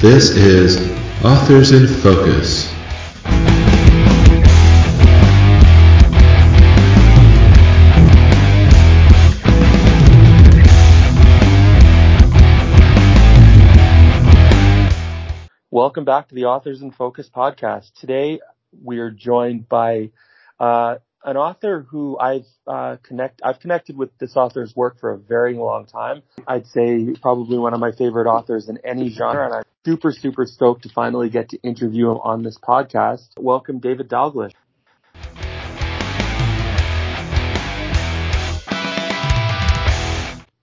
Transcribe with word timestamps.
This 0.00 0.30
is 0.30 0.78
Authors 1.22 1.72
in 1.72 1.86
Focus. 1.86 2.72
Welcome 15.70 16.06
back 16.06 16.28
to 16.28 16.34
the 16.34 16.46
Authors 16.46 16.80
in 16.80 16.92
Focus 16.92 17.28
podcast. 17.28 17.92
Today 17.92 18.40
we 18.82 19.00
are 19.00 19.10
joined 19.10 19.68
by 19.68 20.12
uh, 20.58 20.96
an 21.24 21.36
author 21.36 21.86
who 21.90 22.18
I've 22.18 22.46
uh, 22.66 22.96
connect 23.02 23.40
I've 23.44 23.60
connected 23.60 23.96
with 23.96 24.16
this 24.18 24.36
author's 24.36 24.74
work 24.74 24.98
for 25.00 25.12
a 25.12 25.18
very 25.18 25.54
long 25.54 25.86
time. 25.86 26.22
I'd 26.46 26.66
say 26.66 27.14
probably 27.20 27.58
one 27.58 27.74
of 27.74 27.80
my 27.80 27.92
favorite 27.92 28.26
authors 28.26 28.68
in 28.68 28.78
any 28.84 29.10
genre, 29.10 29.44
and 29.44 29.54
I'm 29.54 29.62
super 29.84 30.12
super 30.12 30.46
stoked 30.46 30.84
to 30.84 30.88
finally 30.88 31.28
get 31.28 31.50
to 31.50 31.58
interview 31.62 32.10
him 32.10 32.18
on 32.18 32.42
this 32.42 32.58
podcast. 32.58 33.28
Welcome, 33.38 33.80
David 33.80 34.08
Dalglish. 34.08 34.52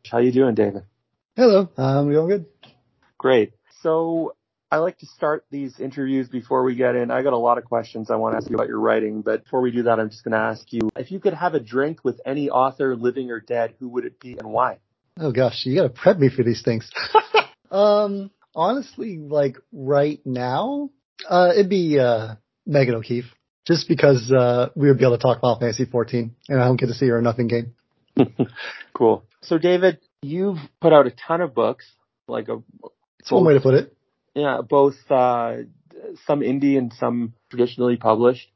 How 0.09 0.19
you 0.19 0.31
doing, 0.31 0.55
David? 0.55 0.83
Hello, 1.35 1.69
um, 1.77 2.07
we 2.07 2.15
all 2.17 2.27
good? 2.27 2.45
Great. 3.17 3.53
So 3.81 4.35
I 4.69 4.77
like 4.77 4.97
to 4.97 5.05
start 5.05 5.45
these 5.49 5.79
interviews 5.79 6.27
before 6.27 6.63
we 6.63 6.75
get 6.75 6.95
in. 6.95 7.09
I 7.09 7.21
got 7.21 7.31
a 7.31 7.37
lot 7.37 7.57
of 7.57 7.63
questions 7.63 8.11
I 8.11 8.17
want 8.17 8.33
to 8.33 8.37
ask 8.37 8.49
you 8.49 8.55
about 8.55 8.67
your 8.67 8.81
writing, 8.81 9.21
but 9.21 9.45
before 9.45 9.61
we 9.61 9.71
do 9.71 9.83
that, 9.83 9.97
I'm 9.97 10.09
just 10.09 10.25
going 10.25 10.33
to 10.33 10.39
ask 10.39 10.73
you 10.73 10.89
if 10.97 11.09
you 11.09 11.21
could 11.21 11.33
have 11.33 11.53
a 11.53 11.59
drink 11.59 12.03
with 12.03 12.19
any 12.25 12.49
author, 12.49 12.95
living 12.97 13.31
or 13.31 13.39
dead, 13.39 13.75
who 13.79 13.87
would 13.89 14.03
it 14.03 14.19
be 14.19 14.37
and 14.37 14.51
why? 14.51 14.79
Oh 15.17 15.31
gosh, 15.31 15.65
you 15.65 15.75
got 15.75 15.83
to 15.83 15.89
prep 15.89 16.17
me 16.19 16.29
for 16.29 16.43
these 16.43 16.63
things. 16.63 16.91
um, 17.71 18.29
honestly, 18.53 19.17
like 19.17 19.57
right 19.71 20.19
now, 20.25 20.89
uh, 21.27 21.51
it'd 21.53 21.69
be 21.69 21.97
uh, 21.97 22.35
Megan 22.65 22.95
O'Keefe, 22.95 23.33
just 23.65 23.87
because 23.87 24.29
uh, 24.33 24.69
we 24.75 24.89
would 24.89 24.97
be 24.97 25.05
able 25.05 25.17
to 25.17 25.23
talk 25.23 25.37
about 25.37 25.61
Fantasy 25.61 25.85
14, 25.85 26.35
and 26.49 26.61
I 26.61 26.65
don't 26.65 26.77
get 26.77 26.87
to 26.87 26.93
see 26.93 27.07
her 27.07 27.19
in 27.19 27.23
nothing 27.23 27.47
game. 27.47 27.73
cool. 28.93 29.23
So, 29.43 29.57
David, 29.57 29.99
you've 30.21 30.57
put 30.81 30.91
out 30.91 31.07
a 31.07 31.11
ton 31.11 31.39
of 31.39 31.55
books, 31.55 31.89
like 32.27 32.49
a. 32.49 32.61
It's 33.19 33.31
one 33.31 33.45
way 33.45 33.53
to 33.53 33.61
put 33.61 33.73
it 33.73 33.96
yeah, 34.37 34.61
both 34.61 34.95
uh, 35.09 35.57
some 36.27 36.41
indie 36.41 36.77
and 36.77 36.93
some 36.93 37.33
traditionally 37.49 37.97
published. 37.97 38.51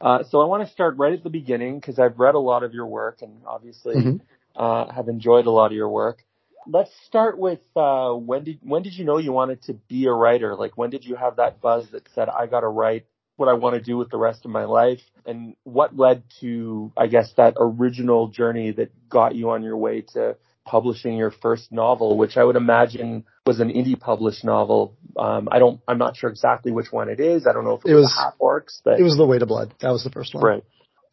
Uh, 0.00 0.24
so 0.30 0.40
I 0.40 0.46
want 0.46 0.66
to 0.66 0.72
start 0.72 0.96
right 0.96 1.12
at 1.12 1.22
the 1.22 1.30
beginning 1.30 1.78
because 1.78 1.98
I've 1.98 2.18
read 2.18 2.34
a 2.34 2.38
lot 2.38 2.62
of 2.62 2.72
your 2.72 2.86
work 2.86 3.20
and 3.20 3.42
obviously 3.46 3.96
mm-hmm. 3.96 4.16
uh, 4.54 4.90
have 4.92 5.08
enjoyed 5.08 5.46
a 5.46 5.50
lot 5.50 5.66
of 5.66 5.72
your 5.72 5.90
work. 5.90 6.24
Let's 6.66 6.90
start 7.06 7.38
with 7.38 7.60
uh, 7.76 8.12
when 8.12 8.44
did 8.44 8.58
when 8.62 8.82
did 8.82 8.94
you 8.94 9.04
know 9.04 9.18
you 9.18 9.32
wanted 9.32 9.62
to 9.64 9.74
be 9.74 10.06
a 10.06 10.12
writer? 10.12 10.56
Like 10.56 10.76
when 10.76 10.90
did 10.90 11.04
you 11.04 11.16
have 11.16 11.36
that 11.36 11.60
buzz 11.60 11.88
that 11.92 12.08
said 12.14 12.28
I 12.28 12.46
got 12.46 12.60
to 12.60 12.68
write 12.68 13.06
what 13.36 13.48
I 13.48 13.52
want 13.52 13.74
to 13.74 13.80
do 13.80 13.98
with 13.98 14.10
the 14.10 14.16
rest 14.16 14.44
of 14.46 14.50
my 14.50 14.64
life? 14.64 15.00
And 15.26 15.54
what 15.64 15.96
led 15.96 16.24
to 16.40 16.92
I 16.96 17.06
guess 17.08 17.32
that 17.36 17.54
original 17.58 18.28
journey 18.28 18.72
that 18.72 18.90
got 19.08 19.34
you 19.34 19.50
on 19.50 19.62
your 19.62 19.76
way 19.76 20.00
to 20.14 20.36
publishing 20.66 21.16
your 21.16 21.30
first 21.30 21.72
novel, 21.72 22.18
which 22.18 22.36
I 22.36 22.44
would 22.44 22.56
imagine 22.56 23.24
was 23.46 23.60
an 23.60 23.68
indie 23.68 23.98
published 23.98 24.44
novel. 24.44 24.96
Um, 25.16 25.48
I 25.50 25.58
don't, 25.58 25.80
I'm 25.88 25.98
not 25.98 26.16
sure 26.16 26.28
exactly 26.28 26.72
which 26.72 26.90
one 26.90 27.08
it 27.08 27.20
is. 27.20 27.46
I 27.46 27.52
don't 27.52 27.64
know 27.64 27.74
if 27.74 27.84
it, 27.86 27.92
it 27.92 27.94
was, 27.94 28.04
was 28.04 28.16
Half 28.16 28.38
Orcs, 28.38 28.80
but 28.84 29.00
it 29.00 29.02
was 29.02 29.16
The 29.16 29.24
Weight 29.24 29.42
of 29.42 29.48
Blood. 29.48 29.72
That 29.80 29.90
was 29.90 30.04
the 30.04 30.10
first 30.10 30.34
one. 30.34 30.44
Right. 30.44 30.64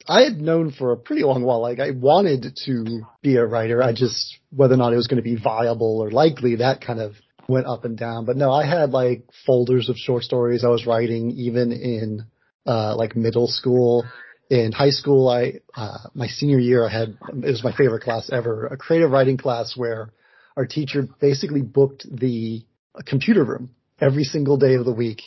I 0.07 0.23
had 0.23 0.41
known 0.41 0.71
for 0.71 0.91
a 0.91 0.97
pretty 0.97 1.23
long 1.23 1.43
while, 1.43 1.61
like 1.61 1.79
I 1.79 1.91
wanted 1.91 2.57
to 2.65 3.03
be 3.21 3.37
a 3.37 3.45
writer. 3.45 3.81
I 3.81 3.93
just, 3.93 4.37
whether 4.49 4.73
or 4.73 4.77
not 4.77 4.91
it 4.91 4.97
was 4.97 5.07
going 5.07 5.23
to 5.23 5.23
be 5.23 5.37
viable 5.41 6.01
or 6.01 6.11
likely, 6.11 6.57
that 6.57 6.81
kind 6.81 6.99
of 6.99 7.13
went 7.47 7.67
up 7.67 7.85
and 7.85 7.97
down. 7.97 8.25
But 8.25 8.35
no, 8.35 8.51
I 8.51 8.65
had 8.65 8.89
like 8.89 9.23
folders 9.45 9.87
of 9.87 9.95
short 9.95 10.23
stories 10.23 10.65
I 10.65 10.69
was 10.69 10.85
writing 10.85 11.31
even 11.31 11.71
in, 11.71 12.25
uh, 12.65 12.95
like 12.97 13.15
middle 13.15 13.47
school 13.47 14.05
in 14.49 14.71
high 14.71 14.89
school, 14.89 15.29
I 15.29 15.59
uh, 15.75 16.09
my 16.13 16.27
senior 16.27 16.59
year, 16.59 16.85
I 16.85 16.91
had 16.91 17.17
it 17.29 17.45
was 17.45 17.63
my 17.63 17.75
favorite 17.75 18.03
class 18.03 18.29
ever, 18.31 18.67
a 18.67 18.77
creative 18.77 19.11
writing 19.11 19.37
class 19.37 19.73
where 19.75 20.11
our 20.55 20.65
teacher 20.65 21.07
basically 21.19 21.61
booked 21.61 22.05
the 22.11 22.63
computer 23.05 23.43
room 23.43 23.71
every 23.99 24.23
single 24.23 24.57
day 24.57 24.75
of 24.75 24.85
the 24.85 24.93
week 24.93 25.21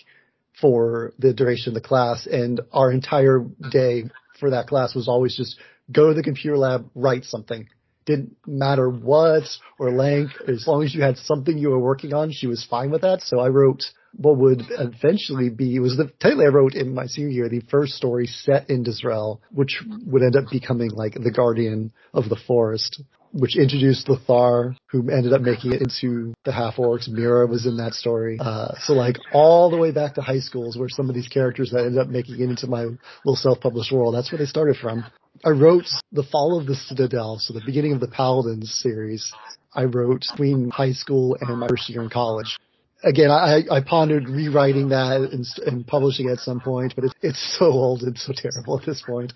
for 0.61 1.13
the 1.19 1.33
duration 1.33 1.71
of 1.71 1.75
the 1.75 1.87
class, 1.87 2.27
and 2.27 2.61
our 2.73 2.91
entire 2.91 3.45
day 3.71 4.05
for 4.39 4.51
that 4.51 4.67
class 4.67 4.95
was 4.95 5.09
always 5.09 5.37
just 5.37 5.57
go 5.91 6.09
to 6.09 6.15
the 6.15 6.23
computer 6.23 6.57
lab, 6.57 6.89
write 6.95 7.25
something. 7.25 7.69
Didn't 8.05 8.37
matter 8.47 8.89
what 8.89 9.43
or 9.79 9.91
length, 9.91 10.35
as 10.47 10.67
long 10.67 10.85
as 10.85 10.95
you 10.95 11.03
had 11.03 11.17
something 11.19 11.59
you 11.59 11.71
were 11.71 11.79
working 11.79 12.15
on, 12.15 12.31
she 12.31 12.47
was 12.47 12.65
fine 12.65 12.91
with 12.91 13.03
that. 13.03 13.23
So 13.23 13.41
I 13.41 13.49
wrote 13.49 13.83
what 14.17 14.39
would 14.39 14.63
eventually 14.71 15.51
be, 15.51 15.79
was 15.79 15.97
the 15.97 16.11
title 16.21 16.43
I 16.43 16.47
wrote 16.47 16.75
in 16.75 16.95
my 16.95 17.07
senior 17.07 17.31
year, 17.31 17.49
the 17.49 17.61
first 17.71 17.95
story 17.95 18.27
set 18.27 18.71
in 18.71 18.85
Dezrel, 18.85 19.41
which 19.51 19.83
would 20.07 20.23
end 20.23 20.37
up 20.37 20.45
becoming 20.51 20.91
like 20.91 21.15
the 21.15 21.31
guardian 21.31 21.93
of 22.15 22.29
the 22.29 22.39
forest, 22.47 23.03
which 23.33 23.57
introduced 23.57 24.09
Lathaar, 24.09 24.75
who 24.91 25.11
ended 25.11 25.33
up 25.35 25.43
making 25.43 25.73
it 25.73 25.83
into 25.83 26.33
the 26.45 26.53
half 26.53 26.77
orcs. 26.77 27.09
Mira 27.09 27.47
was 27.47 27.67
in 27.67 27.77
that 27.77 27.93
story. 27.93 28.39
Uh, 28.41 28.73
so 28.81 28.95
like 28.95 29.17
all 29.33 29.71
the 29.71 29.77
way 29.77 29.91
back 29.91 30.15
to 30.15 30.23
high 30.23 30.41
schools 30.41 30.79
where 30.79 30.89
some 30.89 31.09
of 31.09 31.15
these 31.15 31.29
characters 31.29 31.71
that 31.71 31.85
ended 31.85 31.99
up 31.99 32.09
making 32.09 32.37
it 32.37 32.49
into 32.49 32.67
my 32.67 32.85
little 33.25 33.37
self-published 33.37 33.93
world, 33.93 34.15
that's 34.15 34.33
where 34.33 34.39
they 34.39 34.47
started 34.47 34.77
from. 34.77 35.05
I 35.45 35.51
wrote 35.51 35.85
The 36.13 36.23
Fall 36.23 36.59
of 36.59 36.67
the 36.67 36.75
Citadel, 36.75 37.39
so 37.39 37.53
the 37.53 37.61
beginning 37.67 37.93
of 37.93 38.01
the 38.01 38.09
Paladins 38.09 38.73
series. 38.83 39.31
I 39.75 39.85
wrote 39.85 40.23
between 40.31 40.71
high 40.71 40.93
school 40.93 41.37
and 41.39 41.61
my 41.61 41.69
first 41.69 41.91
year 41.91 42.01
in 42.01 42.09
college 42.09 42.57
again, 43.03 43.31
I, 43.31 43.63
I 43.71 43.81
pondered 43.81 44.29
rewriting 44.29 44.91
that 44.91 45.21
and, 45.33 45.47
and 45.67 45.87
publishing 45.87 46.29
at 46.29 46.39
some 46.39 46.61
point, 46.61 46.95
but 46.95 47.05
it's, 47.05 47.15
it's 47.23 47.57
so 47.59 47.67
old 47.67 48.03
and 48.03 48.19
so 48.19 48.33
terrible 48.35 48.79
at 48.79 48.87
this 48.87 49.03
point. 49.03 49.33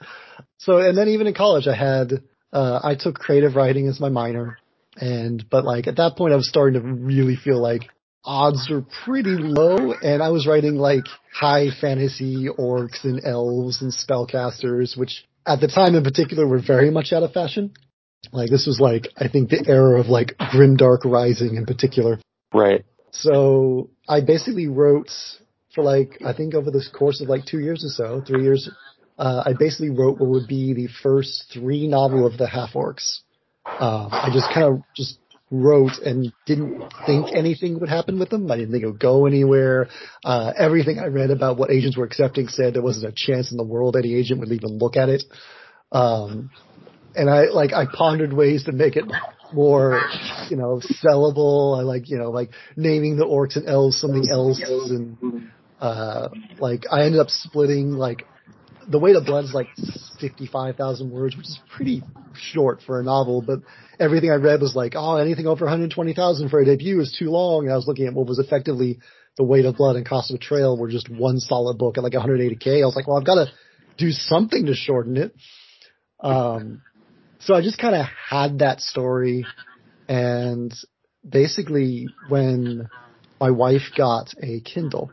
So, 0.58 0.78
and 0.78 0.96
then 0.96 1.08
even 1.08 1.26
in 1.26 1.34
college, 1.34 1.66
I 1.66 1.76
had, 1.76 2.22
uh, 2.52 2.80
I 2.82 2.94
took 2.94 3.16
creative 3.16 3.56
writing 3.56 3.88
as 3.88 4.00
my 4.00 4.08
minor. 4.08 4.58
And, 4.96 5.44
but 5.48 5.64
like 5.64 5.86
at 5.86 5.96
that 5.96 6.16
point, 6.16 6.32
I 6.32 6.36
was 6.36 6.48
starting 6.48 6.80
to 6.80 6.86
really 6.86 7.36
feel 7.36 7.60
like 7.60 7.88
odds 8.24 8.68
were 8.70 8.84
pretty 9.04 9.36
low 9.38 9.92
and 9.92 10.22
I 10.22 10.28
was 10.30 10.46
writing 10.46 10.74
like 10.74 11.04
high 11.32 11.68
fantasy 11.80 12.48
orcs 12.48 13.04
and 13.04 13.24
elves 13.24 13.80
and 13.80 13.92
spellcasters, 13.92 14.96
which 14.96 15.24
at 15.46 15.60
the 15.60 15.68
time 15.68 15.94
in 15.94 16.04
particular 16.04 16.46
were 16.46 16.60
very 16.60 16.90
much 16.90 17.12
out 17.12 17.22
of 17.22 17.32
fashion. 17.32 17.72
Like 18.32 18.50
this 18.50 18.66
was 18.66 18.78
like, 18.78 19.08
I 19.16 19.28
think 19.28 19.48
the 19.48 19.64
era 19.66 19.98
of 19.98 20.06
like 20.06 20.36
Grimdark 20.38 21.04
Rising 21.04 21.56
in 21.56 21.64
particular. 21.64 22.18
Right. 22.52 22.84
So 23.12 23.90
I 24.08 24.20
basically 24.20 24.68
wrote 24.68 25.10
for 25.74 25.84
like, 25.84 26.20
I 26.24 26.32
think 26.32 26.54
over 26.54 26.70
this 26.70 26.88
course 26.88 27.20
of 27.20 27.28
like 27.28 27.44
two 27.44 27.60
years 27.60 27.84
or 27.84 27.90
so, 27.90 28.22
three 28.26 28.42
years, 28.42 28.68
uh, 29.18 29.42
I 29.46 29.52
basically 29.58 29.90
wrote 29.90 30.18
what 30.18 30.30
would 30.30 30.48
be 30.48 30.74
the 30.74 30.88
first 31.02 31.50
three 31.52 31.86
novel 31.86 32.26
of 32.26 32.38
the 32.38 32.48
half 32.48 32.72
orcs. 32.72 33.18
Uh, 33.66 34.08
I 34.10 34.30
just 34.32 34.52
kind 34.52 34.66
of 34.66 34.82
just 34.96 35.18
wrote 35.50 35.98
and 36.04 36.32
didn't 36.46 36.82
think 37.06 37.26
anything 37.34 37.78
would 37.80 37.88
happen 37.88 38.18
with 38.18 38.30
them. 38.30 38.50
I 38.50 38.56
didn't 38.56 38.72
think 38.72 38.84
it 38.84 38.86
would 38.86 39.00
go 39.00 39.26
anywhere. 39.26 39.88
Uh, 40.24 40.52
everything 40.56 40.98
I 40.98 41.06
read 41.06 41.30
about 41.30 41.56
what 41.56 41.70
agents 41.70 41.96
were 41.96 42.04
accepting 42.04 42.48
said 42.48 42.74
there 42.74 42.82
wasn't 42.82 43.12
a 43.12 43.14
chance 43.14 43.50
in 43.50 43.56
the 43.56 43.64
world 43.64 43.96
any 43.96 44.14
agent 44.14 44.40
would 44.40 44.52
even 44.52 44.78
look 44.78 44.96
at 44.96 45.08
it. 45.08 45.24
Um, 45.92 46.50
and 47.14 47.28
I 47.28 47.46
like 47.46 47.72
I 47.72 47.86
pondered 47.92 48.32
ways 48.32 48.64
to 48.64 48.72
make 48.72 48.96
it 48.96 49.04
more, 49.52 50.02
you 50.48 50.56
know, 50.56 50.80
sellable. 51.02 51.78
I 51.78 51.82
like, 51.82 52.08
you 52.08 52.18
know, 52.18 52.30
like 52.30 52.50
naming 52.76 53.16
the 53.16 53.24
orcs 53.24 53.56
and 53.56 53.68
elves 53.68 54.00
something 54.00 54.28
else 54.28 54.60
and, 54.90 55.50
uh, 55.80 56.28
like 56.58 56.84
I 56.90 57.04
ended 57.04 57.20
up 57.20 57.30
splitting 57.30 57.92
like 57.92 58.26
the 58.88 58.98
weight 58.98 59.16
of 59.16 59.24
blood 59.24 59.44
is 59.44 59.54
like 59.54 59.68
55,000 60.20 61.10
words, 61.10 61.36
which 61.36 61.46
is 61.46 61.58
pretty 61.74 62.02
short 62.34 62.80
for 62.84 63.00
a 63.00 63.04
novel, 63.04 63.42
but 63.42 63.60
everything 63.98 64.30
I 64.30 64.36
read 64.36 64.60
was 64.60 64.74
like, 64.74 64.94
oh, 64.96 65.16
anything 65.16 65.46
over 65.46 65.64
120,000 65.64 66.48
for 66.48 66.60
a 66.60 66.64
debut 66.64 67.00
is 67.00 67.14
too 67.16 67.30
long. 67.30 67.64
And 67.64 67.72
I 67.72 67.76
was 67.76 67.86
looking 67.86 68.06
at 68.06 68.14
what 68.14 68.26
was 68.26 68.38
effectively 68.38 68.98
the 69.36 69.44
weight 69.44 69.64
of 69.64 69.76
blood 69.76 69.96
and 69.96 70.06
cost 70.06 70.30
of 70.30 70.40
betrayal 70.40 70.76
were 70.76 70.90
just 70.90 71.08
one 71.08 71.38
solid 71.38 71.78
book 71.78 71.98
at 71.98 72.04
like 72.04 72.12
180k. 72.12 72.82
I 72.82 72.86
was 72.86 72.96
like, 72.96 73.06
well, 73.06 73.18
I've 73.18 73.26
got 73.26 73.36
to 73.36 73.52
do 73.96 74.10
something 74.10 74.66
to 74.66 74.74
shorten 74.74 75.16
it. 75.16 75.34
Um, 76.18 76.82
so 77.40 77.54
I 77.54 77.62
just 77.62 77.78
kind 77.78 77.94
of 77.94 78.06
had 78.28 78.60
that 78.60 78.80
story 78.80 79.46
and 80.08 80.72
basically 81.28 82.08
when 82.28 82.88
my 83.40 83.50
wife 83.50 83.92
got 83.96 84.32
a 84.42 84.60
Kindle 84.60 85.10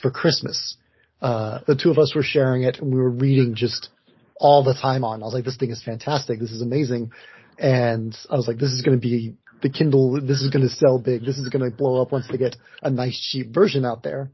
for 0.00 0.10
Christmas, 0.10 0.76
uh, 1.20 1.60
the 1.66 1.74
two 1.74 1.90
of 1.90 1.98
us 1.98 2.14
were 2.14 2.22
sharing 2.22 2.62
it 2.62 2.78
and 2.78 2.92
we 2.92 3.00
were 3.00 3.10
reading 3.10 3.54
just 3.54 3.88
all 4.36 4.62
the 4.62 4.74
time 4.74 5.04
on. 5.04 5.22
I 5.22 5.26
was 5.26 5.34
like, 5.34 5.44
this 5.44 5.56
thing 5.56 5.70
is 5.70 5.82
fantastic. 5.82 6.38
This 6.38 6.52
is 6.52 6.62
amazing. 6.62 7.10
And 7.58 8.16
I 8.30 8.36
was 8.36 8.46
like, 8.46 8.58
this 8.58 8.70
is 8.70 8.82
going 8.82 8.96
to 8.96 9.00
be 9.00 9.34
the 9.62 9.70
Kindle. 9.70 10.20
This 10.20 10.40
is 10.40 10.50
going 10.50 10.62
to 10.62 10.72
sell 10.72 10.98
big. 10.98 11.24
This 11.24 11.38
is 11.38 11.48
going 11.48 11.68
to 11.68 11.76
blow 11.76 12.00
up 12.00 12.12
once 12.12 12.28
they 12.30 12.38
get 12.38 12.56
a 12.82 12.90
nice 12.90 13.18
cheap 13.32 13.52
version 13.52 13.84
out 13.84 14.02
there. 14.02 14.30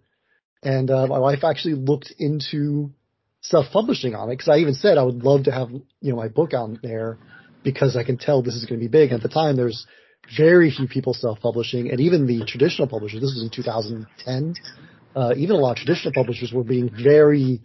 And, 0.63 0.91
uh, 0.91 1.07
my 1.07 1.19
wife 1.19 1.45
actually 1.45 1.75
looked 1.75 2.13
into 2.19 2.91
self-publishing 3.45 4.15
on 4.15 4.31
it 4.31 4.33
because 4.33 4.49
I 4.49 4.59
even 4.59 4.75
said 4.75 4.97
I 4.97 5.03
would 5.03 5.23
love 5.23 5.45
to 5.45 5.53
have 5.53 5.71
you 5.71 6.11
know 6.11 6.17
my 6.17 6.29
book 6.29 6.55
out 6.55 6.79
there 6.83 7.19
because 7.63 7.97
I 7.97 8.05
can 8.05 8.19
tell 8.19 8.43
this 8.43 8.55
is 8.55 8.65
going 8.65 8.81
to 8.81 8.85
be 8.85 8.91
big. 8.91 9.11
And 9.11 9.23
at 9.23 9.23
the 9.23 9.33
time, 9.33 9.57
there's 9.57 9.87
very 10.37 10.71
few 10.71 10.89
people 10.89 11.15
self-publishing, 11.15 11.91
and 11.91 12.01
even 12.01 12.27
the 12.27 12.45
traditional 12.47 12.89
publishers. 12.89 13.21
This 13.21 13.35
was 13.35 13.43
in 13.43 13.51
2010. 13.51 14.55
Uh, 15.15 15.35
even 15.37 15.57
a 15.57 15.59
lot 15.59 15.73
of 15.73 15.77
traditional 15.77 16.13
publishers 16.13 16.53
were 16.53 16.65
being 16.65 16.91
very 16.91 17.61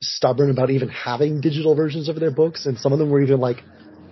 stubborn 0.00 0.50
about 0.50 0.70
even 0.70 0.88
having 0.88 1.40
digital 1.40 1.74
versions 1.74 2.08
of 2.08 2.20
their 2.20 2.30
books, 2.30 2.66
and 2.66 2.78
some 2.78 2.92
of 2.92 2.98
them 2.98 3.10
were 3.10 3.22
even 3.22 3.40
like 3.40 3.62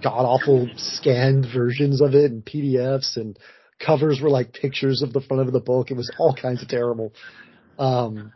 god 0.02 0.24
awful 0.24 0.68
scanned 0.76 1.46
versions 1.54 2.00
of 2.00 2.14
it 2.14 2.30
and 2.30 2.44
PDFs, 2.44 3.16
and 3.16 3.38
covers 3.78 4.20
were 4.22 4.30
like 4.30 4.54
pictures 4.54 5.02
of 5.02 5.12
the 5.12 5.20
front 5.20 5.46
of 5.46 5.52
the 5.52 5.60
book. 5.60 5.90
It 5.90 5.96
was 5.96 6.10
all 6.18 6.34
kinds 6.34 6.62
of 6.62 6.68
terrible. 6.68 7.12
Um, 7.78 8.32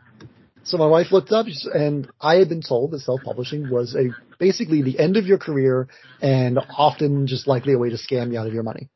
so 0.65 0.77
my 0.77 0.87
wife 0.87 1.11
looked 1.11 1.31
up 1.31 1.45
and 1.73 2.09
I 2.19 2.35
had 2.35 2.49
been 2.49 2.63
told 2.63 2.91
that 2.91 3.01
self-publishing 3.01 3.69
was 3.69 3.95
a 3.95 4.09
basically 4.39 4.81
the 4.81 4.99
end 4.99 5.15
of 5.15 5.27
your 5.27 5.37
career 5.37 5.87
and 6.21 6.57
often 6.75 7.27
just 7.27 7.47
likely 7.47 7.73
a 7.73 7.77
way 7.77 7.91
to 7.91 7.97
scam 7.97 8.33
you 8.33 8.39
out 8.39 8.47
of 8.47 8.53
your 8.53 8.63
money. 8.63 8.89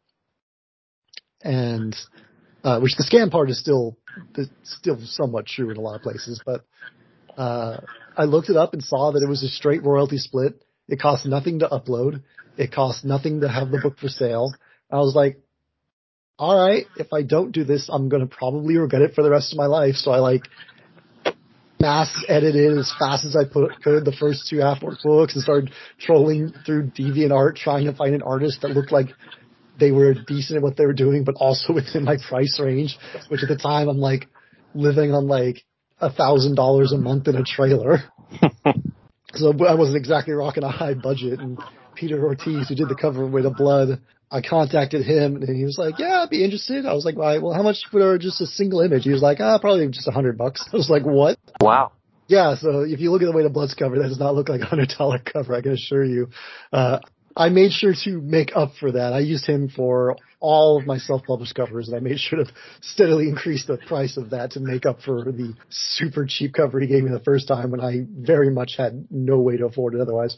And, 1.42 1.95
uh, 2.63 2.80
which 2.80 2.95
the 2.98 3.04
scam 3.04 3.30
part 3.30 3.51
is 3.51 3.60
still, 3.60 3.98
still 4.63 5.00
somewhat 5.04 5.45
true 5.45 5.69
in 5.69 5.77
a 5.77 5.81
lot 5.81 5.95
of 5.95 6.01
places, 6.01 6.42
but, 6.44 6.66
uh, 7.38 7.77
I 8.18 8.24
looked 8.24 8.50
it 8.50 8.57
up 8.57 8.74
and 8.74 8.83
saw 8.83 9.12
that 9.12 9.24
it 9.24 9.30
was 9.30 9.44
a 9.44 9.48
straight 9.48 9.83
royalty 9.83 10.18
split. 10.18 10.62
It 10.88 11.00
cost 11.00 11.25
nothing 11.25 11.60
to 11.60 11.68
upload. 11.68 12.24
It 12.57 12.74
cost 12.74 13.06
nothing 13.06 13.42
to 13.42 13.48
have 13.48 13.69
the 13.69 13.77
book 13.77 14.00
for 14.00 14.10
sale. 14.10 14.51
I 14.92 14.98
was 14.98 15.13
like, 15.15 15.38
all 16.39 16.57
right, 16.57 16.88
if 16.98 17.13
I 17.13 17.22
don't 17.22 17.51
do 17.51 17.63
this, 17.63 17.89
I'm 17.92 18.10
going 18.10 18.27
to 18.27 18.36
probably 18.36 18.75
regret 18.77 19.04
it 19.04 19.13
for 19.13 19.24
the 19.24 19.30
rest 19.30 19.54
of 19.54 19.57
my 19.57 19.68
life. 19.68 19.95
So 19.95 20.12
I 20.12 20.18
like 20.18 20.50
mass 21.81 22.13
edited 22.27 22.77
as 22.77 22.91
fast 22.99 23.25
as 23.25 23.35
I 23.35 23.45
put, 23.51 23.81
could 23.81 24.05
the 24.05 24.15
first 24.19 24.47
two 24.49 24.59
half 24.59 24.81
books 24.81 25.33
and 25.33 25.43
started 25.43 25.71
trolling 25.99 26.53
through 26.65 26.91
DeviantArt 26.91 27.55
trying 27.55 27.85
to 27.85 27.93
find 27.93 28.13
an 28.13 28.21
artist 28.21 28.61
that 28.61 28.71
looked 28.71 28.91
like 28.91 29.07
they 29.79 29.91
were 29.91 30.13
decent 30.13 30.57
at 30.57 30.63
what 30.63 30.75
they 30.75 30.85
were 30.85 30.93
doing, 30.93 31.23
but 31.23 31.35
also 31.35 31.73
within 31.79 32.03
my 32.03 32.17
price 32.27 32.59
range, 32.61 32.97
which 33.29 33.43
at 33.43 33.49
the 33.49 33.55
time 33.55 33.87
I'm 33.87 33.99
like 33.99 34.27
living 34.73 35.13
on 35.13 35.27
like 35.27 35.63
a 36.01 36.11
thousand 36.11 36.55
dollars 36.55 36.91
a 36.91 36.97
month 36.97 37.27
in 37.27 37.35
a 37.35 37.43
trailer. 37.43 38.03
so 39.33 39.53
I 39.65 39.75
wasn't 39.75 39.97
exactly 39.97 40.33
rocking 40.33 40.63
a 40.63 40.69
high 40.69 40.93
budget 40.93 41.39
and 41.39 41.57
Peter 41.95 42.23
Ortiz, 42.23 42.69
who 42.69 42.75
did 42.75 42.87
the 42.87 42.95
cover 42.95 43.23
of 43.23 43.31
Weight 43.31 43.45
of 43.45 43.55
Blood, 43.55 43.99
I 44.31 44.41
contacted 44.41 45.05
him 45.05 45.37
and 45.37 45.55
he 45.55 45.65
was 45.65 45.77
like, 45.77 45.97
yeah, 45.97 46.21
I'd 46.21 46.29
be 46.29 46.43
interested. 46.43 46.85
I 46.85 46.93
was 46.93 47.03
like, 47.03 47.17
well, 47.17 47.41
well 47.41 47.53
how 47.53 47.63
much 47.63 47.77
for 47.91 48.17
just 48.17 48.41
a 48.41 48.45
single 48.45 48.81
image? 48.81 49.03
He 49.03 49.11
was 49.11 49.21
like, 49.21 49.39
ah, 49.39 49.57
probably 49.57 49.87
just 49.89 50.07
a 50.07 50.11
hundred 50.11 50.37
bucks. 50.37 50.67
I 50.73 50.75
was 50.75 50.89
like, 50.89 51.03
what? 51.03 51.37
Wow. 51.61 51.93
Yeah, 52.27 52.55
so 52.55 52.81
if 52.81 52.99
you 52.99 53.11
look 53.11 53.23
at 53.23 53.25
the 53.25 53.31
way 53.31 53.41
the 53.41 53.49
blood's 53.49 53.73
cover, 53.73 53.97
that 53.97 54.07
does 54.07 54.19
not 54.19 54.35
look 54.35 54.49
like 54.49 54.61
a 54.61 54.65
hundred 54.65 54.93
dollar 54.97 55.19
cover, 55.33 55.55
I 55.55 55.61
can 55.61 55.71
assure 55.71 56.05
you. 56.05 56.29
Uh, 56.71 56.99
I 57.35 57.49
made 57.49 57.71
sure 57.71 57.93
to 58.03 58.21
make 58.21 58.51
up 58.55 58.73
for 58.79 58.91
that. 58.91 59.13
I 59.13 59.19
used 59.19 59.45
him 59.45 59.69
for 59.69 60.15
all 60.39 60.77
of 60.77 60.85
my 60.85 60.97
self-published 60.97 61.55
covers 61.55 61.87
and 61.87 61.97
I 61.97 61.99
made 61.99 62.19
sure 62.19 62.43
to 62.43 62.51
steadily 62.81 63.29
increase 63.29 63.65
the 63.65 63.77
price 63.77 64.17
of 64.17 64.29
that 64.31 64.51
to 64.51 64.59
make 64.59 64.85
up 64.85 65.01
for 65.01 65.23
the 65.23 65.53
super 65.69 66.25
cheap 66.27 66.53
cover 66.53 66.79
he 66.79 66.87
gave 66.87 67.03
me 67.03 67.11
the 67.11 67.19
first 67.19 67.47
time 67.47 67.71
when 67.71 67.81
I 67.81 68.05
very 68.09 68.49
much 68.49 68.75
had 68.77 69.07
no 69.09 69.39
way 69.39 69.57
to 69.57 69.65
afford 69.65 69.95
it 69.95 70.01
otherwise. 70.01 70.37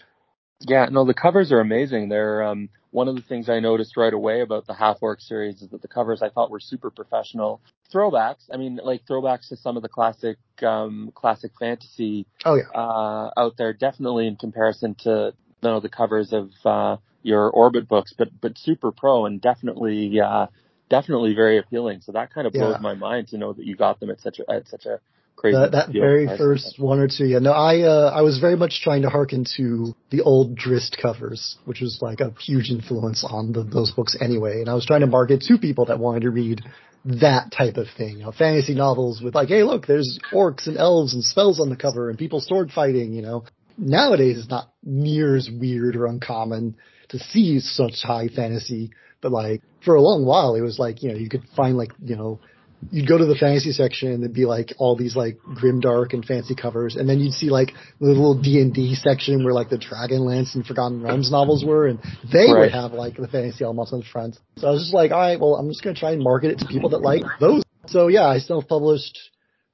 Yeah, 0.61 0.87
no, 0.91 1.05
the 1.05 1.13
covers 1.13 1.51
are 1.51 1.59
amazing. 1.59 2.09
They're 2.09 2.43
um, 2.43 2.69
one 2.91 3.07
of 3.07 3.15
the 3.15 3.21
things 3.21 3.49
I 3.49 3.59
noticed 3.59 3.97
right 3.97 4.13
away 4.13 4.41
about 4.41 4.67
the 4.67 4.73
Half 4.73 4.97
Orc 5.01 5.21
series 5.21 5.61
is 5.61 5.69
that 5.69 5.81
the 5.81 5.87
covers 5.87 6.21
I 6.21 6.29
thought 6.29 6.51
were 6.51 6.59
super 6.59 6.91
professional. 6.91 7.61
Throwbacks, 7.93 8.49
I 8.53 8.57
mean, 8.57 8.79
like 8.83 9.05
throwbacks 9.05 9.49
to 9.49 9.57
some 9.57 9.77
of 9.77 9.83
the 9.83 9.89
classic, 9.89 10.37
um, 10.61 11.11
classic 11.15 11.51
fantasy. 11.59 12.27
Oh 12.45 12.55
yeah. 12.55 12.69
Uh, 12.73 13.31
out 13.35 13.57
there, 13.57 13.73
definitely 13.73 14.27
in 14.27 14.35
comparison 14.35 14.95
to 15.03 15.33
you 15.61 15.69
know 15.69 15.79
the 15.79 15.89
covers 15.89 16.33
of 16.33 16.51
uh, 16.65 16.97
your 17.23 17.49
Orbit 17.49 17.87
books, 17.87 18.13
but 18.17 18.29
but 18.39 18.57
super 18.57 18.91
pro 18.91 19.25
and 19.25 19.41
definitely 19.41 20.19
uh, 20.19 20.47
definitely 20.89 21.33
very 21.33 21.57
appealing. 21.57 22.01
So 22.01 22.11
that 22.11 22.33
kind 22.33 22.45
of 22.45 22.53
blows 22.53 22.75
yeah. 22.75 22.81
my 22.81 22.93
mind 22.93 23.29
to 23.29 23.37
know 23.37 23.53
that 23.53 23.65
you 23.65 23.75
got 23.75 23.99
them 23.99 24.09
at 24.09 24.21
such 24.21 24.39
a 24.39 24.51
at 24.51 24.67
such 24.67 24.85
a 24.85 24.99
crazy. 25.41 25.57
That, 25.57 25.71
that 25.71 25.89
very 25.91 26.27
first 26.37 26.75
one 26.77 26.99
or 26.99 27.07
two, 27.07 27.25
yeah. 27.25 27.39
No, 27.39 27.51
I 27.51 27.81
uh, 27.81 28.11
I 28.15 28.21
was 28.21 28.39
very 28.39 28.55
much 28.55 28.81
trying 28.83 29.01
to 29.01 29.09
harken 29.09 29.45
to 29.57 29.95
the 30.11 30.21
old 30.21 30.55
Drizzt 30.57 31.01
covers, 31.01 31.57
which 31.65 31.81
was 31.81 31.99
like 32.01 32.19
a 32.19 32.33
huge 32.39 32.69
influence 32.69 33.25
on 33.27 33.51
the, 33.51 33.63
those 33.63 33.91
books 33.91 34.15
anyway. 34.21 34.61
And 34.61 34.69
I 34.69 34.75
was 34.75 34.85
trying 34.85 35.01
to 35.01 35.07
market 35.07 35.41
to 35.41 35.57
people 35.57 35.85
that 35.85 35.99
wanted 35.99 36.21
to 36.21 36.29
read 36.29 36.61
that 37.03 37.51
type 37.51 37.77
of 37.77 37.87
thing, 37.97 38.19
you 38.19 38.23
know, 38.25 38.31
fantasy 38.31 38.75
novels 38.75 39.21
with 39.21 39.33
like, 39.33 39.47
hey, 39.47 39.63
look, 39.63 39.87
there's 39.87 40.19
orcs 40.31 40.67
and 40.67 40.77
elves 40.77 41.15
and 41.15 41.23
spells 41.23 41.59
on 41.59 41.69
the 41.69 41.75
cover 41.75 42.09
and 42.09 42.19
people 42.19 42.39
sword 42.39 42.71
fighting, 42.71 43.13
you 43.13 43.23
know. 43.23 43.43
Nowadays, 43.77 44.37
it's 44.37 44.49
not 44.49 44.71
near 44.83 45.35
as 45.35 45.49
weird 45.51 45.95
or 45.95 46.05
uncommon 46.05 46.75
to 47.09 47.17
see 47.17 47.59
such 47.59 48.03
high 48.03 48.27
fantasy, 48.27 48.91
but 49.21 49.31
like 49.31 49.63
for 49.83 49.95
a 49.95 50.01
long 50.01 50.25
while, 50.25 50.53
it 50.53 50.61
was 50.61 50.77
like, 50.77 51.01
you 51.01 51.09
know, 51.09 51.17
you 51.17 51.29
could 51.29 51.43
find 51.55 51.75
like, 51.77 51.91
you 52.03 52.15
know, 52.15 52.39
you'd 52.89 53.07
go 53.07 53.17
to 53.17 53.25
the 53.25 53.35
fantasy 53.35 53.71
section 53.71 54.11
and 54.11 54.23
there'd 54.23 54.33
be 54.33 54.45
like 54.45 54.73
all 54.77 54.95
these 54.95 55.15
like 55.15 55.37
grim 55.39 55.79
dark 55.79 56.13
and 56.13 56.25
fancy 56.25 56.55
covers, 56.55 56.95
and 56.95 57.07
then 57.07 57.19
you'd 57.19 57.33
see 57.33 57.49
like 57.49 57.71
the 57.99 58.07
little 58.07 58.41
D 58.41 58.59
and 58.59 58.73
D 58.73 58.95
section 58.95 59.43
where 59.43 59.53
like 59.53 59.69
the 59.69 59.77
Dragonlance 59.77 60.55
and 60.55 60.65
Forgotten 60.65 61.03
Realms 61.03 61.31
novels 61.31 61.63
were, 61.63 61.87
and 61.87 61.99
they 62.31 62.51
right. 62.51 62.61
would 62.61 62.71
have 62.71 62.93
like 62.93 63.17
the 63.17 63.27
fantasy 63.27 63.63
elements 63.63 63.93
on 63.93 63.99
the 63.99 64.05
front. 64.05 64.37
So 64.57 64.67
I 64.67 64.71
was 64.71 64.81
just 64.81 64.93
like, 64.93 65.11
all 65.11 65.19
right, 65.19 65.39
well, 65.39 65.55
I'm 65.55 65.69
just 65.69 65.83
gonna 65.83 65.95
try 65.95 66.11
and 66.11 66.23
market 66.23 66.51
it 66.51 66.59
to 66.59 66.65
people 66.65 66.89
that 66.89 67.01
like 67.01 67.23
those. 67.39 67.63
So 67.87 68.07
yeah, 68.07 68.25
I 68.25 68.39
self-published. 68.39 69.19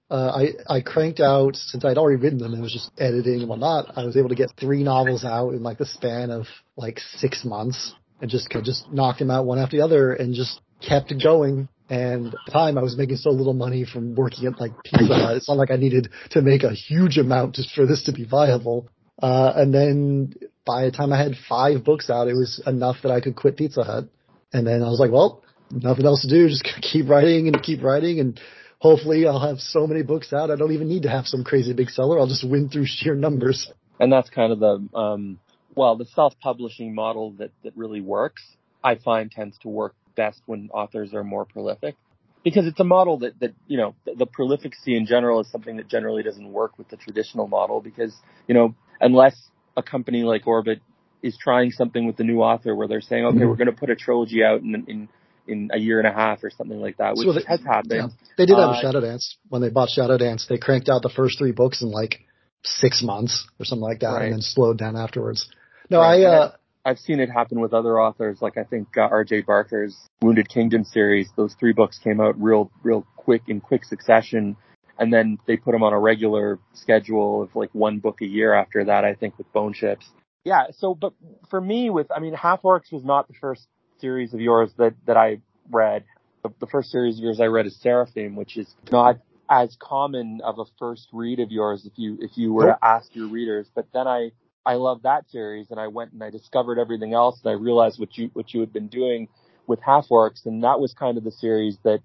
Uh, 0.10 0.32
I 0.70 0.76
I 0.78 0.82
cranked 0.82 1.20
out 1.20 1.56
since 1.58 1.84
I'd 1.84 1.98
already 1.98 2.22
written 2.22 2.40
them 2.40 2.54
and 2.54 2.62
was 2.62 2.72
just 2.72 2.92
editing 2.98 3.42
and 3.42 3.50
whatnot. 3.50 3.98
I 3.98 4.06
was 4.06 4.16
able 4.16 4.30
to 4.30 4.36
get 4.36 4.52
three 4.58 4.84
novels 4.84 5.26
out 5.26 5.50
in 5.50 5.64
like 5.64 5.78
the 5.78 5.86
span 5.86 6.32
of 6.32 6.46
like 6.78 7.00
six 7.18 7.44
months, 7.44 7.94
and 8.22 8.32
just 8.32 8.50
just 8.64 8.92
knocked 8.92 9.20
them 9.20 9.32
out 9.32 9.46
one 9.46 9.60
after 9.60 9.78
the 9.78 9.84
other, 9.84 10.14
and 10.14 10.34
just 10.34 10.62
kept 10.82 11.14
going 11.22 11.68
and 11.90 12.28
at 12.28 12.40
the 12.46 12.52
time 12.52 12.78
I 12.78 12.82
was 12.82 12.98
making 12.98 13.18
so 13.18 13.30
little 13.30 13.54
money 13.54 13.86
from 13.86 14.16
working 14.16 14.46
at 14.46 14.60
like 14.60 14.72
Pizza 14.84 15.14
Hut. 15.14 15.38
It's 15.38 15.48
not 15.48 15.58
like 15.58 15.72
I 15.72 15.78
needed 15.78 16.10
to 16.32 16.42
make 16.42 16.64
a 16.64 16.74
huge 16.74 17.18
amount 17.18 17.56
just 17.56 17.74
for 17.74 17.86
this 17.86 18.04
to 18.04 18.12
be 18.12 18.26
viable. 18.26 18.90
Uh, 19.22 19.54
and 19.56 19.74
then 19.74 20.34
by 20.66 20.86
the 20.86 20.92
time 20.92 21.14
I 21.14 21.18
had 21.18 21.34
five 21.48 21.84
books 21.84 22.10
out, 22.10 22.28
it 22.28 22.34
was 22.34 22.62
enough 22.68 22.98
that 23.04 23.12
I 23.12 23.22
could 23.22 23.36
quit 23.36 23.58
Pizza 23.58 23.84
Hut. 23.84 24.06
And 24.54 24.68
then 24.68 24.84
I 24.84 24.88
was 24.88 25.00
like, 25.00 25.12
well, 25.12 25.44
nothing 25.72 26.06
else 26.06 26.22
to 26.22 26.30
do. 26.30 26.48
Just 26.50 26.68
keep 26.82 27.08
writing 27.10 27.48
and 27.48 27.64
keep 27.64 27.82
writing. 27.82 28.20
And 28.20 28.40
hopefully 28.80 29.26
I'll 29.26 29.48
have 29.48 29.60
so 29.60 29.88
many 29.88 30.04
books 30.04 30.34
out. 30.34 30.52
I 30.52 30.56
don't 30.56 30.74
even 30.74 30.90
need 30.90 31.04
to 31.04 31.10
have 31.10 31.26
some 31.26 31.44
crazy 31.44 31.74
big 31.74 31.90
seller. 31.90 32.20
I'll 32.20 32.28
just 32.28 32.48
win 32.48 32.70
through 32.70 32.86
sheer 32.86 33.16
numbers. 33.16 33.72
And 34.00 34.12
that's 34.12 34.30
kind 34.30 34.52
of 34.52 34.60
the, 34.60 34.98
um, 34.98 35.40
well, 35.74 35.96
the 35.96 36.06
self-publishing 36.06 36.94
model 36.94 37.32
that, 37.40 37.52
that 37.64 37.76
really 37.76 38.02
works, 38.02 38.44
I 38.84 38.96
find 38.96 39.32
tends 39.32 39.58
to 39.60 39.70
work 39.70 39.96
best 40.18 40.42
when 40.46 40.70
authors 40.74 41.14
are 41.14 41.24
more 41.24 41.46
prolific 41.46 41.96
because 42.44 42.66
it's 42.66 42.80
a 42.80 42.84
model 42.86 43.20
that, 43.20 43.38
that, 43.42 43.54
you 43.68 43.78
know, 43.78 43.94
the, 44.06 44.16
the 44.16 44.26
prolificacy 44.26 44.96
in 44.96 45.06
general 45.06 45.42
is 45.42 45.52
something 45.52 45.78
that 45.78 45.90
generally 45.90 46.24
doesn't 46.24 46.52
work 46.52 46.78
with 46.78 46.88
the 46.90 46.96
traditional 46.96 47.48
model 47.48 47.82
because, 47.82 48.14
you 48.48 48.56
know, 48.56 48.74
unless 49.02 49.36
a 49.76 49.84
company 49.84 50.24
like 50.24 50.48
Orbit 50.48 50.80
is 51.22 51.38
trying 51.38 51.72
something 51.72 52.08
with 52.08 52.16
the 52.16 52.24
new 52.24 52.40
author 52.40 52.74
where 52.74 52.88
they're 52.88 53.02
saying, 53.02 53.26
okay, 53.26 53.38
mm-hmm. 53.38 53.48
we're 53.50 53.56
going 53.56 53.68
to 53.68 53.74
put 53.74 53.90
a 53.90 53.96
trilogy 53.96 54.44
out 54.44 54.62
in, 54.62 54.86
in, 54.88 55.10
in 55.46 55.70
a 55.74 55.78
year 55.78 56.00
and 56.00 56.08
a 56.08 56.14
half 56.14 56.44
or 56.44 56.50
something 56.50 56.80
like 56.80 56.98
that, 56.98 57.16
which 57.16 57.28
so 57.28 57.34
they, 57.34 57.44
has 57.48 57.60
happened. 57.62 57.92
Yeah. 57.92 58.08
They 58.38 58.46
did 58.46 58.56
that 58.56 58.62
uh, 58.62 58.70
with 58.70 58.82
Shadow 58.82 59.02
Dance. 59.02 59.38
When 59.50 59.62
they 59.62 59.70
bought 59.70 59.90
Shadow 59.90 60.18
Dance, 60.18 60.46
they 60.48 60.58
cranked 60.58 60.90
out 60.90 61.02
the 61.02 61.14
first 61.14 61.40
three 61.40 61.52
books 61.52 61.82
in 61.82 61.90
like 61.90 62.20
six 62.64 63.04
months 63.04 63.46
or 63.60 63.66
something 63.66 63.84
like 63.84 64.00
that 64.00 64.14
right. 64.14 64.26
and 64.26 64.34
then 64.34 64.42
slowed 64.42 64.78
down 64.78 64.96
afterwards. 64.96 65.50
No, 65.90 66.00
right. 66.00 66.24
I, 66.24 66.26
uh, 66.26 66.52
I've 66.88 67.00
seen 67.00 67.20
it 67.20 67.30
happen 67.30 67.60
with 67.60 67.74
other 67.74 68.00
authors, 68.00 68.42
like 68.42 68.58
I 68.58 68.64
think 68.64 68.96
uh, 68.96 69.02
R.J. 69.02 69.42
Barker's 69.42 70.08
Wounded 70.22 70.48
Kingdom 70.48 70.86
series. 70.86 71.30
Those 71.36 71.54
three 71.60 71.74
books 71.74 72.00
came 72.02 72.22
out 72.22 72.42
real, 72.42 72.72
real 72.82 73.06
quick 73.18 73.42
in 73.50 73.60
quick 73.60 73.84
succession, 73.84 74.56
and 74.98 75.12
then 75.12 75.38
they 75.48 75.58
put 75.58 75.74
them 75.74 75.84
on 75.84 75.92
a 75.92 76.00
regular 76.00 76.60
schedule 76.72 77.44
of 77.44 77.54
like 77.58 77.70
one 77.74 78.00
book 78.00 78.22
a 78.22 78.26
year 78.26 78.54
after 78.54 78.86
that. 78.86 79.04
I 79.04 79.16
think 79.16 79.38
with 79.38 79.52
Bone 79.52 79.74
Ships. 79.74 80.06
Yeah. 80.46 80.68
So, 80.78 80.96
but 80.96 81.12
for 81.50 81.60
me, 81.60 81.90
with 81.90 82.08
I 82.10 82.22
mean, 82.22 82.34
Half 82.34 82.62
Orcs 82.62 82.94
was 82.94 83.04
not 83.04 83.28
the 83.28 83.34
first 83.34 83.68
series 84.00 84.34
of 84.34 84.40
yours 84.40 84.72
that 84.78 84.94
that 85.08 85.18
I 85.18 85.42
read. 85.70 86.06
The, 86.44 86.54
the 86.62 86.68
first 86.68 86.90
series 86.90 87.18
of 87.18 87.24
yours 87.26 87.42
I 87.42 87.48
read 87.48 87.66
is 87.66 87.78
Seraphim, 87.82 88.38
which 88.38 88.56
is 88.56 88.74
not 88.94 89.20
as 89.50 89.76
common 89.78 90.40
of 90.42 90.58
a 90.58 90.64
first 90.80 91.10
read 91.12 91.42
of 91.42 91.52
yours 91.52 91.86
if 91.86 91.94
you 91.98 92.18
if 92.22 92.38
you 92.38 92.54
were 92.54 92.68
to 92.68 92.78
ask 92.82 93.14
your 93.14 93.28
readers. 93.28 93.68
But 93.76 93.88
then 93.94 94.08
I 94.08 94.32
I 94.68 94.74
love 94.74 95.04
that 95.04 95.30
series 95.32 95.72
and 95.72 95.80
I 95.80 95.88
went 95.88 96.12
and 96.12 96.22
I 96.22 96.30
discovered 96.30 96.78
everything 96.78 97.14
else 97.14 97.40
and 97.44 97.50
I 97.50 97.54
realized 97.54 98.00
what 98.00 98.18
you, 98.18 98.30
what 98.34 98.54
you 98.54 98.60
had 98.60 98.74
been 98.74 98.90
doing 98.90 99.30
with 99.66 99.80
Half 99.80 100.10
Orcs 100.10 100.46
and 100.46 100.64
that 100.64 100.82
was 100.82 100.94
kind 100.94 101.18
of 101.18 101.24
the 101.24 101.32
series 101.32 101.78
that, 101.84 102.02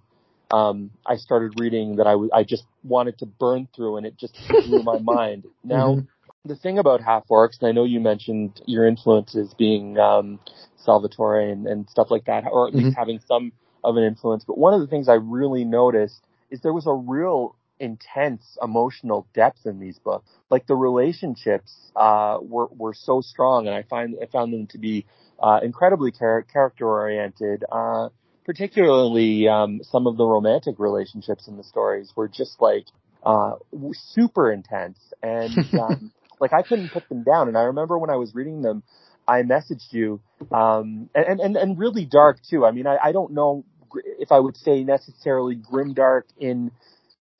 um, 0.52 0.90
I 1.04 1.16
started 1.16 1.59
reading 1.59 1.97
that 1.97 2.07
I, 2.07 2.12
w- 2.12 2.31
I 2.33 2.45
just 2.45 2.64
wanted 2.85 3.19
to 3.19 3.26
burn 3.26 3.66
through 3.75 3.97
and 3.97 4.07
it 4.07 4.16
just 4.16 4.38
blew 4.49 4.83
my 4.85 4.99
mind. 5.00 5.45
Now, 5.64 5.97
mm-hmm. 5.97 6.49
the 6.49 6.57
thing 6.57 6.78
about 6.78 7.02
Half 7.02 7.26
Orcs, 7.28 7.59
and 7.61 7.69
I 7.69 7.73
know 7.73 7.85
you 7.85 7.99
mentioned 7.99 8.61
your 8.66 8.87
influences 8.87 9.54
being, 9.54 9.99
um, 9.99 10.38
Salvatore 10.76 11.40
and, 11.40 11.66
and 11.66 11.90
stuff 11.90 12.11
like 12.11 12.26
that, 12.26 12.45
or 12.50 12.69
at 12.69 12.75
mm-hmm. 12.75 12.85
least 12.85 12.97
having 12.97 13.21
some 13.26 13.52
of 13.83 13.97
an 13.97 14.04
influence, 14.04 14.45
but 14.45 14.57
one 14.57 14.73
of 14.73 14.81
the 14.81 14.87
things 14.87 15.09
I 15.09 15.14
really 15.14 15.64
noticed 15.64 16.25
is 16.50 16.61
there 16.61 16.73
was 16.73 16.87
a 16.87 16.92
real 16.92 17.57
intense 17.83 18.57
emotional 18.62 19.27
depth 19.35 19.67
in 19.67 19.81
these 19.81 19.99
books. 19.99 20.31
Like 20.51 20.67
the 20.67 20.77
relationships 20.77 21.75
uh, 21.97 22.39
were 22.41 22.69
were 22.69 22.95
so 22.95 23.21
strong, 23.21 23.67
and 23.67 23.75
I 23.77 23.83
find 23.83 24.17
I 24.23 24.27
found 24.27 24.53
them 24.53 24.67
to 24.69 24.79
be 24.79 25.05
uh, 25.43 25.61
incredibly 25.62 26.12
char- 26.12 26.43
character 26.43 26.89
oriented. 26.89 27.65
Uh, 27.71 28.09
particularly 28.45 29.47
um, 29.49 29.81
some 29.83 30.07
of 30.07 30.17
the 30.17 30.25
romantic 30.25 30.77
relationships 30.79 31.47
in 31.47 31.57
the 31.57 31.62
stories 31.62 32.12
were 32.17 32.29
just 32.29 32.61
like 32.61 32.87
uh, 33.25 33.53
super 33.93 34.53
intense 34.53 34.99
and 35.23 35.75
um, 35.79 36.11
like 36.41 36.53
I 36.53 36.62
couldn't 36.62 36.91
put 36.91 37.09
them 37.09 37.23
down. 37.23 37.49
And 37.49 37.57
I 37.57 37.62
remember 37.62 37.99
when 37.99 38.11
I 38.11 38.17
was 38.17 38.35
reading 38.35 38.62
them, 38.62 38.83
I 39.29 39.43
messaged 39.43 39.93
you 39.93 40.21
um, 40.51 41.09
and, 41.15 41.41
and 41.41 41.57
and 41.57 41.79
really 41.79 42.05
dark 42.05 42.39
too. 42.49 42.67
I 42.67 42.73
mean, 42.73 42.87
I, 42.87 42.97
I 43.03 43.12
don't 43.12 43.33
know 43.33 43.65
if 44.19 44.33
I 44.33 44.41
would 44.41 44.57
say 44.57 44.85
necessarily 44.85 45.55
grim 45.55 45.95
dark 45.95 46.27
in. 46.39 46.73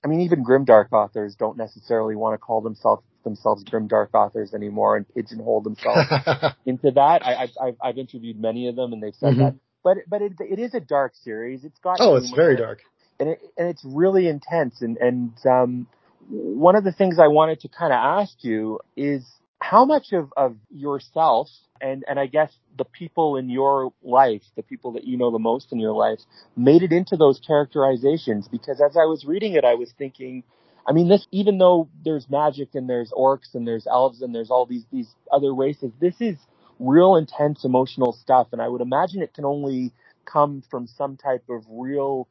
I 0.05 0.09
mean, 0.09 0.21
even 0.23 0.45
grimdark 0.45 0.93
authors 0.93 1.37
don't 1.37 1.57
necessarily 1.57 2.17
want 2.17 2.35
to 2.35 2.39
call 2.39 2.61
themselves 2.61 3.03
themselves 3.25 3.63
grimdark 3.65 4.09
authors 4.15 4.53
anymore 4.53 4.97
and 4.97 5.07
pigeonhole 5.15 5.61
themselves 5.61 6.09
into 6.67 6.91
that. 6.91 7.25
I, 7.25 7.47
have 7.65 7.77
I've 7.81 7.99
interviewed 7.99 8.41
many 8.41 8.69
of 8.69 8.75
them 8.75 8.93
and 8.93 9.03
they've 9.03 9.15
said 9.15 9.35
mm-hmm. 9.35 9.43
that. 9.43 9.55
But 9.85 9.99
but 10.09 10.23
it, 10.23 10.33
it 10.41 10.59
is 10.59 10.75
a 10.75 10.81
dark 10.81 11.15
series. 11.15 11.65
It's 11.65 11.79
got 11.81 11.99
oh, 12.01 12.17
it's 12.17 12.33
very 12.35 12.57
dark, 12.57 12.81
and 13.19 13.31
it, 13.31 13.41
and 13.57 13.69
it's 13.69 13.85
really 13.85 14.29
intense. 14.29 14.81
And 14.81 14.97
and 14.97 15.33
um, 15.45 15.87
one 16.29 16.77
of 16.77 16.85
the 16.85 16.93
things 16.93 17.19
I 17.19 17.29
wanted 17.29 17.61
to 17.61 17.69
kind 17.69 17.93
of 17.93 17.97
ask 17.97 18.45
you 18.45 18.79
is 18.97 19.25
how 19.62 19.85
much 19.85 20.12
of 20.12 20.33
of 20.37 20.57
yourself 20.71 21.49
and 21.81 22.04
and 22.09 22.19
I 22.19 22.26
guess 22.26 22.52
the 22.76 22.85
people 22.85 23.37
in 23.37 23.49
your 23.49 23.92
life, 24.02 24.42
the 24.57 24.62
people 24.62 24.92
that 24.92 25.04
you 25.04 25.16
know 25.16 25.31
the 25.31 25.38
most 25.38 25.73
in 25.73 25.78
your 25.78 25.92
life, 25.92 26.19
made 26.57 26.83
it 26.83 26.92
into 26.92 27.16
those 27.16 27.40
characterizations. 27.47 28.49
Because 28.49 28.81
as 28.81 28.97
I 28.97 29.07
was 29.07 29.25
reading 29.25 29.54
it, 29.54 29.64
I 29.64 29.75
was 29.75 29.92
thinking 29.97 30.42
I 30.87 30.92
mean, 30.92 31.09
this, 31.09 31.26
even 31.31 31.59
though 31.59 31.88
there's 32.04 32.28
magic 32.28 32.71
and 32.75 32.88
there's 32.88 33.12
orcs 33.12 33.54
and 33.54 33.66
there's 33.66 33.87
elves 33.87 34.21
and 34.23 34.35
there's 34.35 34.50
all 34.50 34.66
these, 34.66 34.85
these 34.92 35.09
other 35.31 35.54
races, 35.54 35.92
this 36.00 36.14
is 36.21 36.37
real 36.78 37.16
intense 37.16 37.64
emotional 37.64 38.12
stuff. 38.12 38.49
And 38.52 38.61
I 38.61 38.69
would 38.69 38.81
imagine 38.81 39.23
it 39.23 39.35
can 39.35 39.45
only 39.45 39.92
come 40.25 40.62
from 40.71 40.87
some 40.87 41.16
type 41.16 41.45
of 41.49 41.64
real, 41.69 42.28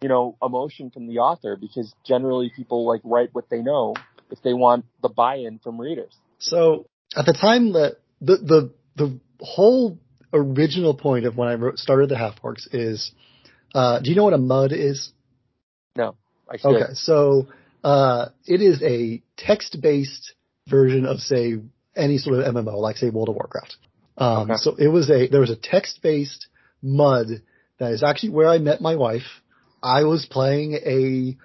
you 0.00 0.08
know, 0.08 0.36
emotion 0.42 0.90
from 0.90 1.06
the 1.06 1.18
author 1.18 1.56
because 1.56 1.94
generally 2.04 2.50
people 2.54 2.86
like 2.86 3.02
write 3.04 3.30
what 3.32 3.48
they 3.50 3.62
know 3.62 3.94
if 4.30 4.42
they 4.42 4.54
want 4.54 4.84
the 5.02 5.08
buy-in 5.08 5.60
from 5.60 5.80
readers. 5.80 6.16
So 6.42 6.86
at 7.16 7.24
the 7.24 7.32
time 7.32 7.72
that 7.72 7.96
the, 8.20 8.36
the, 8.36 8.72
the 8.96 9.20
whole 9.40 9.98
original 10.32 10.94
point 10.94 11.24
of 11.24 11.36
when 11.36 11.48
I 11.48 11.54
wrote, 11.54 11.78
started 11.78 12.08
the 12.08 12.18
half 12.18 12.40
orcs 12.42 12.66
is, 12.72 13.12
uh, 13.74 14.00
do 14.00 14.10
you 14.10 14.16
know 14.16 14.24
what 14.24 14.34
a 14.34 14.38
mud 14.38 14.72
is? 14.72 15.12
No, 15.96 16.16
I 16.50 16.56
should. 16.58 16.76
Okay. 16.76 16.94
So, 16.94 17.48
uh, 17.84 18.28
it 18.46 18.60
is 18.60 18.82
a 18.82 19.22
text-based 19.36 20.34
version 20.68 21.06
of, 21.06 21.18
say, 21.18 21.56
any 21.96 22.18
sort 22.18 22.38
of 22.38 22.54
MMO, 22.54 22.76
like 22.76 22.96
say 22.96 23.10
World 23.10 23.28
of 23.28 23.34
Warcraft. 23.34 23.76
Um, 24.16 24.50
okay. 24.50 24.58
So 24.58 24.76
it 24.76 24.88
was 24.88 25.10
a 25.10 25.28
there 25.28 25.40
was 25.40 25.50
a 25.50 25.56
text-based 25.56 26.46
mud 26.82 27.26
that 27.78 27.92
is 27.92 28.02
actually 28.02 28.30
where 28.30 28.48
I 28.48 28.58
met 28.58 28.80
my 28.80 28.96
wife. 28.96 29.42
I 29.82 30.04
was 30.04 30.26
playing 30.26 30.74
a 30.74 31.36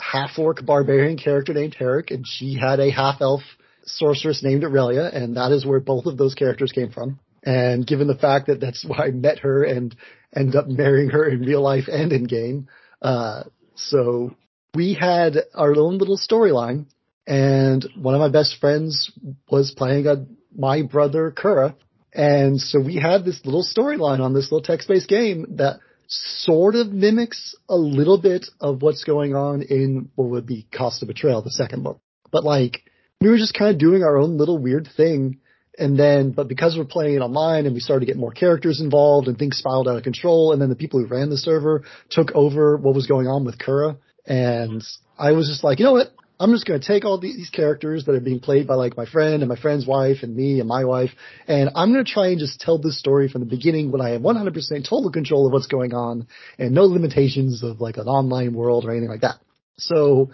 half-orc 0.00 0.64
barbarian 0.64 1.16
character 1.16 1.54
named 1.54 1.76
Harruq, 1.78 2.10
and 2.10 2.24
she 2.26 2.54
had 2.54 2.80
a 2.80 2.90
half-elf 2.90 3.40
sorceress 3.88 4.42
named 4.42 4.64
Aurelia, 4.64 5.10
and 5.12 5.36
that 5.36 5.52
is 5.52 5.66
where 5.66 5.80
both 5.80 6.06
of 6.06 6.16
those 6.16 6.34
characters 6.34 6.72
came 6.72 6.90
from. 6.90 7.18
And 7.42 7.86
given 7.86 8.06
the 8.06 8.14
fact 8.14 8.46
that 8.46 8.60
that's 8.60 8.84
why 8.84 9.06
I 9.06 9.10
met 9.10 9.40
her 9.40 9.64
and 9.64 9.94
end 10.34 10.54
up 10.54 10.66
marrying 10.66 11.10
her 11.10 11.28
in 11.28 11.40
real 11.40 11.62
life 11.62 11.84
and 11.88 12.12
in 12.12 12.24
game, 12.24 12.68
uh, 13.00 13.44
so 13.74 14.34
we 14.74 14.94
had 14.94 15.36
our 15.54 15.74
own 15.76 15.98
little 15.98 16.18
storyline, 16.18 16.86
and 17.26 17.86
one 17.96 18.14
of 18.14 18.20
my 18.20 18.28
best 18.28 18.56
friends 18.60 19.10
was 19.50 19.72
playing 19.76 20.06
a 20.06 20.26
my 20.56 20.82
brother 20.82 21.30
Qurrah, 21.30 21.74
and 22.12 22.60
so 22.60 22.80
we 22.80 22.96
had 22.96 23.24
this 23.24 23.40
little 23.44 23.64
storyline 23.64 24.20
on 24.20 24.34
this 24.34 24.50
little 24.50 24.62
text-based 24.62 25.08
game 25.08 25.46
that 25.56 25.78
sort 26.08 26.74
of 26.74 26.88
mimics 26.90 27.54
a 27.68 27.76
little 27.76 28.18
bit 28.18 28.46
of 28.60 28.82
what's 28.82 29.04
going 29.04 29.34
on 29.34 29.62
in 29.62 30.10
what 30.14 30.30
would 30.30 30.46
be 30.46 30.66
Cost 30.74 31.02
of 31.02 31.08
Betrayal, 31.08 31.42
the 31.42 31.50
second 31.50 31.84
book. 31.84 32.00
But 32.32 32.44
like, 32.44 32.82
we 33.20 33.28
were 33.28 33.36
just 33.36 33.54
kind 33.54 33.70
of 33.70 33.78
doing 33.78 34.02
our 34.02 34.16
own 34.16 34.36
little 34.38 34.58
weird 34.58 34.88
thing. 34.96 35.38
And 35.78 35.96
then, 35.96 36.32
but 36.32 36.48
because 36.48 36.76
we're 36.76 36.84
playing 36.84 37.14
it 37.14 37.20
online 37.20 37.64
and 37.64 37.74
we 37.74 37.80
started 37.80 38.06
to 38.06 38.12
get 38.12 38.18
more 38.18 38.32
characters 38.32 38.80
involved 38.80 39.28
and 39.28 39.38
things 39.38 39.58
spiraled 39.58 39.86
out 39.86 39.96
of 39.96 40.02
control, 40.02 40.52
and 40.52 40.60
then 40.60 40.70
the 40.70 40.76
people 40.76 40.98
who 40.98 41.06
ran 41.06 41.30
the 41.30 41.36
server 41.36 41.84
took 42.10 42.32
over 42.34 42.76
what 42.76 42.96
was 42.96 43.06
going 43.06 43.28
on 43.28 43.44
with 43.44 43.58
Qurrah, 43.58 43.96
and 44.26 44.82
I 45.16 45.32
was 45.32 45.48
just 45.48 45.62
like, 45.62 45.78
you 45.78 45.84
know 45.84 45.92
what? 45.92 46.08
I'm 46.40 46.52
just 46.52 46.66
going 46.66 46.80
to 46.80 46.86
take 46.86 47.04
all 47.04 47.18
these 47.18 47.50
characters 47.50 48.04
that 48.04 48.14
are 48.14 48.20
being 48.20 48.38
played 48.40 48.66
by 48.66 48.74
like 48.74 48.96
my 48.96 49.06
friend 49.06 49.42
and 49.42 49.48
my 49.48 49.56
friend's 49.56 49.86
wife 49.86 50.18
and 50.22 50.34
me 50.34 50.58
and 50.58 50.68
my 50.68 50.84
wife, 50.84 51.10
and 51.46 51.70
I'm 51.76 51.92
going 51.92 52.04
to 52.04 52.12
try 52.12 52.28
and 52.28 52.40
just 52.40 52.60
tell 52.60 52.78
this 52.78 52.98
story 52.98 53.28
from 53.28 53.40
the 53.40 53.46
beginning 53.46 53.92
when 53.92 54.00
I 54.00 54.10
have 54.10 54.22
100% 54.22 54.88
total 54.88 55.12
control 55.12 55.46
of 55.46 55.52
what's 55.52 55.66
going 55.68 55.94
on 55.94 56.26
and 56.58 56.72
no 56.72 56.84
limitations 56.84 57.62
of 57.62 57.80
like 57.80 57.98
an 57.98 58.08
online 58.08 58.52
world 58.52 58.84
or 58.84 58.90
anything 58.90 59.10
like 59.10 59.22
that. 59.22 59.36
So 59.78 60.30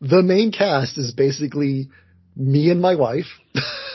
the 0.00 0.22
main 0.22 0.50
cast 0.52 0.98
is 0.98 1.12
basically 1.12 1.88
me 2.38 2.70
and 2.70 2.80
my 2.80 2.94
wife, 2.94 3.26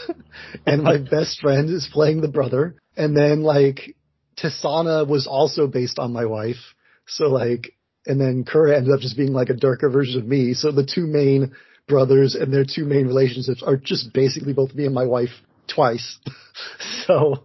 and 0.66 0.84
my 0.84 0.98
best 1.12 1.40
friend 1.40 1.70
is 1.70 1.90
playing 1.92 2.22
the 2.22 2.28
brother, 2.28 2.76
and 2.96 3.16
then 3.16 3.42
like 3.42 3.96
Tessanna 4.38 5.08
was 5.08 5.26
also 5.26 5.68
based 5.68 5.98
on 5.98 6.14
my 6.14 6.26
wife. 6.26 6.76
So 7.08 7.26
like 7.26 7.74
and 8.06 8.20
then 8.20 8.44
Qurrah 8.44 8.76
ended 8.76 8.94
up 8.94 9.00
just 9.00 9.18
being 9.18 9.34
like 9.34 9.50
a 9.50 9.54
darker 9.54 9.90
version 9.90 10.20
of 10.20 10.28
me. 10.28 10.54
So 10.54 10.72
the 10.72 10.86
two 10.86 11.08
main 11.08 11.54
brothers 11.88 12.36
and 12.36 12.54
their 12.54 12.66
two 12.66 12.86
main 12.86 13.08
relationships 13.08 13.64
are 13.66 13.78
just 13.78 14.14
basically 14.14 14.54
both 14.54 14.74
me 14.74 14.86
and 14.86 14.94
my 14.94 15.06
wife 15.06 15.30
twice. 15.68 16.20
so 17.08 17.44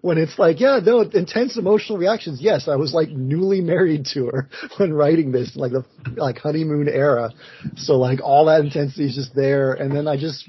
when 0.00 0.18
it's 0.18 0.38
like, 0.38 0.60
yeah, 0.60 0.80
no, 0.84 1.00
intense 1.00 1.56
emotional 1.56 1.98
reactions. 1.98 2.40
Yes, 2.40 2.68
I 2.68 2.76
was 2.76 2.92
like 2.92 3.08
newly 3.10 3.60
married 3.60 4.06
to 4.14 4.26
her 4.26 4.48
when 4.78 4.92
writing 4.92 5.32
this, 5.32 5.56
like 5.56 5.72
the 5.72 5.84
like 6.16 6.38
honeymoon 6.38 6.88
era. 6.88 7.30
So 7.76 7.94
like 7.94 8.20
all 8.22 8.46
that 8.46 8.60
intensity 8.60 9.06
is 9.06 9.14
just 9.14 9.34
there. 9.34 9.72
And 9.72 9.94
then 9.94 10.06
I 10.06 10.16
just, 10.16 10.48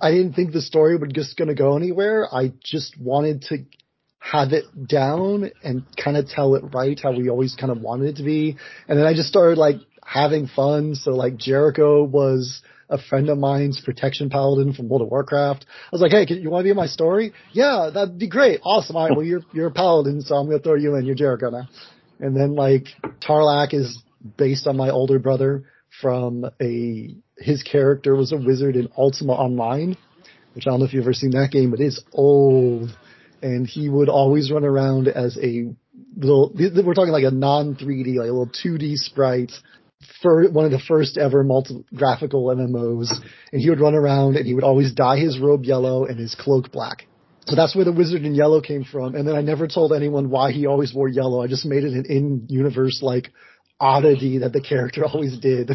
I 0.00 0.10
didn't 0.10 0.34
think 0.34 0.52
the 0.52 0.62
story 0.62 0.96
would 0.96 1.14
just 1.14 1.36
gonna 1.36 1.54
go 1.54 1.76
anywhere. 1.76 2.28
I 2.32 2.52
just 2.62 2.98
wanted 2.98 3.42
to 3.48 3.58
have 4.18 4.52
it 4.52 4.64
down 4.88 5.50
and 5.62 5.84
kind 5.96 6.16
of 6.16 6.28
tell 6.28 6.54
it 6.54 6.64
right 6.74 6.98
how 7.00 7.12
we 7.12 7.28
always 7.28 7.54
kind 7.54 7.70
of 7.70 7.80
wanted 7.80 8.10
it 8.10 8.16
to 8.16 8.24
be. 8.24 8.56
And 8.86 8.98
then 8.98 9.06
I 9.06 9.14
just 9.14 9.28
started 9.28 9.58
like 9.58 9.76
having 10.04 10.46
fun. 10.48 10.94
So 10.94 11.12
like 11.12 11.34
Jerico 11.34 12.08
was 12.08 12.62
a 12.90 12.98
friend 12.98 13.28
of 13.28 13.38
mine's 13.38 13.80
protection 13.80 14.30
paladin 14.30 14.72
from 14.72 14.88
World 14.88 15.02
of 15.02 15.08
Warcraft. 15.08 15.66
I 15.68 15.88
was 15.92 16.00
like, 16.00 16.12
hey, 16.12 16.26
can, 16.26 16.40
you 16.40 16.50
want 16.50 16.62
to 16.62 16.64
be 16.64 16.70
in 16.70 16.76
my 16.76 16.86
story? 16.86 17.32
Yeah, 17.52 17.90
that'd 17.92 18.18
be 18.18 18.28
great. 18.28 18.60
Awesome. 18.64 18.96
All 18.96 19.08
right, 19.08 19.16
well 19.16 19.26
you're 19.26 19.42
you're 19.52 19.68
a 19.68 19.72
paladin, 19.72 20.22
so 20.22 20.34
I'm 20.34 20.46
gonna 20.46 20.58
throw 20.58 20.74
you 20.74 20.94
in. 20.96 21.04
You're 21.04 21.16
Jerico 21.16 21.52
now. 21.52 21.68
And 22.20 22.36
then 22.36 22.54
like 22.54 22.86
Tarlak 23.26 23.74
is 23.74 24.02
based 24.36 24.66
on 24.66 24.76
my 24.76 24.90
older 24.90 25.18
brother 25.18 25.64
from 26.00 26.44
a 26.60 27.14
his 27.36 27.62
character 27.62 28.16
was 28.16 28.32
a 28.32 28.36
wizard 28.36 28.76
in 28.76 28.88
Ultima 28.96 29.32
Online, 29.32 29.96
which 30.54 30.66
I 30.66 30.70
don't 30.70 30.80
know 30.80 30.86
if 30.86 30.92
you've 30.92 31.04
ever 31.04 31.12
seen 31.12 31.30
that 31.30 31.50
game, 31.50 31.70
but 31.70 31.80
it's 31.80 32.02
old 32.12 32.96
and 33.42 33.66
he 33.66 33.88
would 33.88 34.08
always 34.08 34.50
run 34.50 34.64
around 34.64 35.08
as 35.08 35.38
a 35.38 35.66
little. 36.16 36.52
We're 36.54 36.94
talking 36.94 37.12
like 37.12 37.24
a 37.24 37.30
non 37.30 37.76
3D, 37.76 38.16
like 38.16 38.28
a 38.28 38.32
little 38.32 38.48
2D 38.48 38.94
sprite 38.96 39.52
for 40.22 40.48
one 40.50 40.64
of 40.64 40.70
the 40.70 40.78
first 40.78 41.16
ever 41.16 41.42
multi 41.44 41.84
graphical 41.94 42.46
MMOs, 42.46 43.10
and 43.52 43.60
he 43.60 43.70
would 43.70 43.80
run 43.80 43.94
around 43.94 44.36
and 44.36 44.46
he 44.46 44.54
would 44.54 44.64
always 44.64 44.92
dye 44.92 45.18
his 45.18 45.38
robe 45.38 45.64
yellow 45.64 46.04
and 46.04 46.18
his 46.18 46.34
cloak 46.34 46.70
black. 46.72 47.06
So 47.46 47.56
that's 47.56 47.74
where 47.74 47.84
the 47.84 47.92
wizard 47.92 48.24
in 48.24 48.34
yellow 48.34 48.60
came 48.60 48.84
from. 48.84 49.14
And 49.14 49.26
then 49.26 49.34
I 49.34 49.40
never 49.40 49.66
told 49.66 49.92
anyone 49.92 50.28
why 50.28 50.52
he 50.52 50.66
always 50.66 50.92
wore 50.92 51.08
yellow. 51.08 51.42
I 51.42 51.46
just 51.46 51.64
made 51.64 51.82
it 51.82 51.94
an 51.94 52.04
in-universe 52.06 53.00
like 53.02 53.30
oddity 53.80 54.38
that 54.38 54.52
the 54.52 54.60
character 54.60 55.04
always 55.12 55.38
did 55.38 55.70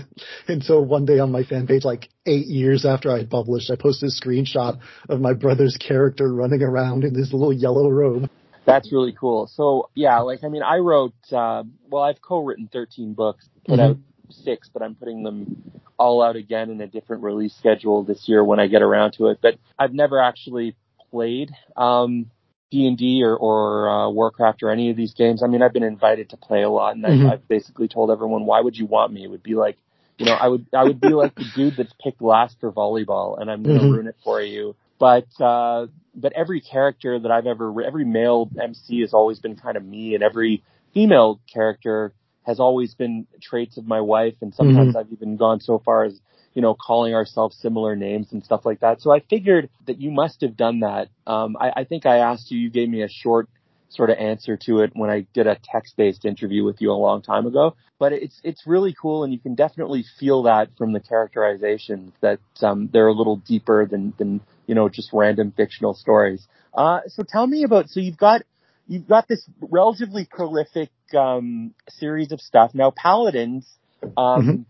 until 0.48 0.86
one 0.86 1.06
day 1.06 1.20
on 1.20 1.32
my 1.32 1.44
fan 1.44 1.66
page, 1.66 1.84
like 1.84 2.10
eight 2.26 2.46
years 2.46 2.86
after 2.86 3.12
I 3.12 3.18
had 3.18 3.30
published, 3.30 3.72
I 3.72 3.76
posted 3.76 4.10
a 4.10 4.12
screenshot 4.12 4.80
of 5.10 5.20
my 5.20 5.34
brother's 5.34 5.78
character 5.78 6.32
running 6.32 6.62
around 6.62 7.04
in 7.04 7.14
this 7.14 7.34
little 7.34 7.54
yellow 7.54 7.90
robe. 7.90 8.30
That's 8.66 8.94
really 8.94 9.16
cool. 9.20 9.48
So 9.48 9.90
yeah, 9.96 10.20
like 10.20 10.44
I 10.44 10.48
mean, 10.48 10.64
I 10.64 10.78
wrote. 10.78 11.16
Uh, 11.32 11.64
well, 11.90 12.04
I've 12.04 12.22
co-written 12.22 12.70
13 12.72 13.14
books, 13.14 13.50
put 13.66 13.80
mm-hmm. 13.80 13.82
out 13.82 13.98
six, 14.30 14.70
but 14.72 14.82
I'm 14.82 14.96
putting 14.96 15.24
them 15.24 15.72
all 15.98 16.22
out 16.22 16.36
again 16.36 16.70
in 16.70 16.82
a 16.82 16.88
different 16.88 17.24
release 17.24 17.56
schedule 17.56 18.04
this 18.04 18.24
year 18.28 18.44
when 18.44 18.60
I 18.60 18.68
get 18.68 18.82
around 18.82 19.14
to 19.14 19.28
it. 19.28 19.40
But 19.42 19.58
I've 19.78 19.94
never 19.94 20.22
actually 20.22 20.76
played. 21.12 21.52
Um, 21.76 22.32
D&D 22.72 23.24
or, 23.24 23.36
or 23.36 23.88
uh, 23.88 24.10
Warcraft 24.10 24.64
or 24.64 24.72
any 24.72 24.90
of 24.90 24.98
these 24.98 25.14
games. 25.14 25.44
I 25.44 25.48
mean, 25.48 25.62
I've 25.62 25.74
been 25.74 25.84
invited 25.84 26.32
to 26.32 26.38
play 26.38 26.64
a 26.64 26.70
lot, 26.70 26.96
and 26.96 27.06
mm-hmm. 27.06 27.28
I've, 27.28 27.34
I've 27.34 27.48
basically 27.48 27.88
told 27.88 28.10
everyone, 28.10 28.48
"Why 28.48 28.62
would 28.62 28.76
you 28.76 28.88
want 28.88 29.14
me?" 29.14 29.24
It 29.24 29.30
would 29.30 29.44
be 29.44 29.54
like, 29.54 29.78
you 30.18 30.26
know, 30.26 30.34
I 30.34 30.48
would 30.48 30.66
I 30.74 30.84
would 30.84 31.00
be 31.00 31.10
like 31.10 31.36
the 31.36 31.46
dude 31.56 31.76
that's 31.78 31.94
picked 32.04 32.22
last 32.22 32.60
for 32.60 32.72
volleyball, 32.72 33.40
and 33.40 33.52
I'm 33.52 33.62
going 33.62 33.78
to 33.78 33.84
mm-hmm. 33.84 33.94
ruin 33.94 34.08
it 34.08 34.16
for 34.24 34.42
you. 34.42 34.76
But 34.98 35.28
uh, 35.40 35.88
but 36.16 36.34
every 36.34 36.62
character 36.62 37.20
that 37.20 37.32
I've 37.32 37.46
ever, 37.46 37.84
every 37.84 38.06
male 38.06 38.50
MC 38.60 39.02
has 39.02 39.14
always 39.14 39.40
been 39.40 39.56
kind 39.56 39.78
of 39.78 39.86
me, 39.86 40.16
and 40.16 40.24
every 40.24 40.64
female 40.96 41.40
character 41.52 42.14
has 42.46 42.60
always 42.60 42.94
been 42.94 43.28
traits 43.42 43.78
of 43.78 43.86
my 43.86 44.02
wife, 44.02 44.36
and 44.42 44.54
sometimes 44.54 44.90
mm-hmm. 44.90 44.98
I've 44.98 45.12
even 45.12 45.38
gone 45.38 45.62
so 45.62 45.80
far 45.80 46.06
as 46.06 46.20
you 46.54 46.62
know, 46.62 46.76
calling 46.76 47.16
ourselves 47.16 47.58
similar 47.58 47.96
names 47.96 48.32
and 48.32 48.44
stuff 48.44 48.66
like 48.66 48.82
that. 48.82 49.02
So 49.02 49.12
I 49.12 49.22
figured 49.22 49.70
that 49.88 50.00
you 50.00 50.12
must 50.12 50.42
have 50.42 50.56
done 50.56 50.82
that. 50.82 51.10
Um, 51.26 51.58
I, 51.60 51.72
I 51.78 51.84
think 51.84 52.06
I 52.06 52.18
asked 52.18 52.52
you, 52.52 52.60
you 52.60 52.70
gave 52.70 52.90
me 52.90 53.02
a 53.02 53.10
short 53.10 53.50
sort 53.90 54.10
of 54.10 54.18
answer 54.18 54.58
to 54.58 54.80
it 54.80 54.92
when 54.94 55.10
I 55.10 55.26
did 55.34 55.48
a 55.48 55.58
text-based 55.64 56.26
interview 56.26 56.64
with 56.64 56.82
you 56.82 56.92
a 56.92 56.94
long 56.94 57.22
time 57.22 57.46
ago. 57.46 57.76
But 58.00 58.12
it's 58.14 58.40
it's 58.44 58.68
really 58.68 58.94
cool, 59.00 59.24
and 59.24 59.32
you 59.32 59.40
can 59.40 59.56
definitely 59.56 60.04
feel 60.20 60.44
that 60.44 60.70
from 60.78 60.94
the 60.94 61.00
characterizations 61.00 62.12
that 62.22 62.40
um, 62.62 62.90
they're 62.92 63.08
a 63.08 63.14
little 63.14 63.38
deeper 63.38 63.86
than 63.86 64.14
than 64.18 64.42
you 64.68 64.76
know 64.76 64.90
just 64.90 65.12
random 65.14 65.54
fictional 65.56 65.94
stories. 65.94 66.48
Uh, 66.74 67.02
so 67.08 67.24
tell 67.24 67.48
me 67.48 67.64
about 67.64 67.90
so 67.90 68.00
you've 68.00 68.18
got 68.18 68.42
you've 68.88 69.08
got 69.08 69.28
this 69.28 69.48
relatively 69.62 70.28
prolific 70.30 70.90
um, 71.18 71.74
series 71.90 72.32
of 72.32 72.42
stuff 72.42 72.72
now. 72.74 72.92
Paladins. 72.92 73.68
Um, 74.04 74.12
mm-hmm. 74.18 74.62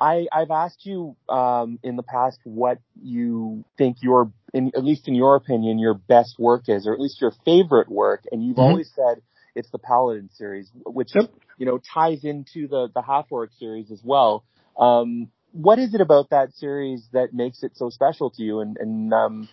I, 0.00 0.26
I've 0.32 0.50
asked 0.50 0.86
you 0.86 1.16
um, 1.28 1.78
in 1.82 1.96
the 1.96 2.04
past 2.04 2.38
what 2.44 2.78
you 3.02 3.64
think 3.76 3.96
your, 4.00 4.30
in, 4.54 4.70
at 4.76 4.84
least 4.84 5.08
in 5.08 5.14
your 5.14 5.34
opinion, 5.34 5.78
your 5.78 5.94
best 5.94 6.38
work 6.38 6.68
is, 6.68 6.86
or 6.86 6.92
at 6.94 7.00
least 7.00 7.20
your 7.20 7.32
favorite 7.44 7.88
work, 7.88 8.22
and 8.30 8.42
you've 8.42 8.56
mm-hmm. 8.56 8.60
always 8.60 8.90
said 8.94 9.20
it's 9.56 9.70
the 9.70 9.78
Paladin 9.78 10.30
series, 10.34 10.70
which 10.86 11.10
yep. 11.14 11.30
you 11.58 11.66
know 11.66 11.80
ties 11.92 12.22
into 12.22 12.68
the 12.68 12.88
the 12.94 13.02
Half 13.02 13.26
Orc 13.30 13.50
series 13.58 13.90
as 13.90 14.00
well. 14.04 14.44
Um, 14.78 15.30
what 15.52 15.80
is 15.80 15.94
it 15.94 16.00
about 16.00 16.30
that 16.30 16.54
series 16.54 17.02
that 17.12 17.34
makes 17.34 17.64
it 17.64 17.72
so 17.74 17.90
special 17.90 18.30
to 18.30 18.42
you, 18.42 18.60
and 18.60 18.76
and 18.78 19.12
um, 19.12 19.48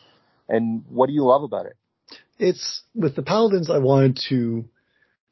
and 0.47 0.85
what 0.89 1.07
do 1.07 1.13
you 1.13 1.25
love 1.25 1.41
about 1.41 1.65
it? 1.65 1.75
It's 2.37 2.81
with 2.93 3.15
the 3.15 3.23
Paladins. 3.23 3.69
I 3.69 3.77
wanted 3.77 4.19
to 4.29 4.65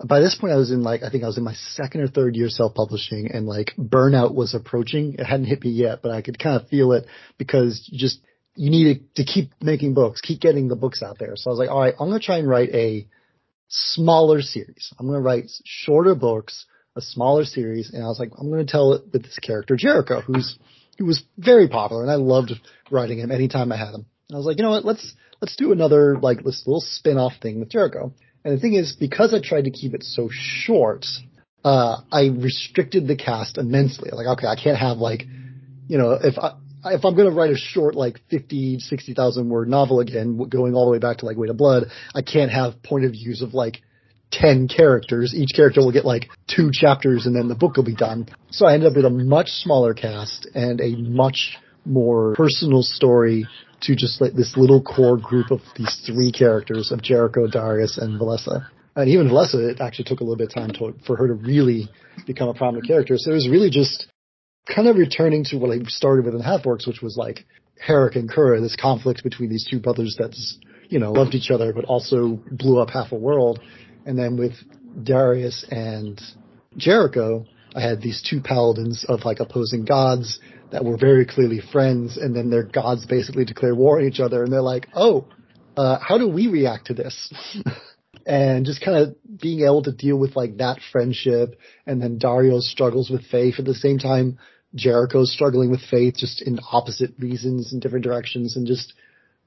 by 0.05 0.19
this 0.19 0.35
point 0.35 0.53
I 0.53 0.57
was 0.57 0.71
in 0.71 0.83
like 0.83 1.03
I 1.03 1.09
think 1.09 1.23
I 1.23 1.27
was 1.27 1.37
in 1.37 1.43
my 1.43 1.53
second 1.53 2.01
or 2.01 2.07
third 2.07 2.35
year 2.35 2.49
self 2.49 2.73
publishing 2.73 3.29
and 3.31 3.45
like 3.45 3.73
burnout 3.77 4.33
was 4.33 4.53
approaching. 4.53 5.15
It 5.17 5.23
hadn't 5.23 5.45
hit 5.45 5.63
me 5.63 5.71
yet, 5.71 6.01
but 6.01 6.11
I 6.11 6.21
could 6.21 6.39
kind 6.39 6.59
of 6.59 6.67
feel 6.67 6.93
it 6.93 7.05
because 7.37 7.87
just 7.93 8.19
you 8.55 8.69
needed 8.69 9.15
to 9.15 9.23
keep 9.23 9.51
making 9.61 9.93
books, 9.93 10.21
keep 10.21 10.39
getting 10.39 10.67
the 10.67 10.75
books 10.75 11.01
out 11.01 11.17
there. 11.19 11.35
So 11.35 11.49
I 11.49 11.51
was 11.51 11.59
like, 11.59 11.69
all 11.69 11.79
right, 11.79 11.93
I'm 11.99 12.07
gonna 12.07 12.19
try 12.19 12.37
and 12.37 12.47
write 12.47 12.69
a 12.73 13.07
smaller 13.67 14.41
series. 14.41 14.93
I'm 14.99 15.07
gonna 15.07 15.21
write 15.21 15.49
shorter 15.65 16.15
books, 16.15 16.65
a 16.95 17.01
smaller 17.01 17.45
series, 17.45 17.91
and 17.93 18.03
I 18.03 18.07
was 18.07 18.19
like, 18.19 18.31
I'm 18.37 18.49
gonna 18.49 18.65
tell 18.65 18.93
it 18.93 19.03
with 19.11 19.23
this 19.23 19.39
character 19.39 19.75
Jerico, 19.75 20.23
who's 20.23 20.57
who 20.97 21.05
was 21.05 21.23
very 21.37 21.67
popular, 21.67 22.03
and 22.03 22.11
I 22.11 22.15
loved 22.15 22.53
writing 22.91 23.19
him 23.19 23.31
anytime 23.31 23.71
I 23.71 23.77
had 23.77 23.93
him. 23.93 24.05
And 24.29 24.35
I 24.35 24.37
was 24.37 24.45
like, 24.45 24.57
you 24.57 24.63
know 24.63 24.71
what, 24.71 24.85
let's 24.85 25.13
let's 25.43 25.57
do 25.57 25.73
another 25.73 26.17
like 26.19 26.41
this 26.45 26.63
little 26.65 26.79
spin 26.79 27.17
off 27.17 27.33
thing 27.41 27.59
with 27.59 27.69
Jerico. 27.69 28.13
And 28.45 28.55
the 28.55 28.61
thing 28.61 28.75
is, 28.75 28.95
because 28.97 29.33
I 29.33 29.41
tried 29.43 29.65
to 29.65 29.71
keep 29.71 29.93
it 29.93 30.01
so 30.01 30.29
short, 30.31 31.05
uh, 31.65 31.97
I 32.09 32.27
restricted 32.27 33.07
the 33.07 33.17
cast 33.17 33.57
immensely. 33.57 34.09
Like, 34.13 34.25
okay, 34.37 34.47
I 34.47 34.55
can't 34.55 34.77
have 34.77 34.99
like, 34.99 35.25
you 35.89 35.97
know, 35.97 36.13
if 36.13 36.39
I, 36.39 36.53
if 36.85 37.03
I'm 37.03 37.15
going 37.15 37.29
to 37.29 37.35
write 37.35 37.51
a 37.51 37.57
short, 37.57 37.93
like 37.93 38.21
50, 38.29 38.79
60,000 38.79 39.49
word 39.49 39.67
novel 39.67 39.99
again, 39.99 40.37
going 40.47 40.75
all 40.75 40.85
the 40.85 40.91
way 40.91 40.99
back 40.99 41.17
to 41.17 41.25
like 41.25 41.35
Weight 41.35 41.49
of 41.49 41.57
Blood, 41.57 41.87
I 42.15 42.21
can't 42.21 42.49
have 42.49 42.81
point 42.81 43.03
of 43.03 43.11
views 43.11 43.41
of 43.41 43.53
like 43.53 43.81
10 44.31 44.69
characters. 44.69 45.33
Each 45.35 45.51
character 45.53 45.81
will 45.81 45.91
get 45.91 46.05
like 46.05 46.29
two 46.47 46.69
chapters 46.71 47.25
and 47.25 47.35
then 47.35 47.49
the 47.49 47.55
book 47.55 47.75
will 47.75 47.83
be 47.83 47.95
done. 47.95 48.29
So 48.51 48.65
I 48.65 48.75
ended 48.75 48.91
up 48.91 48.95
with 48.95 49.05
a 49.05 49.09
much 49.09 49.49
smaller 49.49 49.93
cast 49.93 50.47
and 50.55 50.79
a 50.79 50.95
much 50.95 51.57
more 51.85 52.33
personal 52.35 52.81
story 52.81 53.45
to 53.83 53.95
just 53.95 54.21
like 54.21 54.33
this 54.33 54.55
little 54.57 54.81
core 54.81 55.17
group 55.17 55.51
of 55.51 55.61
these 55.75 56.01
three 56.05 56.31
characters 56.31 56.91
of 56.91 56.99
Jerico, 56.99 57.51
Darius, 57.51 57.97
and 57.97 58.19
Valessa. 58.19 58.67
And 58.95 59.09
even 59.09 59.29
Valessa, 59.29 59.71
it 59.71 59.81
actually 59.81 60.05
took 60.05 60.19
a 60.19 60.23
little 60.23 60.37
bit 60.37 60.49
of 60.49 60.53
time 60.53 60.71
to, 60.73 60.93
for 61.05 61.15
her 61.15 61.27
to 61.27 61.33
really 61.33 61.89
become 62.25 62.49
a 62.49 62.53
prominent 62.53 62.87
character. 62.87 63.17
So 63.17 63.31
it 63.31 63.35
was 63.35 63.49
really 63.49 63.69
just 63.69 64.07
kind 64.73 64.87
of 64.87 64.95
returning 64.95 65.43
to 65.45 65.57
what 65.57 65.71
I 65.71 65.83
started 65.87 66.25
with 66.25 66.35
in 66.35 66.41
Half 66.41 66.63
Orcs, 66.63 66.87
which 66.87 67.01
was 67.01 67.17
like 67.17 67.45
Harruq 67.85 68.15
and 68.15 68.29
Qurrah, 68.29 68.61
this 68.61 68.75
conflict 68.75 69.23
between 69.23 69.49
these 69.49 69.67
two 69.69 69.79
brothers 69.79 70.15
that's, 70.17 70.57
you 70.89 70.99
know, 70.99 71.11
loved 71.11 71.33
each 71.33 71.51
other, 71.51 71.73
but 71.73 71.85
also 71.85 72.39
blew 72.51 72.79
up 72.79 72.89
half 72.89 73.11
a 73.11 73.15
world. 73.15 73.59
And 74.05 74.17
then 74.17 74.37
with 74.37 74.53
Darius 75.01 75.65
and 75.69 76.21
Jerico, 76.77 77.45
I 77.75 77.81
had 77.81 78.01
these 78.01 78.21
two 78.21 78.41
paladins 78.41 79.05
of 79.07 79.25
like 79.25 79.39
opposing 79.39 79.85
gods 79.85 80.39
that 80.73 80.83
were 80.83 80.97
very 80.97 81.23
clearly 81.23 81.61
friends, 81.71 82.17
and 82.17 82.35
then 82.35 82.49
their 82.49 82.63
gods 82.63 83.05
basically 83.05 83.45
declare 83.45 83.75
war 83.75 83.99
on 83.99 84.07
each 84.07 84.19
other, 84.19 84.43
and 84.43 84.51
they're 84.51 84.59
like, 84.59 84.87
oh, 84.95 85.27
uh, 85.77 85.99
how 85.99 86.17
do 86.17 86.27
we 86.27 86.47
react 86.47 86.87
to 86.87 86.95
this? 86.95 87.31
and 88.25 88.65
just 88.65 88.83
kind 88.83 88.97
of 88.97 89.15
being 89.39 89.61
able 89.61 89.83
to 89.83 89.91
deal 89.91 90.17
with 90.17 90.35
like 90.35 90.57
that 90.57 90.79
friendship, 90.91 91.59
and 91.85 92.01
then 92.01 92.17
Dario's 92.17 92.67
struggles 92.69 93.11
with 93.11 93.23
faith 93.27 93.55
at 93.59 93.65
the 93.65 93.75
same 93.75 93.99
time. 93.99 94.39
Jerico's 94.75 95.31
struggling 95.31 95.69
with 95.69 95.81
faith, 95.81 96.15
just 96.17 96.41
in 96.41 96.59
opposite 96.71 97.11
reasons 97.19 97.71
in 97.71 97.79
different 97.79 98.03
directions, 98.03 98.57
and 98.57 98.65
just 98.65 98.93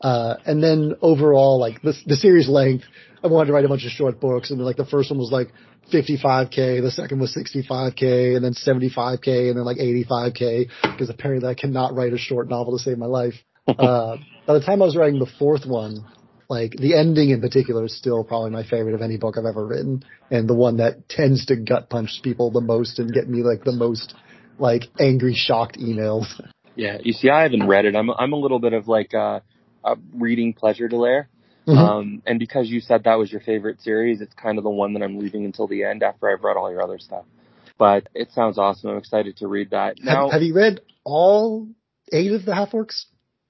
uh, 0.00 0.37
and 0.46 0.62
then 0.62 0.94
overall, 1.03 1.59
like 1.59 1.83
the 1.83 2.16
series 2.16 2.48
length, 2.48 2.85
I 3.24 3.27
wanted 3.27 3.48
to 3.48 3.53
write 3.53 3.64
a 3.64 3.68
bunch 3.68 3.85
of 3.85 3.90
short 3.90 4.20
books, 4.20 4.53
and 4.53 4.61
like 4.61 4.77
the 4.77 4.87
first 4.87 5.11
one 5.11 5.18
was 5.18 5.33
like 5.33 5.48
55k, 5.92 6.83
the 6.83 6.90
second 6.90 7.20
was 7.20 7.37
65k, 7.37 8.37
and 8.37 8.44
then 8.44 8.55
75k, 8.55 9.49
and 9.49 9.57
then 9.57 9.64
like 9.64 9.79
85k, 9.79 10.68
because 10.83 11.11
apparently 11.11 11.49
I 11.49 11.55
cannot 11.55 11.94
write 11.94 12.12
a 12.12 12.18
short 12.18 12.49
novel 12.49 12.77
to 12.77 12.83
save 12.83 12.99
my 12.99 13.07
life. 13.07 13.35
uh, 13.68 14.16
by 14.46 14.55
the 14.55 14.61
time 14.61 14.83
I 14.83 14.87
was 14.87 14.96
writing 14.96 15.18
the 15.18 15.31
fourth 15.38 15.66
one, 15.66 16.05
like 16.49 16.72
the 16.72 16.94
ending 16.94 17.31
in 17.31 17.40
particular 17.40 17.85
is 17.85 17.96
still 17.96 18.22
probably 18.22 18.51
my 18.51 18.62
favorite 18.62 18.94
of 18.94 19.03
any 19.03 19.16
book 19.16 19.37
I've 19.38 19.46
ever 19.46 19.66
written, 19.66 20.05
and 20.31 20.49
the 20.49 20.55
one 20.55 20.77
that 20.77 21.09
tends 21.09 21.46
to 21.46 21.57
gut 21.57 21.90
punch 21.90 22.20
people 22.22 22.51
the 22.51 22.61
most 22.61 22.99
and 22.99 23.12
get 23.12 23.29
me 23.29 23.42
like 23.42 23.64
the 23.64 23.72
most 23.72 24.14
like 24.59 24.85
angry, 24.99 25.35
shocked 25.35 25.79
emails. 25.79 26.27
Yeah, 26.79 26.99
you 27.03 27.14
see, 27.14 27.31
I 27.31 27.44
haven't 27.44 27.66
read 27.66 27.87
it. 27.87 27.96
I'm 27.96 28.11
I'm 28.11 28.35
a 28.35 28.37
little 28.37 28.59
bit 28.59 28.75
of 28.75 28.87
like 28.87 29.14
a, 29.14 29.42
a 29.83 29.96
reading 30.12 30.53
pleasure 30.53 30.88
delay. 30.88 31.22
Mm-hmm. 31.66 31.79
Um, 31.79 32.22
and 32.26 32.38
because 32.38 32.68
you 32.68 32.81
said 32.81 33.05
that 33.05 33.16
was 33.16 33.31
your 33.31 33.40
favorite 33.40 33.81
series, 33.81 34.20
it's 34.20 34.35
kind 34.35 34.59
of 34.59 34.64
the 34.64 34.70
one 34.70 34.92
that 34.92 35.02
I'm 35.02 35.18
leaving 35.18 35.44
until 35.44 35.66
the 35.66 35.85
end 35.85 36.02
after 36.02 36.31
I've 36.31 36.42
read 36.44 36.57
all 36.57 36.70
your 36.70 36.83
other 36.83 36.98
stuff. 36.98 37.24
But 37.79 38.09
it 38.14 38.31
sounds 38.33 38.57
awesome. 38.57 38.90
I'm 38.90 38.98
excited 38.98 39.37
to 39.38 39.48
read 39.48 39.70
that. 39.70 39.96
Now, 40.02 40.26
have, 40.26 40.35
have 40.35 40.42
you 40.42 40.55
read 40.55 40.81
all 41.05 41.68
eight 42.12 42.33
of 42.33 42.44
the 42.44 42.55
half 42.55 42.70
orcs? 42.70 43.05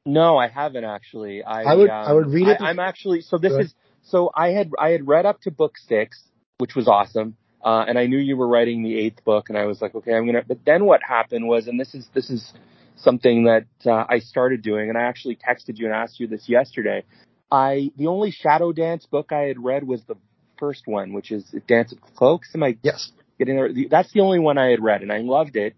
No, 0.06 0.38
I 0.38 0.48
haven't 0.48 0.84
actually. 0.84 1.42
I, 1.42 1.62
I 1.62 1.74
would 1.74 1.90
um, 1.90 2.06
I 2.06 2.12
would 2.12 2.28
read 2.28 2.48
it. 2.48 2.60
I, 2.60 2.70
am 2.70 2.78
actually 2.78 3.20
so 3.20 3.38
this 3.38 3.52
is 3.52 3.74
so 4.02 4.30
I 4.34 4.50
had 4.50 4.70
I 4.78 4.90
had 4.90 5.06
read 5.06 5.26
up 5.26 5.40
to 5.42 5.50
book 5.50 5.74
six, 5.76 6.22
which 6.58 6.74
was 6.74 6.88
awesome. 6.88 7.36
Uh, 7.62 7.84
and 7.88 7.98
I 7.98 8.06
knew 8.06 8.18
you 8.18 8.36
were 8.36 8.46
writing 8.46 8.84
the 8.84 8.96
eighth 8.96 9.24
book, 9.24 9.48
and 9.48 9.58
I 9.58 9.64
was 9.66 9.82
like, 9.82 9.94
okay, 9.96 10.14
I'm 10.14 10.24
gonna. 10.24 10.44
But 10.46 10.58
then 10.64 10.84
what 10.84 11.00
happened 11.02 11.48
was, 11.48 11.66
and 11.66 11.78
this 11.78 11.94
is 11.94 12.06
this 12.14 12.30
is 12.30 12.52
something 12.94 13.44
that 13.44 13.66
uh, 13.84 14.04
I 14.08 14.20
started 14.20 14.62
doing, 14.62 14.88
and 14.88 14.96
I 14.96 15.02
actually 15.02 15.36
texted 15.36 15.76
you 15.78 15.86
and 15.86 15.94
asked 15.94 16.20
you 16.20 16.28
this 16.28 16.48
yesterday. 16.48 17.04
I 17.50 17.90
the 17.96 18.08
only 18.08 18.30
Shadow 18.30 18.72
Dance 18.72 19.06
book 19.06 19.32
I 19.32 19.42
had 19.42 19.62
read 19.62 19.84
was 19.84 20.02
the 20.04 20.16
first 20.58 20.86
one, 20.86 21.12
which 21.12 21.30
is 21.30 21.44
Dance 21.68 21.92
of 21.92 22.00
Cloaks. 22.00 22.50
Am 22.54 22.62
I 22.62 22.76
yes 22.82 23.10
getting 23.38 23.56
there? 23.56 23.70
That's 23.88 24.12
the 24.12 24.20
only 24.20 24.38
one 24.38 24.58
I 24.58 24.70
had 24.70 24.82
read, 24.82 25.02
and 25.02 25.12
I 25.12 25.18
loved 25.18 25.56
it. 25.56 25.74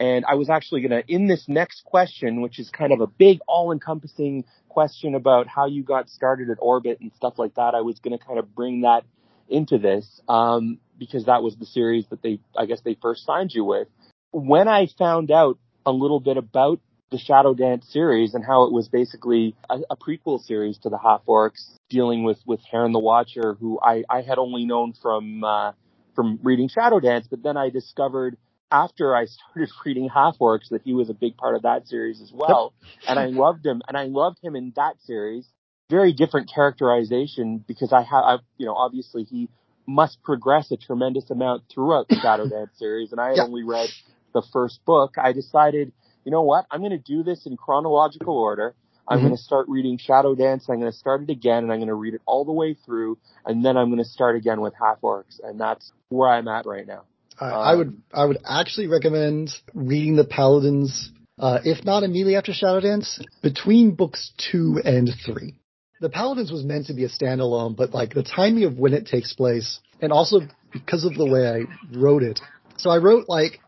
And 0.00 0.24
I 0.28 0.34
was 0.34 0.50
actually 0.50 0.82
gonna 0.82 1.02
in 1.06 1.28
this 1.28 1.44
next 1.48 1.84
question, 1.84 2.40
which 2.40 2.58
is 2.58 2.68
kind 2.70 2.92
of 2.92 3.00
a 3.00 3.06
big, 3.06 3.38
all-encompassing 3.46 4.44
question 4.68 5.14
about 5.14 5.46
how 5.46 5.66
you 5.66 5.84
got 5.84 6.08
started 6.08 6.50
at 6.50 6.58
Orbit 6.60 6.98
and 7.00 7.12
stuff 7.16 7.34
like 7.38 7.54
that. 7.54 7.74
I 7.74 7.82
was 7.82 8.00
gonna 8.00 8.18
kind 8.18 8.38
of 8.38 8.54
bring 8.54 8.80
that 8.80 9.04
into 9.48 9.78
this 9.78 10.20
um, 10.28 10.78
because 10.98 11.26
that 11.26 11.42
was 11.42 11.54
the 11.56 11.66
series 11.66 12.06
that 12.10 12.22
they, 12.22 12.40
I 12.56 12.66
guess, 12.66 12.80
they 12.80 12.96
first 13.00 13.24
signed 13.24 13.52
you 13.54 13.64
with. 13.64 13.88
When 14.32 14.66
I 14.66 14.88
found 14.98 15.30
out 15.30 15.58
a 15.86 15.92
little 15.92 16.18
bit 16.18 16.36
about 16.36 16.80
the 17.10 17.18
Shadow 17.18 17.54
Dance 17.54 17.86
series 17.90 18.34
and 18.34 18.44
how 18.44 18.64
it 18.64 18.72
was 18.72 18.88
basically 18.88 19.54
a, 19.70 19.80
a 19.90 19.96
prequel 19.96 20.40
series 20.40 20.78
to 20.78 20.88
the 20.88 20.98
Half 20.98 21.22
Orcs, 21.26 21.76
dealing 21.88 22.24
with 22.24 22.38
with 22.46 22.60
Haern 22.70 22.92
the 22.92 22.98
Watcher, 22.98 23.54
who 23.54 23.78
I 23.82 24.04
I 24.08 24.22
had 24.22 24.38
only 24.38 24.64
known 24.64 24.94
from 25.00 25.44
uh, 25.44 25.72
from 26.14 26.38
reading 26.42 26.68
Shadow 26.68 27.00
Dance, 27.00 27.26
but 27.28 27.42
then 27.42 27.56
I 27.56 27.70
discovered 27.70 28.36
after 28.70 29.14
I 29.14 29.24
started 29.54 29.70
reading 29.84 30.08
Half 30.08 30.38
Orcs 30.38 30.70
that 30.70 30.82
he 30.82 30.92
was 30.92 31.10
a 31.10 31.14
big 31.14 31.36
part 31.36 31.56
of 31.56 31.62
that 31.62 31.86
series 31.88 32.20
as 32.20 32.32
well, 32.32 32.74
and 33.08 33.18
I 33.18 33.26
loved 33.26 33.64
him, 33.64 33.82
and 33.86 33.96
I 33.96 34.04
loved 34.04 34.38
him 34.42 34.56
in 34.56 34.72
that 34.76 34.96
series. 35.04 35.46
Very 35.90 36.14
different 36.14 36.50
characterization 36.52 37.62
because 37.66 37.92
I 37.92 38.02
have, 38.02 38.40
you 38.56 38.64
know, 38.64 38.74
obviously 38.74 39.24
he 39.24 39.50
must 39.86 40.22
progress 40.22 40.70
a 40.70 40.78
tremendous 40.78 41.28
amount 41.30 41.64
throughout 41.72 42.08
the 42.08 42.16
Shadow 42.16 42.48
Dance 42.48 42.70
series, 42.78 43.12
and 43.12 43.20
I 43.20 43.30
had 43.30 43.40
only 43.40 43.64
read 43.64 43.90
the 44.32 44.42
first 44.52 44.84
book. 44.84 45.14
I 45.22 45.32
decided 45.32 45.92
you 46.24 46.30
know 46.30 46.42
what? 46.42 46.66
I'm 46.70 46.80
going 46.80 46.92
to 46.92 46.98
do 46.98 47.22
this 47.22 47.46
in 47.46 47.56
chronological 47.56 48.36
order. 48.36 48.74
I'm 49.06 49.18
mm-hmm. 49.18 49.26
going 49.26 49.36
to 49.36 49.42
start 49.42 49.66
reading 49.68 49.98
Shadow 49.98 50.34
Dance. 50.34 50.66
I'm 50.68 50.80
going 50.80 50.90
to 50.90 50.96
start 50.96 51.22
it 51.22 51.30
again 51.30 51.64
and 51.64 51.72
I'm 51.72 51.78
going 51.78 51.88
to 51.88 51.94
read 51.94 52.14
it 52.14 52.22
all 52.26 52.44
the 52.44 52.52
way 52.52 52.74
through. 52.86 53.18
And 53.44 53.64
then 53.64 53.76
I'm 53.76 53.88
going 53.88 54.02
to 54.02 54.08
start 54.08 54.36
again 54.36 54.60
with 54.60 54.72
Half 54.80 55.02
Orcs. 55.02 55.40
And 55.42 55.60
that's 55.60 55.92
where 56.08 56.28
I'm 56.28 56.48
at 56.48 56.66
right 56.66 56.86
now. 56.86 57.04
Uh, 57.40 57.44
um, 57.44 57.52
I 57.52 57.74
would, 57.74 58.02
I 58.12 58.24
would 58.24 58.38
actually 58.48 58.86
recommend 58.86 59.50
reading 59.74 60.16
the 60.16 60.24
Paladins, 60.24 61.10
uh, 61.38 61.58
if 61.64 61.84
not 61.84 62.02
immediately 62.02 62.36
after 62.36 62.52
Shadow 62.52 62.80
Dance, 62.80 63.20
between 63.42 63.94
books 63.94 64.32
two 64.38 64.80
and 64.82 65.10
three. 65.26 65.54
The 66.00 66.08
Paladins 66.08 66.50
was 66.50 66.64
meant 66.64 66.86
to 66.86 66.94
be 66.94 67.04
a 67.04 67.08
standalone, 67.08 67.76
but 67.76 67.92
like 67.92 68.14
the 68.14 68.22
timing 68.22 68.64
of 68.64 68.78
when 68.78 68.94
it 68.94 69.06
takes 69.06 69.32
place 69.32 69.80
and 70.00 70.12
also 70.12 70.40
because 70.72 71.04
of 71.04 71.14
the 71.14 71.26
way 71.26 71.46
I 71.46 71.98
wrote 71.98 72.22
it. 72.22 72.40
So 72.76 72.90
I 72.90 72.98
wrote 72.98 73.26
like 73.28 73.60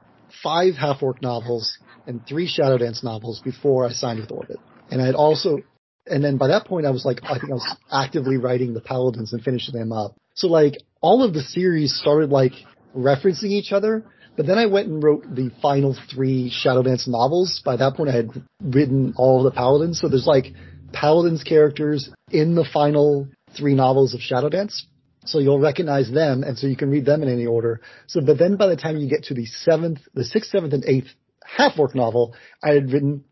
five 0.42 0.74
half 0.74 1.02
orc 1.02 1.22
novels 1.22 1.78
and 2.06 2.26
three 2.26 2.46
Shadow 2.46 2.78
Dance 2.78 3.02
novels 3.02 3.40
before 3.44 3.86
I 3.86 3.90
signed 3.90 4.20
with 4.20 4.30
Orbit. 4.30 4.58
And 4.90 5.02
I 5.02 5.06
had 5.06 5.14
also, 5.14 5.58
and 6.06 6.22
then 6.22 6.36
by 6.36 6.48
that 6.48 6.66
point 6.66 6.86
I 6.86 6.90
was 6.90 7.04
like, 7.04 7.20
I 7.24 7.38
think 7.38 7.50
I 7.50 7.54
was 7.54 7.76
actively 7.90 8.36
writing 8.36 8.74
the 8.74 8.80
Paladins 8.80 9.32
and 9.32 9.42
finishing 9.42 9.74
them 9.74 9.92
up. 9.92 10.16
So 10.34 10.48
like 10.48 10.74
all 11.00 11.22
of 11.22 11.34
the 11.34 11.42
series 11.42 11.94
started 11.94 12.30
like 12.30 12.52
referencing 12.96 13.50
each 13.50 13.72
other, 13.72 14.04
but 14.36 14.46
then 14.46 14.58
I 14.58 14.66
went 14.66 14.88
and 14.88 15.02
wrote 15.02 15.22
the 15.34 15.50
final 15.62 15.96
three 16.10 16.50
Shadow 16.50 16.82
Dance 16.82 17.08
novels. 17.08 17.62
By 17.64 17.76
that 17.76 17.96
point 17.96 18.10
I 18.10 18.16
had 18.16 18.30
written 18.62 19.14
all 19.16 19.42
the 19.42 19.50
Paladins, 19.50 20.00
so 20.00 20.08
there's 20.08 20.26
like 20.26 20.52
Paladins 20.92 21.42
characters 21.42 22.10
in 22.30 22.54
the 22.54 22.64
final 22.64 23.28
three 23.56 23.74
novels 23.74 24.14
of 24.14 24.20
Shadowdance. 24.20 24.82
So 25.26 25.38
you'll 25.38 25.58
recognize 25.58 26.10
them, 26.10 26.42
and 26.42 26.56
so 26.58 26.66
you 26.66 26.76
can 26.76 26.90
read 26.90 27.04
them 27.04 27.22
in 27.22 27.28
any 27.28 27.46
order. 27.46 27.80
So, 28.06 28.20
but 28.20 28.38
then 28.38 28.56
by 28.56 28.68
the 28.68 28.76
time 28.76 28.96
you 28.96 29.08
get 29.08 29.24
to 29.24 29.34
the 29.34 29.46
seventh, 29.46 30.00
the 30.14 30.24
sixth, 30.24 30.50
seventh, 30.50 30.72
and 30.72 30.84
eighth 30.84 31.08
half 31.44 31.78
orc 31.78 31.94
novel, 31.94 32.34
I 32.62 32.70
had 32.70 32.92
written 32.92 33.24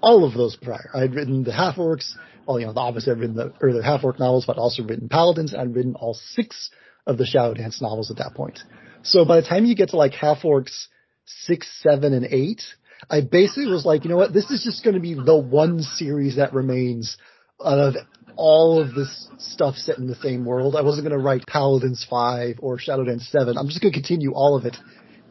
all 0.00 0.24
of 0.24 0.34
those 0.34 0.56
prior. 0.56 0.90
I 0.94 1.00
had 1.00 1.14
written 1.14 1.44
the 1.44 1.52
half 1.52 1.76
orcs, 1.76 2.12
well, 2.46 2.58
you 2.58 2.66
know, 2.66 2.72
the 2.72 2.80
obviously 2.80 3.12
I've 3.12 3.20
written 3.20 3.36
the 3.36 3.52
earlier 3.60 3.82
half 3.82 4.04
orc 4.04 4.18
novels, 4.18 4.44
but 4.46 4.58
also 4.58 4.82
written 4.82 5.08
paladins. 5.08 5.54
I'd 5.54 5.74
written 5.74 5.94
all 5.94 6.14
six 6.14 6.70
of 7.06 7.18
the 7.18 7.24
Shadowdance 7.24 7.80
novels 7.80 8.10
at 8.10 8.18
that 8.18 8.34
point. 8.34 8.60
So 9.02 9.24
by 9.24 9.40
the 9.40 9.46
time 9.46 9.64
you 9.64 9.74
get 9.74 9.90
to 9.90 9.96
like 9.96 10.12
half 10.14 10.42
orcs 10.42 10.86
six, 11.24 11.68
seven, 11.82 12.12
and 12.12 12.26
eight, 12.26 12.62
I 13.10 13.20
basically 13.20 13.66
was 13.66 13.84
like, 13.84 14.04
you 14.04 14.10
know 14.10 14.16
what, 14.16 14.32
this 14.32 14.50
is 14.50 14.62
just 14.62 14.84
going 14.84 14.94
to 14.94 15.00
be 15.00 15.14
the 15.14 15.36
one 15.36 15.82
series 15.82 16.36
that 16.36 16.54
remains 16.54 17.16
out 17.64 17.78
of 17.78 17.94
all 18.36 18.80
of 18.80 18.94
this 18.94 19.28
stuff 19.38 19.76
set 19.76 19.98
in 19.98 20.06
the 20.06 20.14
same 20.16 20.44
world. 20.44 20.76
I 20.76 20.82
wasn't 20.82 21.06
going 21.06 21.18
to 21.18 21.24
write 21.24 21.46
Paladins 21.46 22.06
5 22.08 22.56
or 22.60 22.78
Shadowdance 22.78 23.30
7. 23.30 23.56
I'm 23.56 23.68
just 23.68 23.80
going 23.80 23.92
to 23.92 23.98
continue 23.98 24.32
all 24.32 24.56
of 24.56 24.64
it 24.64 24.76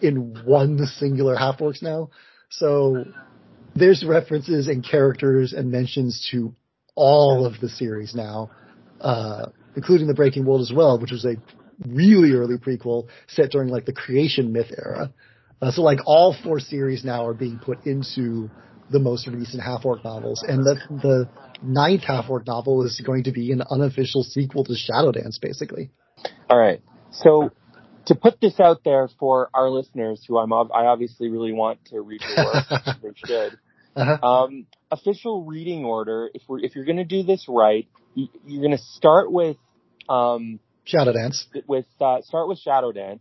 in 0.01 0.41
one 0.45 0.77
singular 0.85 1.35
half 1.35 1.59
orcs 1.59 1.81
now. 1.81 2.09
So 2.49 3.05
there's 3.75 4.03
references 4.05 4.67
and 4.67 4.83
characters 4.87 5.53
and 5.53 5.71
mentions 5.71 6.27
to 6.31 6.53
all 6.95 7.45
of 7.45 7.59
the 7.61 7.69
series 7.69 8.13
now, 8.13 8.51
uh, 8.99 9.47
including 9.75 10.07
the 10.07 10.13
Breaking 10.13 10.45
World 10.45 10.61
as 10.61 10.71
well, 10.75 10.99
which 10.99 11.11
was 11.11 11.25
a 11.25 11.35
really 11.87 12.33
early 12.33 12.57
prequel 12.57 13.07
set 13.27 13.51
during 13.51 13.69
like 13.69 13.85
the 13.85 13.93
creation 13.93 14.51
myth 14.51 14.71
era. 14.77 15.11
Uh, 15.61 15.71
so 15.71 15.81
like 15.81 15.99
all 16.05 16.35
four 16.43 16.59
series 16.59 17.03
now 17.05 17.25
are 17.25 17.33
being 17.33 17.59
put 17.59 17.85
into 17.85 18.49
the 18.91 18.99
most 18.99 19.27
recent 19.27 19.63
half 19.63 19.85
orc 19.85 20.03
novels, 20.03 20.43
and 20.45 20.65
the 20.65 20.75
the 21.01 21.29
ninth 21.61 22.03
half 22.03 22.29
orc 22.29 22.47
novel 22.47 22.83
is 22.83 22.99
going 23.05 23.23
to 23.23 23.31
be 23.31 23.51
an 23.51 23.63
unofficial 23.69 24.23
sequel 24.23 24.63
to 24.65 24.73
Shadowdance, 24.73 25.39
basically. 25.41 25.91
All 26.49 26.57
right, 26.57 26.81
so 27.11 27.51
to 28.05 28.15
put 28.15 28.39
this 28.41 28.59
out 28.59 28.83
there 28.83 29.09
for 29.19 29.49
our 29.53 29.69
listeners, 29.69 30.23
who 30.27 30.37
I'm 30.37 30.51
I 30.53 30.85
obviously 30.85 31.29
really 31.29 31.51
want 31.51 31.85
to 31.85 32.01
read 32.01 32.21
your 32.21 32.45
work, 32.45 32.65
they 33.01 33.09
should. 33.25 33.57
Uh-huh. 33.95 34.27
Um, 34.27 34.67
official 34.89 35.43
reading 35.43 35.83
order. 35.83 36.29
If 36.33 36.43
we're 36.47 36.59
if 36.59 36.75
you're 36.75 36.85
going 36.85 36.97
to 36.97 37.03
do 37.03 37.23
this 37.23 37.45
right, 37.47 37.87
you, 38.15 38.27
are 38.47 38.61
going 38.61 38.71
to 38.71 38.77
start 38.77 39.31
with 39.31 39.57
um, 40.09 40.59
Shadowdance. 40.85 41.45
With 41.67 41.85
uh, 41.99 42.21
start 42.21 42.47
with 42.47 42.59
Shadowdance. 42.65 43.19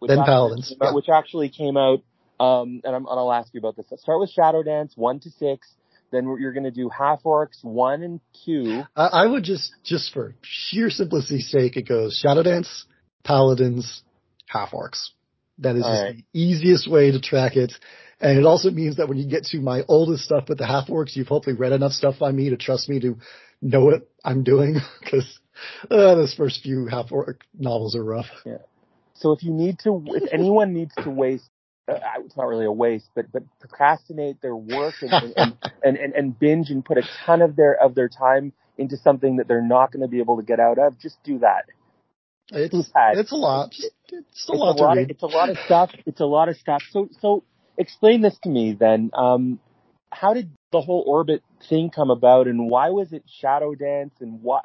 Then 0.00 0.18
Paladins, 0.24 0.74
yeah. 0.80 0.92
which 0.92 1.08
actually 1.08 1.48
came 1.48 1.76
out. 1.76 2.02
Um, 2.40 2.80
and, 2.82 2.96
I'm, 2.96 3.06
and 3.06 3.20
I'll 3.20 3.32
ask 3.32 3.54
you 3.54 3.60
about 3.60 3.76
this. 3.76 3.86
Start 4.00 4.18
with 4.18 4.32
Shadowdance 4.36 4.96
one 4.96 5.20
to 5.20 5.30
six. 5.30 5.68
Then 6.12 6.24
you're 6.38 6.52
going 6.52 6.64
to 6.64 6.70
do 6.70 6.88
half 6.88 7.22
orcs 7.22 7.64
one 7.64 8.02
and 8.02 8.20
two. 8.44 8.82
I, 8.94 9.06
I 9.06 9.26
would 9.26 9.42
just 9.44 9.72
just 9.82 10.12
for 10.12 10.34
sheer 10.42 10.90
simplicity's 10.90 11.50
sake, 11.50 11.76
it 11.76 11.88
goes 11.88 12.18
shadow 12.22 12.42
dance, 12.42 12.84
Paladins, 13.24 14.02
half 14.46 14.70
orcs. 14.72 15.08
That 15.58 15.76
is 15.76 15.82
just 15.82 16.02
right. 16.02 16.16
the 16.16 16.40
easiest 16.40 16.90
way 16.90 17.10
to 17.10 17.20
track 17.20 17.56
it. 17.56 17.72
And 18.20 18.38
it 18.38 18.44
also 18.44 18.70
means 18.70 18.96
that 18.96 19.08
when 19.08 19.18
you 19.18 19.28
get 19.28 19.44
to 19.46 19.58
my 19.58 19.82
oldest 19.88 20.24
stuff 20.24 20.48
with 20.48 20.58
the 20.58 20.66
half 20.66 20.88
orcs, 20.88 21.16
you've 21.16 21.28
hopefully 21.28 21.56
read 21.56 21.72
enough 21.72 21.92
stuff 21.92 22.18
by 22.20 22.30
me 22.30 22.50
to 22.50 22.56
trust 22.56 22.88
me 22.88 23.00
to 23.00 23.16
know 23.60 23.84
what 23.84 24.08
I'm 24.24 24.44
doing 24.44 24.76
because 25.00 25.40
uh, 25.90 26.14
those 26.14 26.34
first 26.34 26.62
few 26.62 26.86
half 26.86 27.10
orc 27.10 27.40
novels 27.58 27.96
are 27.96 28.04
rough. 28.04 28.26
Yeah. 28.44 28.58
So 29.14 29.32
if 29.32 29.42
you 29.42 29.52
need 29.52 29.78
to, 29.84 30.02
if 30.08 30.32
anyone 30.32 30.72
needs 30.72 30.94
to 31.02 31.10
waste, 31.10 31.48
it's 31.88 32.36
not 32.36 32.46
really 32.46 32.64
a 32.64 32.72
waste, 32.72 33.08
but 33.14 33.30
but 33.32 33.42
procrastinate 33.60 34.40
their 34.40 34.56
work 34.56 34.94
and 35.02 35.12
and, 35.36 35.56
and, 35.84 35.96
and, 35.96 36.14
and 36.14 36.38
binge 36.38 36.70
and 36.70 36.84
put 36.84 36.98
a 36.98 37.02
ton 37.24 37.42
of 37.42 37.56
their 37.56 37.74
of 37.74 37.94
their 37.94 38.08
time 38.08 38.52
into 38.78 38.96
something 38.96 39.36
that 39.36 39.48
they're 39.48 39.66
not 39.66 39.92
going 39.92 40.02
to 40.02 40.08
be 40.08 40.18
able 40.18 40.36
to 40.36 40.42
get 40.42 40.58
out 40.58 40.78
of, 40.78 40.98
just 40.98 41.22
do 41.22 41.38
that. 41.40 41.66
It's 42.50 42.74
it's 43.18 43.32
a 43.32 43.36
lot. 43.36 43.68
It's, 43.72 43.90
it's 44.10 44.48
a 44.48 44.52
lot. 44.52 44.78
A 44.78 44.82
lot 44.82 44.98
of, 44.98 45.10
it's 45.10 45.22
a 45.22 45.26
lot 45.26 45.50
of 45.50 45.58
stuff. 45.64 45.90
It's 46.06 46.20
a 46.20 46.26
lot 46.26 46.48
of 46.48 46.56
stuff. 46.56 46.82
So 46.90 47.08
so 47.20 47.44
explain 47.76 48.22
this 48.22 48.36
to 48.42 48.48
me 48.48 48.76
then. 48.78 49.10
Um, 49.14 49.60
how 50.10 50.34
did 50.34 50.50
the 50.72 50.80
whole 50.80 51.04
orbit 51.06 51.42
thing 51.68 51.90
come 51.90 52.10
about, 52.10 52.46
and 52.46 52.68
why 52.68 52.90
was 52.90 53.12
it 53.12 53.24
shadow 53.40 53.74
dance, 53.74 54.14
and 54.20 54.42
why 54.42 54.60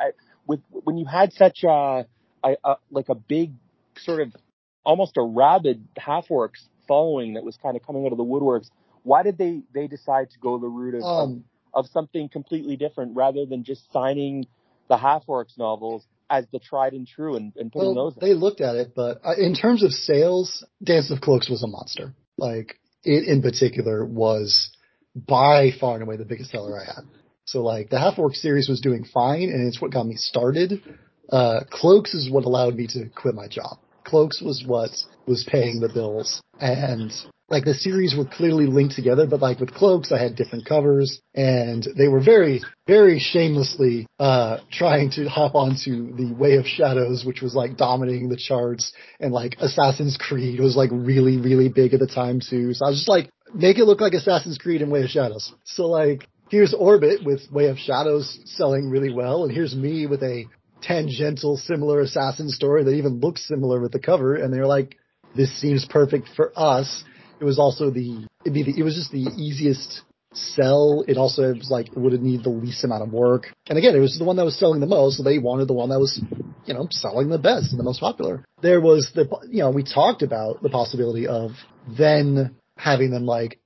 with 0.45 0.59
when 0.71 0.97
you 0.97 1.05
had 1.05 1.33
such 1.33 1.63
a, 1.63 2.05
a, 2.43 2.55
a 2.63 2.75
like 2.91 3.09
a 3.09 3.15
big 3.15 3.53
sort 3.97 4.21
of 4.21 4.35
almost 4.83 5.17
a 5.17 5.21
rabid 5.21 5.85
half 5.97 6.27
orcs 6.29 6.63
following 6.87 7.33
that 7.33 7.43
was 7.43 7.57
kind 7.61 7.75
of 7.75 7.85
coming 7.85 8.05
out 8.05 8.11
of 8.11 8.17
the 8.17 8.23
woodworks. 8.23 8.69
Why 9.03 9.23
did 9.23 9.37
they 9.37 9.61
they 9.73 9.87
decide 9.87 10.31
to 10.31 10.39
go 10.39 10.57
the 10.57 10.67
route 10.67 10.95
of, 10.95 11.03
um, 11.03 11.43
of, 11.73 11.85
of 11.85 11.91
something 11.91 12.29
completely 12.29 12.75
different 12.75 13.15
rather 13.15 13.45
than 13.45 13.63
just 13.63 13.91
signing 13.91 14.45
the 14.89 14.97
half 14.97 15.25
orcs 15.27 15.57
novels 15.57 16.03
as 16.29 16.45
the 16.51 16.59
tried 16.59 16.93
and 16.93 17.07
true 17.07 17.35
and, 17.35 17.53
and 17.55 17.71
putting 17.71 17.95
well, 17.95 18.11
those? 18.11 18.17
In? 18.21 18.27
They 18.27 18.33
looked 18.33 18.61
at 18.61 18.75
it, 18.75 18.93
but 18.95 19.21
uh, 19.23 19.35
in 19.37 19.55
terms 19.55 19.83
of 19.83 19.91
sales, 19.91 20.65
Dance 20.83 21.11
of 21.11 21.21
Cloaks 21.21 21.49
was 21.49 21.63
a 21.63 21.67
monster. 21.67 22.13
Like 22.37 22.79
it 23.03 23.27
in 23.27 23.41
particular 23.41 24.05
was 24.05 24.69
by 25.15 25.71
far 25.79 25.95
and 25.95 26.03
away 26.03 26.17
the 26.17 26.25
biggest 26.25 26.51
seller 26.51 26.79
I 26.79 26.85
had. 26.85 27.03
So 27.45 27.63
like 27.63 27.89
the 27.89 27.99
Half 27.99 28.19
Orc 28.19 28.35
series 28.35 28.67
was 28.67 28.81
doing 28.81 29.05
fine 29.05 29.43
and 29.43 29.67
it's 29.67 29.81
what 29.81 29.91
got 29.91 30.05
me 30.05 30.15
started. 30.15 30.83
Uh, 31.31 31.61
Cloaks 31.69 32.13
is 32.13 32.29
what 32.29 32.45
allowed 32.45 32.75
me 32.75 32.87
to 32.87 33.09
quit 33.15 33.35
my 33.35 33.47
job. 33.47 33.79
Cloaks 34.07 34.41
was 34.41 34.63
what 34.65 34.91
was 35.27 35.47
paying 35.49 35.79
the 35.79 35.89
bills 35.89 36.41
and 36.59 37.11
like 37.49 37.63
the 37.63 37.73
series 37.73 38.15
were 38.15 38.25
clearly 38.25 38.65
linked 38.65 38.95
together, 38.95 39.25
but 39.25 39.41
like 39.41 39.59
with 39.59 39.73
Cloaks, 39.73 40.11
I 40.11 40.21
had 40.21 40.35
different 40.35 40.65
covers 40.65 41.21
and 41.33 41.87
they 41.97 42.09
were 42.09 42.21
very, 42.21 42.61
very 42.87 43.19
shamelessly, 43.19 44.05
uh, 44.19 44.57
trying 44.71 45.11
to 45.11 45.29
hop 45.29 45.55
onto 45.55 46.13
the 46.15 46.33
Way 46.33 46.57
of 46.57 46.65
Shadows, 46.65 47.23
which 47.25 47.41
was 47.41 47.55
like 47.55 47.77
dominating 47.77 48.27
the 48.27 48.37
charts 48.37 48.91
and 49.19 49.31
like 49.31 49.55
Assassin's 49.59 50.17
Creed 50.17 50.59
was 50.59 50.75
like 50.75 50.89
really, 50.91 51.37
really 51.37 51.69
big 51.69 51.93
at 51.93 52.01
the 52.01 52.07
time 52.07 52.41
too. 52.41 52.73
So 52.73 52.85
I 52.85 52.89
was 52.89 52.97
just 52.97 53.09
like, 53.09 53.29
make 53.53 53.77
it 53.77 53.85
look 53.85 54.01
like 54.01 54.13
Assassin's 54.13 54.57
Creed 54.57 54.81
and 54.81 54.91
Way 54.91 55.03
of 55.03 55.09
Shadows. 55.09 55.53
So 55.63 55.87
like, 55.87 56.27
here's 56.49 56.73
Orbit 56.73 57.23
with 57.23 57.49
Way 57.49 57.67
of 57.67 57.77
Shadows 57.77 58.39
selling 58.45 58.89
really 58.89 59.13
well 59.13 59.45
and 59.45 59.53
here's 59.53 59.75
me 59.75 60.05
with 60.05 60.21
a 60.21 60.45
tangential 60.81 61.57
similar 61.57 62.01
assassin 62.01 62.49
story 62.49 62.83
that 62.83 62.91
even 62.93 63.19
looks 63.19 63.47
similar 63.47 63.79
with 63.79 63.91
the 63.91 63.99
cover 63.99 64.35
and 64.35 64.53
they're 64.53 64.67
like, 64.67 64.97
this 65.35 65.59
seems 65.59 65.85
perfect 65.85 66.29
for 66.35 66.51
us 66.55 67.03
it 67.39 67.45
was 67.45 67.59
also 67.59 67.89
the 67.89 68.27
it'd 68.41 68.53
be 68.53 68.63
the, 68.63 68.79
it 68.79 68.83
was 68.83 68.95
just 68.95 69.11
the 69.11 69.29
easiest 69.37 70.01
sell. 70.33 71.03
It 71.07 71.17
also 71.17 71.53
was 71.53 71.69
like 71.69 71.87
would 71.95 72.13
it 72.13 72.17
would 72.17 72.23
need 72.23 72.43
the 72.43 72.49
least 72.49 72.83
amount 72.83 73.03
of 73.03 73.11
work. 73.11 73.53
And 73.67 73.77
again, 73.77 73.95
it 73.95 73.99
was 73.99 74.17
the 74.17 74.25
one 74.25 74.35
that 74.37 74.45
was 74.45 74.57
selling 74.57 74.79
the 74.79 74.87
most, 74.87 75.17
so 75.17 75.23
they 75.23 75.39
wanted 75.39 75.67
the 75.67 75.73
one 75.73 75.89
that 75.89 75.99
was, 75.99 76.21
you 76.65 76.73
know, 76.73 76.87
selling 76.91 77.29
the 77.29 77.37
best 77.37 77.71
and 77.71 77.79
the 77.79 77.83
most 77.83 77.99
popular. 77.99 78.45
There 78.61 78.81
was 78.81 79.11
the 79.13 79.27
you 79.49 79.59
know, 79.59 79.71
we 79.71 79.83
talked 79.83 80.21
about 80.21 80.61
the 80.61 80.69
possibility 80.69 81.27
of 81.27 81.51
then 81.97 82.55
having 82.77 83.11
them 83.11 83.25
like 83.25 83.59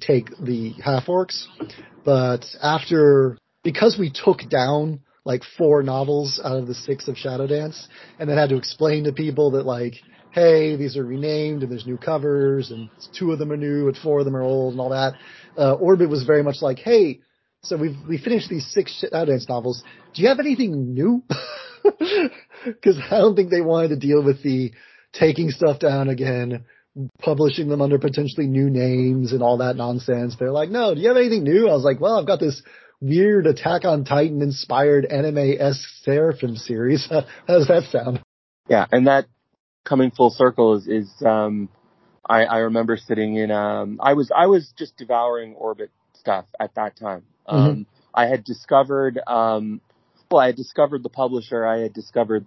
take 0.00 0.30
the 0.38 0.72
half 0.84 1.06
orcs, 1.06 1.44
but 2.04 2.44
after 2.62 3.38
because 3.62 3.96
we 3.98 4.10
took 4.10 4.48
down 4.48 5.00
like 5.28 5.42
four 5.56 5.84
novels 5.84 6.40
out 6.42 6.56
of 6.56 6.66
the 6.66 6.74
six 6.74 7.06
of 7.06 7.14
Shadowdance, 7.14 7.86
and 8.18 8.28
then 8.28 8.36
had 8.36 8.48
to 8.48 8.56
explain 8.56 9.04
to 9.04 9.12
people 9.12 9.52
that 9.52 9.64
like 9.64 9.94
hey, 10.32 10.76
these 10.76 10.96
are 10.96 11.04
renamed 11.04 11.62
and 11.62 11.72
there's 11.72 11.86
new 11.86 11.96
covers 11.96 12.70
and 12.70 12.90
two 13.18 13.32
of 13.32 13.38
them 13.38 13.50
are 13.50 13.56
new 13.56 13.88
and 13.88 13.96
four 13.96 14.20
of 14.20 14.24
them 14.24 14.36
are 14.36 14.42
old 14.42 14.72
and 14.72 14.80
all 14.80 14.90
that. 14.90 15.14
Uh, 15.56 15.74
Orbit 15.74 16.08
was 16.08 16.24
very 16.24 16.42
much 16.42 16.56
like, 16.60 16.78
hey, 16.78 17.20
so 17.62 17.76
we've 17.76 17.96
we 18.08 18.18
finished 18.18 18.48
these 18.48 18.70
six 18.72 19.02
Shadowdance 19.02 19.48
novels. 19.48 19.82
Do 20.14 20.22
you 20.22 20.28
have 20.28 20.40
anything 20.40 20.94
new? 20.94 21.22
Because 22.64 22.98
I 23.10 23.18
don't 23.18 23.36
think 23.36 23.50
they 23.50 23.60
wanted 23.60 23.88
to 23.88 23.96
deal 23.96 24.22
with 24.22 24.42
the 24.42 24.72
taking 25.12 25.50
stuff 25.50 25.78
down 25.78 26.08
again, 26.08 26.64
publishing 27.22 27.68
them 27.68 27.80
under 27.80 27.98
potentially 27.98 28.46
new 28.46 28.68
names 28.68 29.32
and 29.32 29.42
all 29.42 29.58
that 29.58 29.76
nonsense. 29.76 30.34
They're 30.38 30.50
like, 30.50 30.68
no, 30.68 30.94
do 30.94 31.00
you 31.00 31.08
have 31.08 31.16
anything 31.16 31.44
new? 31.44 31.68
I 31.68 31.72
was 31.72 31.84
like, 31.84 32.00
well, 32.00 32.18
I've 32.18 32.26
got 32.26 32.40
this 32.40 32.60
weird 33.00 33.46
Attack 33.46 33.84
on 33.84 34.04
Titan 34.04 34.42
inspired 34.42 35.04
anime-esque 35.04 35.88
Seraphim 36.02 36.56
series. 36.56 37.06
How 37.10 37.24
does 37.46 37.68
that 37.68 37.84
sound? 37.90 38.22
Yeah, 38.68 38.86
and 38.90 39.06
that 39.06 39.26
coming 39.84 40.10
full 40.10 40.30
circle 40.30 40.76
is, 40.76 40.86
is 40.86 41.10
um, 41.24 41.68
I, 42.28 42.44
I 42.44 42.58
remember 42.58 42.96
sitting 42.96 43.36
in, 43.36 43.50
um, 43.50 43.98
I 44.02 44.14
was, 44.14 44.30
I 44.34 44.46
was 44.46 44.72
just 44.76 44.96
devouring 44.96 45.54
Orbit 45.54 45.90
stuff 46.14 46.46
at 46.60 46.74
that 46.74 46.96
time. 46.96 47.24
Mm-hmm. 47.48 47.56
Um, 47.56 47.70
mm-hmm. 47.70 47.82
I 48.14 48.26
had 48.26 48.44
discovered, 48.44 49.18
um, 49.26 49.80
well, 50.30 50.42
I 50.42 50.46
had 50.46 50.56
discovered 50.56 51.02
the 51.02 51.08
publisher. 51.08 51.64
I 51.66 51.78
had 51.80 51.92
discovered 51.94 52.44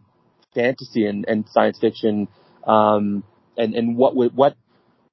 fantasy 0.53 1.05
and, 1.05 1.25
and 1.27 1.45
science 1.49 1.79
fiction, 1.79 2.27
um, 2.67 3.23
and, 3.57 3.73
and 3.73 3.97
what, 3.97 4.15
what, 4.15 4.55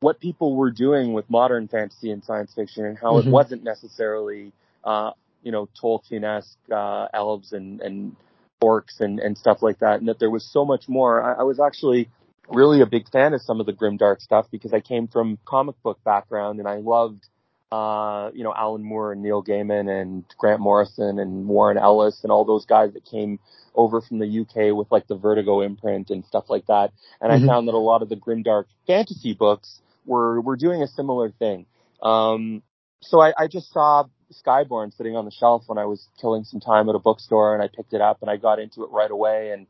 what 0.01 0.21
people 0.21 0.55
were 0.55 0.71
doing 0.71 1.13
with 1.13 1.31
modern 1.31 1.69
fantasy 1.69 2.11
and 2.11 2.23
science 2.25 2.53
fiction 2.55 2.85
and 2.85 2.99
how 2.99 3.15
mm-hmm. 3.15 3.29
it 3.29 3.31
wasn't 3.31 3.65
necessarily, 3.65 4.53
uh, 4.85 5.13
you 5.43 5.53
know, 5.53 5.69
Tolkien-esque, 5.81 6.59
uh, 6.73 7.09
elves 7.13 7.53
and, 7.53 7.81
and, 7.81 8.17
orcs 8.61 9.01
and, 9.01 9.21
and 9.21 9.39
stuff 9.39 9.63
like 9.63 9.79
that, 9.79 10.01
and 10.01 10.09
that 10.09 10.19
there 10.19 10.31
was 10.31 10.45
so 10.53 10.65
much 10.65 10.89
more. 10.89 11.23
I, 11.23 11.41
I 11.41 11.43
was 11.45 11.61
actually 11.61 12.09
really 12.49 12.81
a 12.81 12.87
big 12.87 13.09
fan 13.11 13.35
of 13.35 13.43
some 13.43 13.61
of 13.61 13.67
the 13.67 13.73
grimdark 13.73 14.21
stuff 14.21 14.47
because 14.51 14.73
I 14.73 14.81
came 14.81 15.07
from 15.07 15.39
comic 15.45 15.81
book 15.83 16.03
background 16.03 16.59
and 16.59 16.67
I 16.67 16.77
loved 16.77 17.25
uh, 17.71 18.31
you 18.33 18.45
know, 18.45 18.55
Alan 18.57 18.83
Moore 18.83 19.13
and 19.13 19.23
Neil 19.23 19.45
Gaiman 19.45 19.91
and 19.91 20.25
Grant 20.39 20.61
Morrison 20.61 21.19
and 21.19 21.47
Warren 21.47 21.77
Ellis 21.77 22.21
and 22.23 22.33
all 22.33 22.47
those 22.47 22.65
guys 22.65 22.95
that 22.95 23.05
came 23.05 23.39
over 23.75 24.01
from 24.01 24.19
the 24.19 24.41
UK 24.41 24.75
with 24.75 24.91
like 24.91 25.07
the 25.07 25.17
Vertigo 25.17 25.61
imprint 25.61 26.09
and 26.09 26.25
stuff 26.25 26.45
like 26.49 26.67
that. 26.67 26.93
And 27.21 27.31
mm-hmm. 27.31 27.45
I 27.45 27.47
found 27.47 27.69
that 27.69 27.75
a 27.75 27.79
lot 27.79 28.01
of 28.01 28.09
the 28.09 28.17
grimdark 28.17 28.65
fantasy 28.87 29.35
books 29.35 29.81
were 30.07 30.41
were 30.41 30.57
doing 30.57 30.83
a 30.83 30.89
similar 30.89 31.31
thing. 31.31 31.67
Um, 32.03 32.63
so 33.03 33.21
I, 33.21 33.35
I 33.37 33.47
just 33.49 33.71
saw 33.71 34.05
Skyborn 34.33 34.97
sitting 34.97 35.17
on 35.17 35.25
the 35.25 35.31
shelf 35.31 35.65
when 35.67 35.79
I 35.79 35.87
was 35.87 36.07
killing 36.21 36.45
some 36.45 36.61
time 36.61 36.89
at 36.89 36.95
a 36.95 36.99
bookstore, 36.99 37.55
and 37.55 37.63
I 37.63 37.69
picked 37.69 37.93
it 37.93 38.01
up 38.01 38.19
and 38.23 38.31
I 38.31 38.37
got 38.37 38.59
into 38.59 38.85
it 38.85 38.91
right 38.91 39.11
away. 39.11 39.53
And 39.53 39.67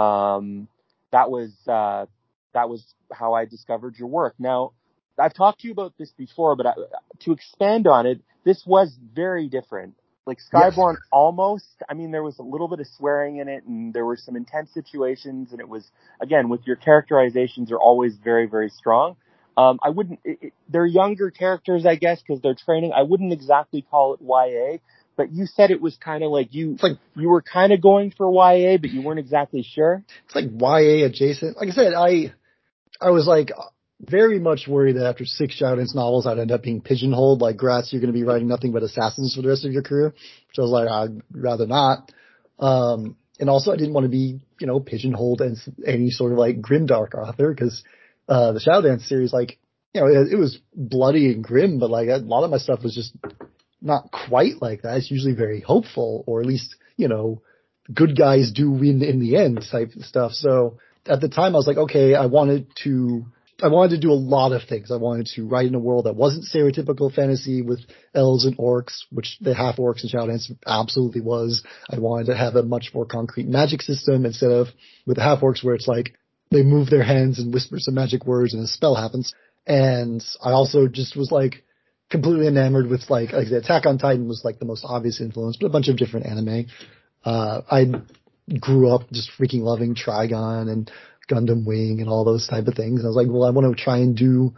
um, 0.00 0.68
that 1.12 1.30
was 1.30 1.50
uh, 1.66 2.06
that 2.52 2.68
was 2.68 2.84
how 3.12 3.34
I 3.34 3.44
discovered 3.44 3.96
your 3.96 4.08
work. 4.08 4.34
Now, 4.38 4.72
I've 5.18 5.34
talked 5.34 5.60
to 5.60 5.66
you 5.66 5.72
about 5.72 5.94
this 5.98 6.10
before, 6.16 6.56
but 6.56 6.66
I, 6.66 6.72
to 7.20 7.32
expand 7.32 7.86
on 7.86 8.06
it, 8.06 8.20
this 8.44 8.62
was 8.66 8.96
very 9.14 9.48
different. 9.48 9.94
Like 10.26 10.38
Skyborn 10.52 10.94
yes. 10.94 11.02
almost, 11.10 11.82
I 11.88 11.94
mean, 11.94 12.10
there 12.10 12.22
was 12.22 12.38
a 12.38 12.42
little 12.42 12.68
bit 12.68 12.78
of 12.80 12.86
swearing 12.98 13.38
in 13.38 13.48
it 13.48 13.64
and 13.64 13.92
there 13.92 14.04
were 14.04 14.16
some 14.16 14.36
intense 14.36 14.70
situations 14.72 15.50
and 15.50 15.60
it 15.60 15.68
was, 15.68 15.90
again, 16.20 16.48
with 16.48 16.60
your 16.66 16.76
characterizations 16.76 17.72
are 17.72 17.80
always 17.80 18.16
very, 18.22 18.46
very 18.46 18.68
strong. 18.68 19.16
Um, 19.60 19.78
I 19.82 19.90
wouldn't, 19.90 20.20
it, 20.24 20.38
it, 20.40 20.52
they're 20.68 20.86
younger 20.86 21.30
characters, 21.30 21.84
I 21.84 21.96
guess, 21.96 22.22
because 22.22 22.40
they're 22.40 22.54
training. 22.54 22.92
I 22.96 23.02
wouldn't 23.02 23.32
exactly 23.32 23.82
call 23.82 24.14
it 24.14 24.20
YA, 24.22 24.78
but 25.16 25.32
you 25.32 25.46
said 25.46 25.70
it 25.70 25.82
was 25.82 25.96
kind 25.96 26.24
of 26.24 26.30
like 26.30 26.54
you, 26.54 26.76
like, 26.82 26.96
you 27.14 27.28
were 27.28 27.42
kind 27.42 27.72
of 27.72 27.82
going 27.82 28.12
for 28.16 28.30
YA, 28.32 28.78
but 28.78 28.90
you 28.90 29.02
weren't 29.02 29.18
exactly 29.18 29.62
sure. 29.62 30.02
It's 30.26 30.34
like 30.34 30.46
YA 30.46 31.04
adjacent. 31.04 31.56
Like 31.58 31.68
I 31.68 31.72
said, 31.72 31.92
I, 31.94 32.32
I 33.00 33.10
was 33.10 33.26
like, 33.26 33.50
very 34.00 34.38
much 34.38 34.66
worried 34.66 34.96
that 34.96 35.06
after 35.06 35.26
six 35.26 35.60
Shadowdance 35.60 35.94
novels, 35.94 36.26
I'd 36.26 36.38
end 36.38 36.52
up 36.52 36.62
being 36.62 36.80
pigeonholed. 36.80 37.42
Like, 37.42 37.58
Gratz, 37.58 37.92
you're 37.92 38.00
going 38.00 38.12
to 38.12 38.18
be 38.18 38.24
writing 38.24 38.48
nothing 38.48 38.72
but 38.72 38.82
assassins 38.82 39.34
for 39.34 39.42
the 39.42 39.48
rest 39.48 39.66
of 39.66 39.72
your 39.72 39.82
career. 39.82 40.06
Which 40.06 40.58
I 40.58 40.62
was 40.62 40.70
like, 40.70 40.88
I'd 40.88 41.20
rather 41.32 41.66
not. 41.66 42.10
Um, 42.58 43.16
and 43.38 43.50
also 43.50 43.72
I 43.72 43.76
didn't 43.76 43.92
want 43.92 44.04
to 44.04 44.10
be, 44.10 44.40
you 44.58 44.66
know, 44.66 44.80
pigeonholed 44.80 45.42
as 45.42 45.68
any 45.86 46.10
sort 46.10 46.32
of 46.32 46.38
like 46.38 46.62
grimdark 46.62 47.14
author 47.14 47.52
because, 47.52 47.82
uh, 48.30 48.52
the 48.52 48.60
Shadowdance 48.60 49.08
series, 49.08 49.32
like, 49.32 49.58
you 49.92 50.00
know, 50.00 50.06
it, 50.06 50.32
it, 50.32 50.36
was 50.36 50.58
bloody 50.72 51.32
and 51.32 51.42
grim, 51.42 51.80
but 51.80 51.90
like 51.90 52.08
a 52.08 52.18
lot 52.18 52.44
of 52.44 52.50
my 52.50 52.58
stuff 52.58 52.84
was 52.84 52.94
just 52.94 53.12
not 53.82 54.12
quite 54.12 54.62
like 54.62 54.82
that. 54.82 54.98
It's 54.98 55.10
usually 55.10 55.34
very 55.34 55.60
hopeful 55.60 56.22
or 56.28 56.40
at 56.40 56.46
least, 56.46 56.76
you 56.96 57.08
know, 57.08 57.42
good 57.92 58.16
guys 58.16 58.52
do 58.52 58.70
win 58.70 59.02
in 59.02 59.18
the 59.18 59.36
end 59.36 59.66
type 59.70 59.90
stuff. 60.02 60.32
So 60.32 60.78
at 61.06 61.20
the 61.20 61.28
time 61.28 61.54
I 61.54 61.58
was 61.58 61.66
like, 61.66 61.76
okay, 61.76 62.14
I 62.14 62.26
wanted 62.26 62.68
to 62.84 63.26
I 63.62 63.68
wanted 63.68 63.96
to 63.96 64.00
do 64.00 64.12
a 64.12 64.14
lot 64.14 64.52
of 64.52 64.62
things. 64.68 64.90
I 64.90 64.96
wanted 64.96 65.26
to 65.34 65.46
write 65.46 65.66
in 65.66 65.74
a 65.74 65.78
world 65.78 66.06
that 66.06 66.16
wasn't 66.16 66.44
stereotypical 66.44 67.12
fantasy 67.12 67.60
with 67.60 67.80
elves 68.14 68.46
and 68.46 68.56
orcs, 68.56 69.00
which 69.10 69.36
the 69.40 69.54
half 69.54 69.76
orcs 69.76 70.02
and 70.02 70.10
Shadowdance 70.10 70.50
absolutely 70.66 71.20
was. 71.20 71.62
I 71.90 71.98
wanted 71.98 72.26
to 72.26 72.36
have 72.36 72.56
a 72.56 72.62
much 72.62 72.92
more 72.94 73.04
concrete 73.04 73.48
magic 73.48 73.82
system 73.82 74.24
instead 74.24 74.50
of 74.50 74.68
with 75.04 75.16
the 75.16 75.22
half 75.22 75.40
orcs 75.40 75.62
where 75.62 75.74
it's 75.74 75.88
like 75.88 76.14
they 76.50 76.62
move 76.62 76.90
their 76.90 77.02
hands 77.02 77.38
and 77.38 77.52
whisper 77.54 77.78
some 77.78 77.94
magic 77.94 78.26
words 78.26 78.54
and 78.54 78.62
a 78.62 78.66
spell 78.66 78.94
happens. 78.94 79.34
And 79.66 80.24
I 80.42 80.50
also 80.50 80.88
just 80.88 81.16
was 81.16 81.30
like 81.30 81.64
completely 82.10 82.48
enamored 82.48 82.88
with 82.88 83.08
like, 83.08 83.32
like 83.32 83.48
the 83.48 83.58
Attack 83.58 83.86
on 83.86 83.98
Titan 83.98 84.26
was 84.26 84.42
like 84.44 84.58
the 84.58 84.64
most 84.64 84.84
obvious 84.84 85.20
influence, 85.20 85.56
but 85.56 85.66
a 85.66 85.70
bunch 85.70 85.88
of 85.88 85.96
different 85.96 86.26
anime. 86.26 86.66
Uh, 87.24 87.60
I 87.70 87.86
grew 88.58 88.92
up 88.92 89.10
just 89.12 89.30
freaking 89.38 89.60
loving 89.60 89.94
Trigun 89.94 90.70
and 90.70 90.90
Gundam 91.30 91.64
Wing 91.64 92.00
and 92.00 92.08
all 92.08 92.24
those 92.24 92.48
type 92.48 92.66
of 92.66 92.74
things. 92.74 93.00
And 93.00 93.06
I 93.06 93.08
was 93.08 93.16
like, 93.16 93.28
well, 93.28 93.44
I 93.44 93.50
want 93.50 93.76
to 93.76 93.82
try 93.82 93.98
and 93.98 94.16
do 94.16 94.54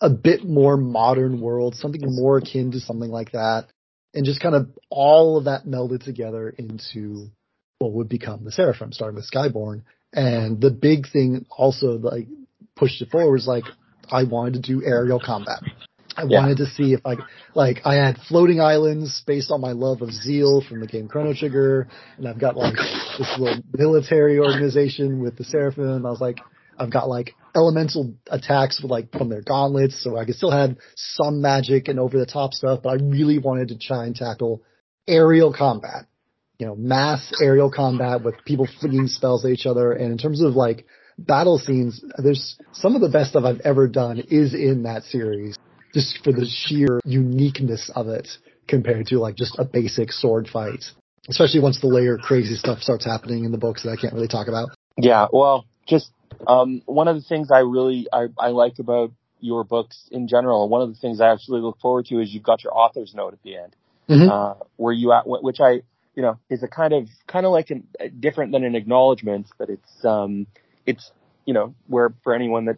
a 0.00 0.08
bit 0.08 0.44
more 0.44 0.76
modern 0.76 1.40
world, 1.40 1.74
something 1.76 2.00
more 2.04 2.38
akin 2.38 2.72
to 2.72 2.80
something 2.80 3.10
like 3.10 3.32
that. 3.32 3.66
And 4.14 4.24
just 4.24 4.40
kind 4.40 4.54
of 4.54 4.68
all 4.90 5.36
of 5.36 5.44
that 5.44 5.66
melded 5.66 6.04
together 6.04 6.48
into 6.48 7.28
what 7.80 7.92
would 7.92 8.08
become 8.08 8.44
the 8.44 8.52
Seraphim, 8.52 8.92
starting 8.92 9.16
with 9.16 9.30
Skyborn. 9.30 9.82
And 10.14 10.60
the 10.60 10.70
big 10.70 11.08
thing 11.12 11.44
also 11.50 11.98
like 11.98 12.28
pushed 12.76 13.02
it 13.02 13.10
forward 13.10 13.32
was 13.32 13.46
like, 13.46 13.64
I 14.10 14.24
wanted 14.24 14.54
to 14.54 14.60
do 14.60 14.82
aerial 14.84 15.20
combat. 15.20 15.60
I 16.16 16.22
yeah. 16.28 16.40
wanted 16.40 16.58
to 16.58 16.66
see 16.66 16.92
if 16.92 17.00
I 17.04 17.16
like 17.54 17.80
I 17.84 17.94
had 17.94 18.18
floating 18.28 18.60
islands 18.60 19.22
based 19.26 19.50
on 19.50 19.60
my 19.60 19.72
love 19.72 20.00
of 20.00 20.12
Zeal 20.12 20.62
from 20.66 20.80
the 20.80 20.86
game 20.86 21.08
Chrono 21.08 21.34
Trigger, 21.34 21.88
and 22.16 22.28
I've 22.28 22.38
got 22.38 22.56
like 22.56 22.76
this 23.18 23.36
little 23.36 23.60
military 23.72 24.38
organization 24.38 25.20
with 25.20 25.36
the 25.36 25.42
Seraphim. 25.42 26.06
I 26.06 26.10
was 26.10 26.20
like, 26.20 26.38
I've 26.78 26.92
got 26.92 27.08
like 27.08 27.34
elemental 27.56 28.14
attacks 28.30 28.80
with 28.80 28.92
like 28.92 29.10
from 29.10 29.28
their 29.28 29.42
gauntlets, 29.42 30.02
so 30.04 30.16
I 30.16 30.24
could 30.24 30.36
still 30.36 30.52
have 30.52 30.76
some 30.94 31.40
magic 31.40 31.88
and 31.88 31.98
over 31.98 32.16
the 32.16 32.26
top 32.26 32.52
stuff, 32.52 32.80
but 32.84 32.90
I 32.90 33.02
really 33.02 33.38
wanted 33.38 33.68
to 33.68 33.78
try 33.78 34.06
and 34.06 34.14
tackle 34.14 34.62
aerial 35.08 35.52
combat. 35.52 36.06
You 36.58 36.66
know, 36.66 36.76
mass 36.76 37.32
aerial 37.42 37.70
combat 37.70 38.22
with 38.22 38.36
people 38.44 38.68
flinging 38.80 39.08
spells 39.08 39.44
at 39.44 39.50
each 39.50 39.66
other, 39.66 39.92
and 39.92 40.12
in 40.12 40.18
terms 40.18 40.40
of 40.40 40.54
like 40.54 40.86
battle 41.18 41.58
scenes, 41.58 42.02
there's 42.18 42.56
some 42.72 42.94
of 42.94 43.00
the 43.00 43.08
best 43.08 43.30
stuff 43.30 43.44
I've 43.44 43.60
ever 43.60 43.88
done 43.88 44.20
is 44.30 44.54
in 44.54 44.84
that 44.84 45.04
series 45.04 45.56
just 45.92 46.22
for 46.24 46.32
the 46.32 46.46
sheer 46.46 47.00
uniqueness 47.04 47.90
of 47.94 48.08
it 48.08 48.28
compared 48.66 49.06
to 49.06 49.18
like 49.18 49.36
just 49.36 49.58
a 49.58 49.64
basic 49.64 50.12
sword 50.12 50.48
fight. 50.52 50.84
Especially 51.28 51.60
once 51.60 51.80
the 51.80 51.86
layer 51.86 52.16
of 52.16 52.20
crazy 52.20 52.54
stuff 52.54 52.80
starts 52.80 53.04
happening 53.04 53.44
in 53.44 53.52
the 53.52 53.58
books 53.58 53.84
that 53.84 53.90
I 53.90 53.96
can't 53.96 54.12
really 54.12 54.28
talk 54.28 54.48
about. 54.48 54.70
Yeah, 54.98 55.26
well, 55.32 55.64
just 55.88 56.10
um, 56.46 56.82
one 56.84 57.08
of 57.08 57.16
the 57.16 57.22
things 57.22 57.50
I 57.50 57.60
really 57.60 58.06
I, 58.12 58.26
I 58.38 58.48
like 58.48 58.78
about 58.78 59.12
your 59.40 59.64
books 59.64 60.08
in 60.10 60.28
general, 60.28 60.68
one 60.68 60.82
of 60.82 60.88
the 60.88 60.96
things 60.96 61.20
I 61.20 61.32
actually 61.32 61.60
look 61.60 61.78
forward 61.80 62.06
to 62.06 62.20
is 62.20 62.32
you've 62.32 62.42
got 62.42 62.62
your 62.62 62.76
author's 62.76 63.14
note 63.14 63.34
at 63.34 63.42
the 63.42 63.56
end, 63.56 63.76
mm-hmm. 64.08 64.28
uh, 64.28 64.54
where 64.76 64.92
you 64.92 65.12
at, 65.12 65.22
which 65.26 65.60
I 65.60 65.82
you 66.14 66.22
know 66.22 66.38
is 66.48 66.62
a 66.62 66.68
kind 66.68 66.92
of 66.92 67.08
kind 67.26 67.46
of 67.46 67.52
like 67.52 67.70
an, 67.70 67.86
different 68.20 68.52
than 68.52 68.64
an 68.64 68.74
acknowledgement, 68.74 69.46
but 69.58 69.68
it's 69.70 70.04
um 70.04 70.46
it's 70.86 71.12
you 71.44 71.54
know 71.54 71.74
where 71.86 72.14
for 72.22 72.34
anyone 72.34 72.66
that 72.66 72.76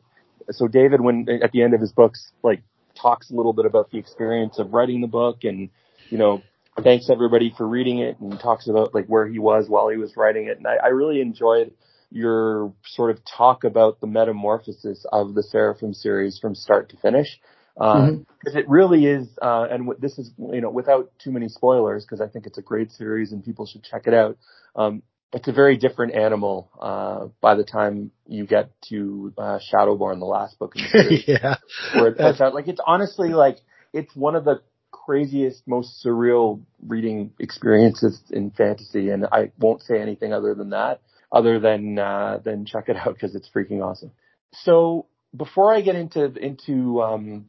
so 0.51 0.69
David 0.69 1.01
when 1.01 1.27
at 1.43 1.53
the 1.53 1.63
end 1.63 1.75
of 1.75 1.81
his 1.81 1.93
books 1.93 2.33
like 2.43 2.63
talks 2.97 3.31
a 3.31 3.35
little 3.35 3.53
bit 3.53 3.67
about 3.67 3.91
the 3.91 3.99
experience 3.99 4.59
of 4.59 4.73
writing 4.73 5.01
the 5.01 5.07
book 5.07 5.45
and, 5.45 5.69
you 6.11 6.19
know, 6.19 6.43
thanks 6.83 7.09
everybody 7.11 7.55
for 7.57 7.67
reading 7.67 7.99
it 8.01 8.19
and 8.21 8.39
talks 8.41 8.69
about 8.69 8.95
like 8.95 9.07
where 9.07 9.27
he 9.27 9.39
was 9.39 9.69
while 9.69 9.89
he 9.89 9.97
was 9.97 10.17
writing 10.17 10.49
it. 10.49 10.59
And 10.59 10.67
I, 10.67 10.77
I 10.85 10.89
really 10.89 11.21
enjoyed 11.21 11.73
your 12.11 12.73
sort 12.85 13.11
of 13.11 13.19
talk 13.25 13.65
about 13.65 14.01
the 14.01 14.07
metamorphosis 14.07 15.05
of 15.13 15.35
the 15.35 15.43
Seraphim 15.43 15.95
series 15.95 16.39
from 16.39 16.55
start 16.55 16.91
to 16.91 16.97
finish. 16.97 17.39
Uh, 17.79 17.95
mm-hmm. 17.95 18.57
it 18.57 18.69
really 18.69 19.05
is, 19.05 19.29
uh, 19.43 19.67
and 19.71 19.87
w- 19.87 19.99
this 20.01 20.19
is, 20.19 20.31
you 20.39 20.63
know, 20.63 20.71
without 20.71 21.13
too 21.23 21.31
many 21.31 21.49
spoilers, 21.49 22.07
cause 22.07 22.23
I 22.23 22.27
think 22.27 22.47
it's 22.47 22.57
a 22.57 22.63
great 22.63 22.91
series 22.91 23.33
and 23.33 23.45
people 23.45 23.67
should 23.67 23.83
check 23.83 24.07
it 24.07 24.15
out. 24.15 24.39
Um, 24.75 25.03
it's 25.33 25.49
a 25.49 25.53
very 25.53 25.77
different 25.77 26.15
animal 26.15 26.71
uh, 26.81 27.27
by 27.41 27.55
the 27.55 27.65
time 27.65 28.11
you 28.27 28.47
get 28.47 28.71
to 28.89 29.35
uh, 29.37 29.59
Shadowborn, 29.59 30.19
the 30.19 30.25
last 30.25 30.59
book. 30.59 30.75
in 30.77 30.85
The 30.93 31.25
yeah, 31.27 31.57
where 31.95 32.13
it 32.13 32.41
out 32.41 32.55
like 32.55 32.69
it's 32.69 32.81
honestly 32.87 33.31
like 33.31 33.59
it's 33.93 34.15
one 34.15 34.37
of 34.37 34.45
the 34.45 34.63
craziest, 34.91 35.67
most 35.67 36.05
surreal 36.05 36.63
reading 36.87 37.33
experiences 37.39 38.21
in 38.31 38.51
fantasy, 38.51 39.11
and 39.11 39.27
I 39.31 39.53
won't 39.59 39.83
say 39.83 40.01
anything 40.01 40.33
other 40.33 40.55
than 40.55 40.71
that, 40.71 41.01
other 41.31 41.61
than 41.61 41.99
uh, 41.99 42.41
than 42.45 42.65
check 42.65 42.89
it 42.89 42.97
out 42.97 43.15
because 43.15 43.35
it's 43.35 43.49
freaking 43.55 43.85
awesome. 43.85 44.13
So 44.53 45.07
before 45.37 45.75
I 45.75 45.81
get 45.81 45.97
into 45.97 46.25
into 46.25 47.03
um, 47.03 47.47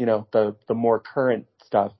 you 0.00 0.06
know 0.06 0.26
the 0.32 0.56
the 0.66 0.72
more 0.74 0.98
current 0.98 1.46
stuff, 1.62 1.92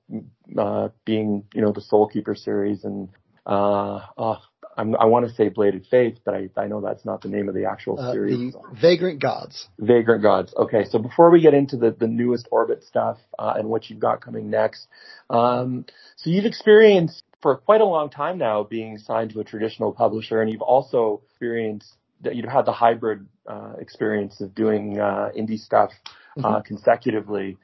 uh, 0.57 0.89
being 1.05 1.43
you 1.53 1.61
know 1.61 1.71
the 1.71 1.81
Soulkeeper 1.81 2.35
series 2.35 2.83
and 2.83 3.09
uh, 3.45 3.99
oh, 4.17 4.37
I'm, 4.75 4.95
i 4.95 5.05
want 5.05 5.27
to 5.27 5.33
say 5.35 5.49
Bladed 5.49 5.85
Faith, 5.91 6.17
but 6.25 6.33
I, 6.33 6.49
I 6.57 6.65
know 6.65 6.81
that's 6.81 7.05
not 7.05 7.21
the 7.21 7.29
name 7.29 7.47
of 7.47 7.53
the 7.53 7.65
actual 7.65 7.99
uh, 7.99 8.11
series. 8.11 8.53
The 8.53 8.59
Vagrant 8.73 9.21
Gods. 9.21 9.67
Vagrant 9.77 10.23
Gods. 10.23 10.51
Okay, 10.57 10.85
so 10.89 10.97
before 10.97 11.29
we 11.29 11.41
get 11.41 11.53
into 11.53 11.77
the, 11.77 11.91
the 11.91 12.07
newest 12.07 12.47
Orbit 12.49 12.83
stuff 12.83 13.19
uh, 13.37 13.53
and 13.55 13.69
what 13.69 13.87
you've 13.89 13.99
got 13.99 14.19
coming 14.21 14.49
next, 14.49 14.87
um, 15.29 15.85
so 16.15 16.31
you've 16.31 16.45
experienced 16.45 17.23
for 17.39 17.55
quite 17.57 17.81
a 17.81 17.85
long 17.85 18.09
time 18.09 18.39
now 18.39 18.63
being 18.63 18.97
signed 18.97 19.31
to 19.33 19.41
a 19.41 19.43
traditional 19.43 19.91
publisher, 19.91 20.41
and 20.41 20.51
you've 20.51 20.63
also 20.63 21.21
experienced 21.29 21.93
that 22.21 22.35
you've 22.35 22.49
had 22.49 22.65
the 22.65 22.73
hybrid 22.73 23.27
uh, 23.47 23.73
experience 23.79 24.41
of 24.41 24.55
doing 24.55 24.99
uh, 24.99 25.29
indie 25.37 25.59
stuff 25.59 25.91
uh, 26.37 26.41
mm-hmm. 26.41 26.61
consecutively. 26.61 27.57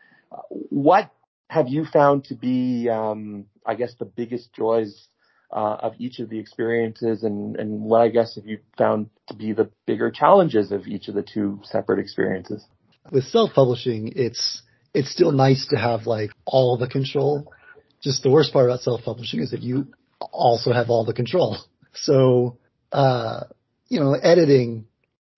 What 0.50 1.12
have 1.50 1.68
you 1.68 1.86
found 1.86 2.26
to 2.26 2.36
be, 2.36 2.90
um, 2.90 3.46
I 3.66 3.76
guess, 3.76 3.94
the 3.98 4.06
biggest 4.06 4.54
joys 4.54 5.08
uh, 5.52 5.78
of 5.80 5.94
each 5.98 6.20
of 6.20 6.30
the 6.30 6.40
experiences 6.40 7.24
and, 7.24 7.56
and 7.56 7.82
what 7.82 8.02
I 8.02 8.10
guess 8.10 8.36
have 8.36 8.46
you 8.46 8.60
found 8.78 9.10
to 9.28 9.34
be 9.34 9.54
the 9.54 9.70
bigger 9.86 10.12
challenges 10.12 10.72
of 10.72 10.88
each 10.88 11.08
of 11.08 11.16
the 11.16 11.24
two 11.24 11.62
separate 11.64 12.00
experiences? 12.00 12.66
With 13.12 13.24
self-publishing, 13.24 14.14
it's, 14.16 14.62
it's 14.94 15.10
still 15.10 15.32
nice 15.32 15.68
to 15.70 15.78
have 15.78 16.06
like 16.06 16.32
all 16.46 16.78
the 16.78 16.88
control. 16.88 17.54
Just 18.02 18.24
the 18.24 18.30
worst 18.30 18.52
part 18.52 18.66
about 18.66 18.82
self-publishing 18.82 19.40
is 19.40 19.52
that 19.52 19.62
you 19.62 19.88
also 20.20 20.74
have 20.74 20.90
all 20.90 21.06
the 21.06 21.14
control. 21.14 21.58
So 22.00 22.60
uh, 22.92 23.46
you 23.90 24.00
know, 24.00 24.14
editing, 24.14 24.86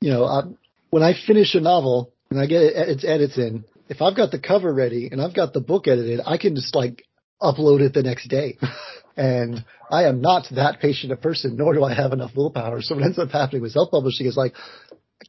you 0.02 0.12
know, 0.12 0.23
uh, 0.23 0.47
when 0.89 1.04
I 1.04 1.13
finish 1.13 1.56
a 1.56 1.62
novel 1.62 2.13
and 2.30 2.39
I 2.39 2.45
get 2.45 2.62
it, 2.62 2.89
its 2.89 3.06
edits 3.06 3.38
in, 3.38 3.65
if 3.89 4.02
I've 4.02 4.15
got 4.15 4.32
the 4.32 4.39
cover 4.39 4.73
ready 4.73 5.10
and 5.12 5.21
I've 5.21 5.36
got 5.36 5.52
the 5.52 5.62
book 5.62 5.88
edited, 5.88 6.21
I 6.25 6.38
can 6.38 6.56
just 6.56 6.75
like 6.75 7.04
upload 7.41 7.82
it 7.82 7.93
the 7.93 8.04
next 8.04 8.28
day. 8.28 8.58
and 9.17 9.65
I 9.91 10.04
am 10.04 10.21
not 10.21 10.45
that 10.52 10.80
patient 10.80 11.12
a 11.12 11.17
person, 11.17 11.58
nor 11.58 11.73
do 11.73 11.84
I 11.84 11.93
have 11.93 12.13
enough 12.13 12.32
willpower. 12.36 12.82
So 12.82 12.95
what 12.95 13.04
ends 13.04 13.19
up 13.19 13.32
happening 13.32 13.63
with 13.63 13.71
self-publishing 13.71 14.28
is 14.28 14.38
like, 14.38 14.54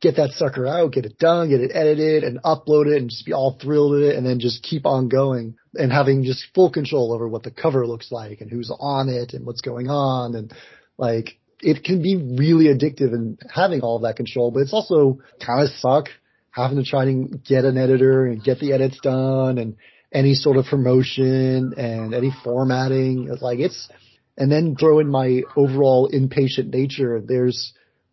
get 0.00 0.16
that 0.16 0.30
sucker 0.32 0.66
out, 0.66 0.92
get 0.92 1.06
it 1.06 1.18
done, 1.18 1.48
get 1.48 1.60
it 1.60 1.72
edited 1.74 2.22
and 2.22 2.40
upload 2.42 2.86
it 2.86 2.98
and 2.98 3.10
just 3.10 3.26
be 3.26 3.32
all 3.32 3.58
thrilled 3.60 3.92
with 3.92 4.02
it 4.02 4.16
and 4.16 4.24
then 4.24 4.38
just 4.38 4.62
keep 4.62 4.86
on 4.86 5.08
going 5.08 5.56
and 5.74 5.90
having 5.90 6.22
just 6.22 6.44
full 6.54 6.70
control 6.70 7.12
over 7.12 7.28
what 7.28 7.42
the 7.42 7.50
cover 7.50 7.86
looks 7.86 8.12
like 8.12 8.40
and 8.40 8.50
who's 8.50 8.72
on 8.78 9.08
it 9.08 9.32
and 9.32 9.44
what's 9.44 9.60
going 9.62 9.88
on 9.88 10.34
and 10.36 10.52
like 10.96 11.38
it 11.62 11.82
can 11.84 12.02
be 12.02 12.16
really 12.16 12.66
addictive 12.66 13.12
and 13.12 13.38
having 13.52 13.80
all 13.80 13.96
of 13.96 14.02
that 14.02 14.16
control, 14.16 14.50
but 14.50 14.60
it's 14.60 14.72
also 14.72 15.18
kind 15.44 15.62
of 15.62 15.68
suck 15.76 16.08
having 16.50 16.78
to 16.78 16.84
try 16.84 17.04
and 17.04 17.44
get 17.44 17.64
an 17.64 17.78
editor 17.78 18.26
and 18.26 18.42
get 18.42 18.58
the 18.58 18.72
edits 18.72 18.98
done 19.00 19.58
and 19.58 19.76
any 20.12 20.34
sort 20.34 20.56
of 20.56 20.64
promotion 20.66 21.74
and 21.76 22.14
any 22.14 22.32
formatting. 22.42 23.28
It's 23.30 23.42
like 23.42 23.58
it's, 23.58 23.88
and 24.36 24.50
then 24.50 24.76
throw 24.76 24.98
in 24.98 25.08
my 25.08 25.42
overall 25.56 26.06
impatient 26.06 26.74
nature. 26.74 27.22
There's 27.24 27.72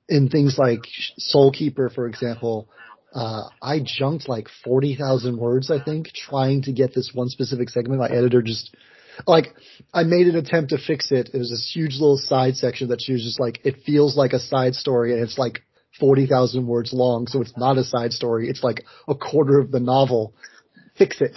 in 0.10 0.30
things 0.30 0.58
like 0.58 0.82
Soulkeeper, 1.20 1.94
for 1.94 2.08
example, 2.08 2.70
uh, 3.14 3.50
I 3.62 3.80
junked 3.84 4.30
like 4.30 4.48
40,000 4.64 5.38
words, 5.38 5.72
I 5.72 5.84
think, 5.84 6.08
trying 6.14 6.64
to 6.64 6.72
get 6.72 6.94
this 6.94 7.12
one 7.14 7.30
specific 7.30 7.70
segment. 7.70 8.00
My 8.00 8.10
editor 8.10 8.42
just, 8.42 8.76
like, 9.26 9.54
I 9.94 10.04
made 10.04 10.28
an 10.28 10.36
attempt 10.36 10.72
to 10.72 10.78
fix 10.78 11.12
it. 11.12 11.32
It 11.34 11.38
was 11.38 11.50
this 11.50 11.72
huge 11.74 11.94
little 11.94 12.18
side 12.18 12.56
section 12.56 12.90
that 12.90 13.02
she 13.02 13.14
was 13.14 13.24
just 13.24 13.40
like, 13.40 13.60
it 13.66 13.84
feels 13.86 14.16
like 14.16 14.34
a 14.34 14.40
side 14.40 14.76
story 14.76 15.14
and 15.14 15.22
it's 15.22 15.38
like 15.38 15.64
40,000 16.00 16.68
words 16.68 16.94
long. 16.94 17.28
So 17.28 17.42
it's 17.42 17.58
not 17.58 17.78
a 17.78 17.84
side 17.84 18.14
story. 18.14 18.50
It's 18.50 18.64
like 18.64 18.84
a 19.08 19.16
quarter 19.16 19.60
of 19.60 19.72
the 19.72 19.80
novel. 19.80 20.34
Fix 20.98 21.22
it. 21.22 21.32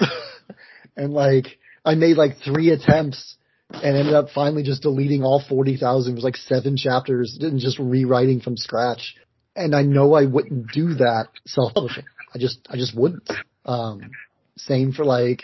and 0.96 1.12
like, 1.12 1.58
I 1.84 1.94
made 1.94 2.16
like 2.16 2.38
three 2.44 2.70
attempts 2.70 3.36
and 3.72 3.96
ended 3.96 4.14
up 4.14 4.30
finally 4.34 4.62
just 4.62 4.82
deleting 4.82 5.22
all 5.22 5.42
40,000. 5.46 6.12
It 6.12 6.14
was 6.14 6.24
like 6.24 6.36
seven 6.36 6.76
chapters 6.76 7.38
and 7.40 7.60
just 7.60 7.78
rewriting 7.78 8.40
from 8.40 8.56
scratch. 8.56 9.14
And 9.56 9.74
I 9.74 9.82
know 9.82 10.14
I 10.14 10.26
wouldn't 10.26 10.72
do 10.72 10.94
that 10.94 11.28
self-publishing. 11.46 12.04
I 12.34 12.38
just, 12.38 12.60
I 12.68 12.76
just 12.76 12.96
wouldn't. 12.96 13.28
Um, 13.64 14.10
same 14.56 14.92
for 14.92 15.04
like, 15.04 15.42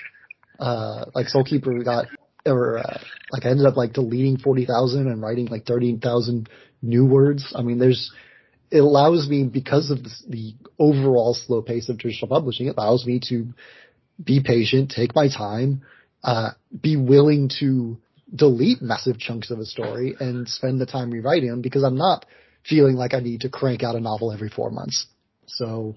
uh, 0.59 1.07
like 1.15 1.27
Soulkeeper 1.27 1.77
we 1.77 1.85
got, 1.85 2.07
or, 2.45 2.79
uh, 2.79 2.99
like 3.33 3.45
I 3.45 3.51
ended 3.51 3.67
up 3.67 3.77
like 3.77 3.93
deleting 3.93 4.39
40,000 4.39 5.07
and 5.09 5.23
writing 5.23 5.47
like 5.47 5.67
13,000 5.67 6.49
new 6.83 7.05
words. 7.05 7.53
I 7.57 7.63
mean, 7.63 7.79
there's, 7.79 8.13
it 8.71 8.79
allows 8.79 9.29
me 9.29 9.45
because 9.45 9.91
of 9.91 10.03
the, 10.03 10.55
overall 10.79 11.33
slow 11.33 11.63
pace 11.63 11.89
of 11.89 11.99
traditional 11.99 12.29
publishing, 12.29 12.67
it 12.67 12.75
allows 12.77 13.07
me 13.07 13.19
to 13.31 13.47
be 14.23 14.43
patient, 14.45 14.93
take 14.95 15.15
my 15.15 15.27
time, 15.29 15.81
uh, 16.23 16.51
be 16.83 16.97
willing 16.97 17.51
to 17.61 17.97
delete 18.35 18.83
massive 18.83 19.19
chunks 19.19 19.51
of 19.51 19.59
a 19.59 19.65
story 19.65 20.15
and 20.21 20.47
spend 20.49 20.79
the 20.79 20.85
time 20.85 21.11
rewriting 21.11 21.49
them 21.49 21.63
because 21.63 21.83
I'm 21.83 21.97
not 21.97 22.27
feeling 22.69 22.97
like 22.97 23.15
I 23.15 23.21
need 23.21 23.43
to 23.43 23.49
crank 23.49 23.83
out 23.83 23.95
a 23.95 24.01
novel 24.01 24.33
every 24.33 24.51
four 24.51 24.71
months. 24.71 25.07
So 25.47 25.95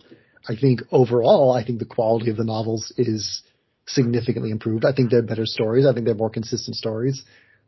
I 0.47 0.55
think 0.55 0.81
overall, 0.91 1.51
I 1.51 1.65
think 1.65 1.79
the 1.79 1.85
quality 1.85 2.29
of 2.29 2.37
the 2.37 2.45
novels 2.45 2.93
is 2.97 3.41
significantly 3.87 4.51
improved. 4.51 4.85
I 4.85 4.93
think 4.93 5.09
they're 5.09 5.23
better 5.23 5.45
stories. 5.45 5.85
I 5.85 5.93
think 5.93 6.05
they're 6.05 6.15
more 6.15 6.29
consistent 6.29 6.75
stories. 6.75 7.23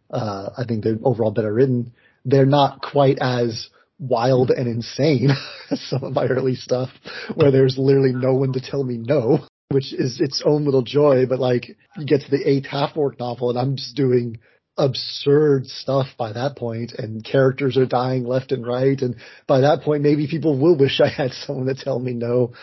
Uh, 0.09 0.49
I 0.57 0.65
think 0.65 0.83
they're 0.83 0.99
overall 1.03 1.31
better 1.31 1.53
written. 1.53 1.93
They're 2.23 2.45
not 2.45 2.81
quite 2.81 3.17
as 3.19 3.69
wild 4.01 4.49
mm. 4.49 4.59
and 4.59 4.67
insane 4.67 5.29
some 5.75 6.03
of 6.03 6.13
my 6.13 6.25
early 6.25 6.55
stuff 6.55 6.89
where 7.35 7.51
there's 7.51 7.77
literally 7.77 8.13
no 8.13 8.33
one 8.33 8.51
to 8.53 8.59
tell 8.59 8.83
me 8.83 8.97
no, 8.97 9.39
which 9.69 9.93
is 9.93 10.19
its 10.19 10.41
own 10.43 10.65
little 10.65 10.81
joy. 10.81 11.25
But 11.25 11.39
like 11.39 11.77
you 11.97 12.05
get 12.05 12.21
to 12.21 12.31
the 12.31 12.45
eighth 12.45 12.65
half 12.65 12.97
orc 12.97 13.19
novel 13.19 13.51
and 13.51 13.59
I'm 13.59 13.77
just 13.77 13.95
doing 13.95 14.39
absurd 14.77 15.67
stuff 15.67 16.07
by 16.17 16.33
that 16.33 16.57
point 16.57 16.93
and 16.97 17.23
characters 17.23 17.77
are 17.77 17.85
dying 17.85 18.25
left 18.25 18.51
and 18.51 18.65
right. 18.65 18.99
And 19.01 19.15
by 19.47 19.61
that 19.61 19.83
point, 19.83 20.03
maybe 20.03 20.27
people 20.27 20.59
will 20.59 20.77
wish 20.77 20.99
I 20.99 21.09
had 21.09 21.31
someone 21.45 21.67
to 21.67 21.75
tell 21.75 21.99
me 21.99 22.13
no. 22.13 22.53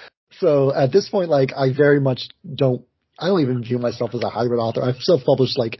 So 0.41 0.75
at 0.75 0.93
this 0.93 1.09
point, 1.09 1.31
like 1.31 1.51
I 1.57 1.73
very 1.73 2.01
much 2.01 2.29
don't, 2.55 2.85
I 3.19 3.29
don't 3.29 3.41
even 3.41 3.65
view 3.65 3.79
myself 3.79 4.15
as 4.15 4.23
a 4.23 4.29
hybrid 4.29 4.61
author. 4.61 4.83
I've 4.83 5.01
self-published 5.01 5.59
like 5.59 5.79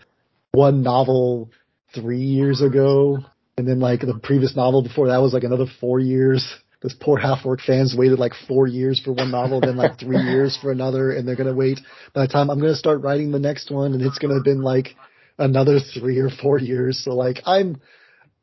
one 0.53 0.83
novel 0.83 1.51
three 1.95 2.23
years 2.23 2.63
ago. 2.63 3.19
And 3.59 3.67
then 3.67 3.81
like 3.81 4.01
the 4.01 4.19
previous 4.23 4.55
novel 4.55 4.83
before 4.83 5.09
that 5.09 5.19
was 5.19 5.33
like 5.33 5.43
another 5.43 5.67
four 5.81 5.99
years. 5.99 6.47
This 6.81 6.95
poor 6.99 7.19
half 7.19 7.45
orc 7.45 7.61
fans 7.61 7.95
waited 7.99 8.21
like 8.21 8.33
four 8.47 8.69
years 8.69 9.01
for 9.05 9.13
one 9.13 9.33
novel, 9.33 9.61
then 9.61 9.77
like 9.77 9.99
three 9.99 10.21
years 10.31 10.57
for 10.63 10.71
another, 10.71 11.11
and 11.11 11.27
they're 11.27 11.35
gonna 11.35 11.55
wait 11.55 11.81
by 12.15 12.23
the 12.23 12.33
time 12.33 12.51
I'm 12.51 12.61
gonna 12.61 12.77
start 12.77 13.03
writing 13.03 13.33
the 13.33 13.41
next 13.41 13.71
one, 13.71 13.95
and 13.95 14.03
it's 14.03 14.19
gonna 14.19 14.35
have 14.35 14.45
been 14.45 14.63
like 14.63 14.95
another 15.39 15.81
three 15.81 16.19
or 16.19 16.31
four 16.31 16.59
years. 16.59 17.03
So 17.05 17.15
like 17.17 17.39
I'm, 17.45 17.81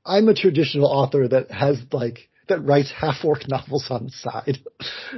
I'm 0.06 0.28
a 0.28 0.34
traditional 0.34 0.88
author 0.88 1.30
that 1.30 1.50
has 1.50 1.82
like, 1.94 2.30
that 2.50 2.62
writes 2.62 2.92
half 2.92 3.24
orc 3.24 3.44
novels 3.48 3.88
on 3.90 4.06
the 4.06 4.12
side. 4.12 4.58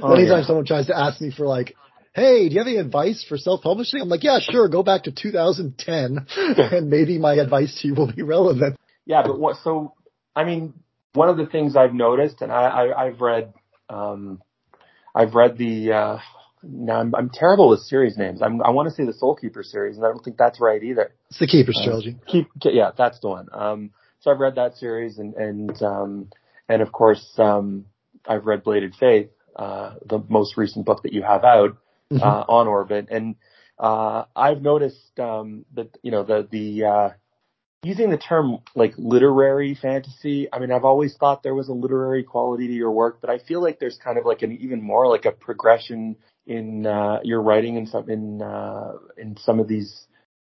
Oh, 0.00 0.14
Anytime 0.14 0.42
yeah. 0.42 0.46
someone 0.46 0.64
tries 0.64 0.86
to 0.86 0.96
ask 0.96 1.20
me 1.20 1.32
for 1.36 1.44
like, 1.44 1.74
hey, 2.14 2.48
do 2.48 2.54
you 2.54 2.60
have 2.60 2.68
any 2.68 2.76
advice 2.76 3.24
for 3.28 3.36
self-publishing? 3.36 4.00
I'm 4.00 4.08
like, 4.08 4.22
yeah, 4.22 4.38
sure, 4.40 4.68
go 4.68 4.84
back 4.84 5.04
to 5.04 5.12
2010 5.12 6.26
and 6.36 6.88
maybe 6.88 7.18
my 7.18 7.34
advice 7.34 7.80
to 7.80 7.88
you 7.88 7.94
will 7.94 8.12
be 8.12 8.22
relevant. 8.22 8.76
Yeah, 9.08 9.22
but 9.22 9.40
what, 9.40 9.56
so, 9.64 9.94
I 10.36 10.44
mean, 10.44 10.74
one 11.14 11.30
of 11.30 11.38
the 11.38 11.46
things 11.46 11.74
I've 11.76 11.94
noticed, 11.94 12.42
and 12.42 12.52
I, 12.52 12.66
I 12.66 13.06
I've 13.06 13.20
read, 13.20 13.54
um, 13.88 14.40
I've 15.14 15.34
read 15.34 15.56
the, 15.56 15.92
uh, 15.92 16.18
now 16.62 17.00
I'm, 17.00 17.14
I'm 17.14 17.30
terrible 17.30 17.70
with 17.70 17.80
series 17.80 18.18
names. 18.18 18.42
I'm, 18.42 18.62
I 18.62 18.70
want 18.70 18.88
to 18.88 18.94
say 18.94 19.06
the 19.06 19.14
Soulkeeper 19.14 19.64
series, 19.64 19.96
and 19.96 20.04
I 20.04 20.10
don't 20.10 20.22
think 20.22 20.36
that's 20.36 20.60
right 20.60 20.82
either. 20.82 21.14
It's 21.30 21.38
the 21.38 21.46
Keepers 21.46 21.78
uh, 21.80 21.86
trilogy. 21.86 22.16
Keep, 22.26 22.48
yeah, 22.64 22.90
that's 22.96 23.18
the 23.20 23.28
one. 23.28 23.48
Um, 23.50 23.90
so 24.20 24.30
I've 24.30 24.40
read 24.40 24.56
that 24.56 24.76
series, 24.76 25.18
and 25.18 25.34
and 25.34 25.82
um, 25.82 26.28
and 26.68 26.82
of 26.82 26.92
course, 26.92 27.24
um, 27.38 27.86
I've 28.26 28.44
read 28.44 28.64
Bladed 28.64 28.94
Faith, 28.98 29.30
uh, 29.56 29.94
the 30.04 30.22
most 30.28 30.56
recent 30.56 30.84
book 30.84 31.02
that 31.04 31.12
you 31.12 31.22
have 31.22 31.44
out 31.44 31.78
mm-hmm. 32.12 32.22
uh, 32.22 32.44
on 32.48 32.66
Orbit, 32.66 33.08
and 33.10 33.36
uh, 33.78 34.24
I've 34.34 34.60
noticed 34.60 35.18
um, 35.18 35.64
that 35.74 35.96
you 36.02 36.10
know 36.10 36.24
the 36.24 36.46
the 36.50 36.84
uh, 36.84 37.10
using 37.82 38.10
the 38.10 38.18
term 38.18 38.58
like 38.74 38.94
literary 38.96 39.74
fantasy, 39.74 40.48
I 40.52 40.58
mean, 40.58 40.72
I've 40.72 40.84
always 40.84 41.16
thought 41.16 41.42
there 41.42 41.54
was 41.54 41.68
a 41.68 41.72
literary 41.72 42.24
quality 42.24 42.66
to 42.66 42.72
your 42.72 42.90
work, 42.90 43.20
but 43.20 43.30
I 43.30 43.38
feel 43.38 43.62
like 43.62 43.78
there's 43.78 43.98
kind 44.02 44.18
of 44.18 44.26
like 44.26 44.42
an 44.42 44.52
even 44.52 44.82
more 44.82 45.08
like 45.08 45.24
a 45.24 45.32
progression 45.32 46.16
in 46.46 46.86
uh, 46.86 47.20
your 47.22 47.42
writing 47.42 47.76
in 47.76 47.86
some 47.86 48.08
in 48.10 48.42
uh, 48.42 48.92
in 49.16 49.36
some 49.36 49.60
of 49.60 49.68
these 49.68 50.06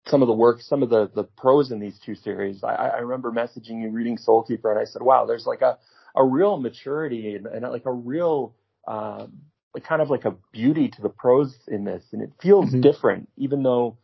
some 0.06 0.20
of 0.20 0.28
the 0.28 0.34
work, 0.34 0.60
some 0.60 0.82
of 0.82 0.90
the 0.90 1.10
the 1.14 1.24
prose 1.24 1.70
in 1.70 1.80
these 1.80 1.98
two 2.04 2.14
series. 2.14 2.62
I, 2.62 2.74
I 2.74 2.98
remember 2.98 3.32
messaging 3.32 3.82
you 3.82 3.90
reading 3.90 4.18
Soulkeeper, 4.18 4.70
and 4.70 4.78
I 4.78 4.84
said, 4.84 5.02
"Wow, 5.02 5.24
there's 5.24 5.46
like 5.46 5.62
a 5.62 5.78
a 6.14 6.24
real 6.24 6.58
maturity 6.58 7.34
and, 7.34 7.46
and 7.46 7.62
like 7.62 7.86
a 7.86 7.92
real 7.92 8.54
uh, 8.86 9.26
like 9.72 9.84
kind 9.84 10.02
of 10.02 10.10
like 10.10 10.24
a 10.24 10.34
beauty 10.52 10.88
to 10.88 11.02
the 11.02 11.08
prose 11.08 11.56
in 11.68 11.84
this, 11.84 12.04
and 12.12 12.22
it 12.22 12.32
feels 12.40 12.66
mm-hmm. 12.66 12.82
different, 12.82 13.28
even 13.36 13.62
though 13.62 13.96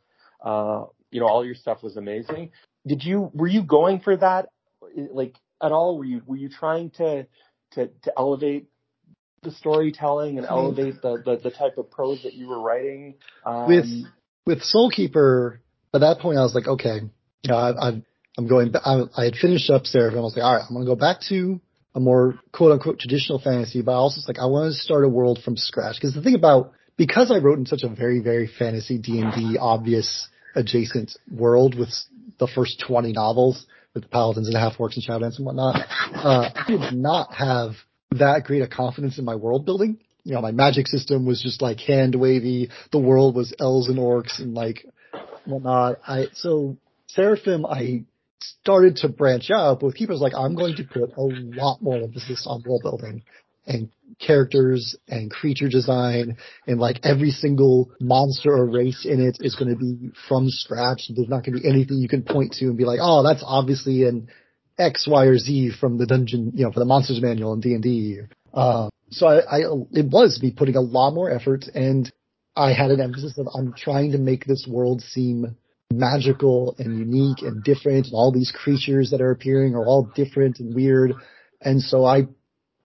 uh, 0.44 0.85
you 1.11 1.20
know 1.20 1.26
all 1.26 1.44
your 1.44 1.54
stuff 1.54 1.83
was 1.83 1.96
amazing. 1.96 2.50
Did 2.87 3.05
you 3.05 3.31
were 3.35 3.49
you 3.49 3.62
going 3.62 4.01
for 4.01 4.16
that 4.16 4.49
like 4.95 5.37
at 5.62 5.73
all? 5.73 5.99
Were 5.99 6.05
you 6.05 6.23
were 6.27 6.37
you 6.37 6.49
trying 6.49 6.90
to 6.93 7.27
to 7.73 7.88
to 8.03 8.12
elevate 8.16 8.69
the 9.43 9.51
storytelling 9.53 10.38
and 10.38 10.47
elevate 10.47 11.01
the, 11.01 11.23
the, 11.25 11.40
the 11.43 11.51
type 11.51 11.79
of 11.79 11.90
prose 11.90 12.23
that 12.25 12.35
you 12.35 12.47
were 12.47 12.61
writing. 12.61 13.14
Um, 13.45 13.69
with 13.69 13.87
with 14.47 14.62
Soulkeeper, 14.62 15.59
at 15.95 16.01
that 16.01 16.19
point 16.21 16.38
I 16.38 16.43
was 16.43 16.55
like, 16.55 16.66
okay, 16.66 17.01
you 17.43 17.51
know, 17.51 17.57
I, 17.57 17.88
I'm 17.88 18.05
I'm 18.37 18.49
going. 18.49 18.73
I, 18.85 19.03
I 19.16 19.25
had 19.25 19.37
finished 19.37 19.71
up 19.71 19.87
Seraphim. 19.87 20.19
I 20.19 20.23
was 20.23 20.37
like, 20.37 20.45
all 20.45 20.55
right, 20.55 20.64
I'm 20.69 20.75
going 20.75 20.87
to 20.87 20.90
go 20.90 20.97
back 20.97 21.21
to 21.29 21.61
a 21.95 22.01
more 22.01 22.38
quote 22.52 22.73
unquote 22.73 22.98
traditional 22.98 23.38
fantasy, 23.38 23.83
but 23.83 23.92
I 23.92 23.96
also 23.96 24.19
was 24.19 24.29
like 24.29 24.38
I 24.38 24.46
want 24.46 24.73
to 24.73 24.79
start 24.79 25.04
a 25.04 25.09
world 25.09 25.40
from 25.44 25.57
scratch 25.57 25.96
because 25.96 26.15
the 26.15 26.23
thing 26.23 26.35
about 26.35 26.73
because 26.96 27.31
I 27.31 27.38
wrote 27.38 27.59
in 27.59 27.67
such 27.67 27.83
a 27.83 27.88
very 27.88 28.21
very 28.21 28.46
fantasy 28.46 28.98
D 28.98 29.21
and 29.21 29.33
D 29.33 29.59
obvious 29.59 30.29
adjacent 30.54 31.17
world 31.31 31.79
with 31.79 31.90
the 32.41 32.49
first 32.53 32.83
20 32.87 33.13
novels 33.13 33.67
with 33.95 34.03
the 34.03 34.09
paladins 34.09 34.49
and 34.49 34.57
half 34.57 34.79
orcs 34.79 34.97
and 34.97 35.05
shadowlands 35.07 35.37
and 35.37 35.47
whatnot, 35.47 35.77
uh, 35.77 36.51
I 36.55 36.65
did 36.67 36.95
not 36.95 37.35
have 37.35 37.73
that 38.13 38.45
great 38.45 38.63
a 38.63 38.67
confidence 38.67 39.19
in 39.19 39.25
my 39.25 39.37
world 39.37 39.65
building. 39.65 39.99
You 40.25 40.35
know, 40.35 40.41
my 40.41 40.51
magic 40.51 40.87
system 40.88 41.25
was 41.25 41.41
just 41.41 41.63
like 41.63 41.79
hand 41.81 42.15
wavy. 42.15 42.71
The 42.93 42.99
world 42.99 43.35
was 43.37 43.55
elves 43.61 43.88
and 43.88 43.99
orcs 43.99 44.41
and 44.41 44.55
like 44.55 44.85
whatnot. 45.45 45.99
I 46.07 46.27
so 46.35 46.77
Seraphim, 47.07 47.65
I 47.67 48.05
started 48.38 48.97
to 48.97 49.09
branch 49.09 49.51
out, 49.51 49.81
but 49.81 49.87
with 49.87 49.97
Keepers, 49.97 50.21
like 50.21 50.35
I'm 50.37 50.55
going 50.55 50.77
to 50.77 50.85
put 50.85 51.13
a 51.17 51.23
lot 51.23 51.83
more 51.83 51.97
emphasis 51.97 52.47
on 52.47 52.63
world 52.67 52.83
building 52.83 53.23
and 53.71 53.90
characters 54.18 54.96
and 55.08 55.31
creature 55.31 55.68
design 55.68 56.37
and 56.66 56.79
like 56.79 57.00
every 57.02 57.31
single 57.31 57.90
monster 58.00 58.52
or 58.52 58.66
race 58.66 59.06
in 59.06 59.21
it 59.21 59.38
is 59.40 59.56
going 59.56 59.71
to 59.71 59.77
be 59.77 60.10
from 60.29 60.44
scratch. 60.48 61.10
There's 61.14 61.29
not 61.29 61.44
going 61.44 61.56
to 61.56 61.62
be 61.62 61.68
anything 61.68 61.98
you 61.98 62.08
can 62.08 62.23
point 62.23 62.52
to 62.54 62.66
and 62.66 62.77
be 62.77 62.85
like, 62.85 63.00
oh, 63.00 63.23
that's 63.23 63.42
obviously 63.46 64.04
an 64.04 64.29
X, 64.79 65.06
Y, 65.10 65.25
or 65.25 65.38
Z 65.38 65.73
from 65.81 65.98
the 65.98 66.06
dungeon, 66.06 66.52
you 66.54 66.64
know, 66.64 66.73
for 66.73 66.81
the 66.81 66.87
monsters 66.87 67.21
manual 67.23 67.54
in 67.54 67.60
D 67.60 67.75
and 67.75 67.83
D. 67.83 68.18
Uh, 68.52 68.88
so 69.10 69.27
I, 69.27 69.38
I, 69.38 69.58
it 69.92 70.06
was 70.06 70.38
me 70.42 70.52
putting 70.56 70.77
a 70.77 70.81
lot 70.81 71.12
more 71.12 71.31
effort 71.31 71.64
and 71.75 72.10
I 72.56 72.73
had 72.73 72.90
an 72.90 73.00
emphasis 73.00 73.38
of 73.38 73.48
I'm 73.54 73.73
trying 73.75 74.12
to 74.12 74.18
make 74.18 74.44
this 74.44 74.66
world 74.68 75.02
seem 75.02 75.56
magical 75.92 76.77
and 76.79 76.98
unique 76.98 77.42
and 77.42 77.64
different 77.64 78.06
and 78.06 78.14
all 78.14 78.33
these 78.33 78.52
creatures 78.52 79.10
that 79.10 79.21
are 79.21 79.31
appearing 79.31 79.75
are 79.75 79.85
all 79.85 80.10
different 80.14 80.60
and 80.60 80.75
weird. 80.75 81.12
And 81.60 81.81
so 81.81 82.04
I 82.04 82.27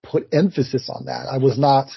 put 0.06 0.28
emphasis 0.34 0.90
on 0.90 1.06
that. 1.06 1.28
I 1.32 1.38
was 1.38 1.58
not 1.58 1.88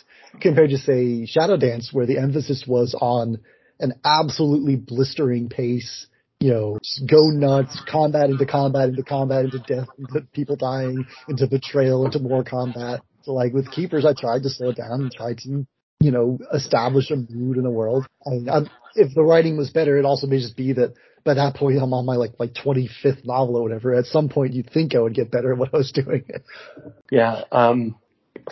compared 0.41 0.71
to 0.71 0.79
say 0.79 1.27
Shadowdance 1.27 1.93
where 1.93 2.07
the 2.07 2.19
emphasis 2.19 2.65
was 2.67 2.95
on 3.01 3.39
an 3.81 3.95
absolutely 4.05 4.77
blistering 4.77 5.49
pace, 5.49 6.07
you 6.41 6.51
know, 6.51 6.79
go 7.09 7.29
nuts, 7.29 7.81
combat 7.91 8.31
into 8.31 8.47
combat 8.47 8.89
into 8.89 9.03
combat 9.03 9.45
into 9.45 9.59
death, 9.61 9.89
into 9.99 10.27
people 10.33 10.57
dying, 10.57 11.07
into 11.29 11.47
betrayal, 11.47 12.05
into 12.05 12.19
more 12.19 12.45
combat. 12.45 13.01
So 13.23 13.33
like 13.33 13.53
with 13.53 13.71
Keepers, 13.71 14.05
I 14.05 14.15
tried 14.19 14.43
to 14.45 14.51
slow 14.51 14.73
down 14.73 15.03
and 15.03 15.13
tried 15.13 15.39
to, 15.39 15.67
you 16.01 16.11
know, 16.11 16.39
establish 16.53 17.11
a 17.11 17.17
mood 17.17 17.57
in 17.57 17.63
the 17.63 17.71
world. 17.71 18.07
I 18.27 18.31
mean, 18.31 18.49
I'm, 18.49 18.65
um, 18.65 18.71
if 18.95 19.15
the 19.15 19.23
writing 19.23 19.57
was 19.57 19.71
better, 19.71 19.97
it 19.97 20.05
also 20.05 20.27
may 20.27 20.39
just 20.39 20.57
be 20.57 20.73
that 20.73 20.95
by 21.29 21.35
that 21.35 21.57
point 21.57 21.76
I'm 21.76 21.93
on 21.93 22.07
my 22.07 22.16
like 22.16 22.33
like 22.39 22.55
25th 22.55 23.26
novel 23.26 23.57
or 23.57 23.62
whatever. 23.62 23.95
At 23.95 24.07
some 24.07 24.31
point 24.31 24.55
you'd 24.55 24.70
think 24.70 24.95
I 24.95 24.99
would 24.99 25.12
get 25.12 25.31
better 25.31 25.53
at 25.53 25.59
what 25.59 25.74
I 25.74 25.76
was 25.76 25.93
doing. 25.93 26.24
yeah. 27.11 27.43
Um, 27.53 27.97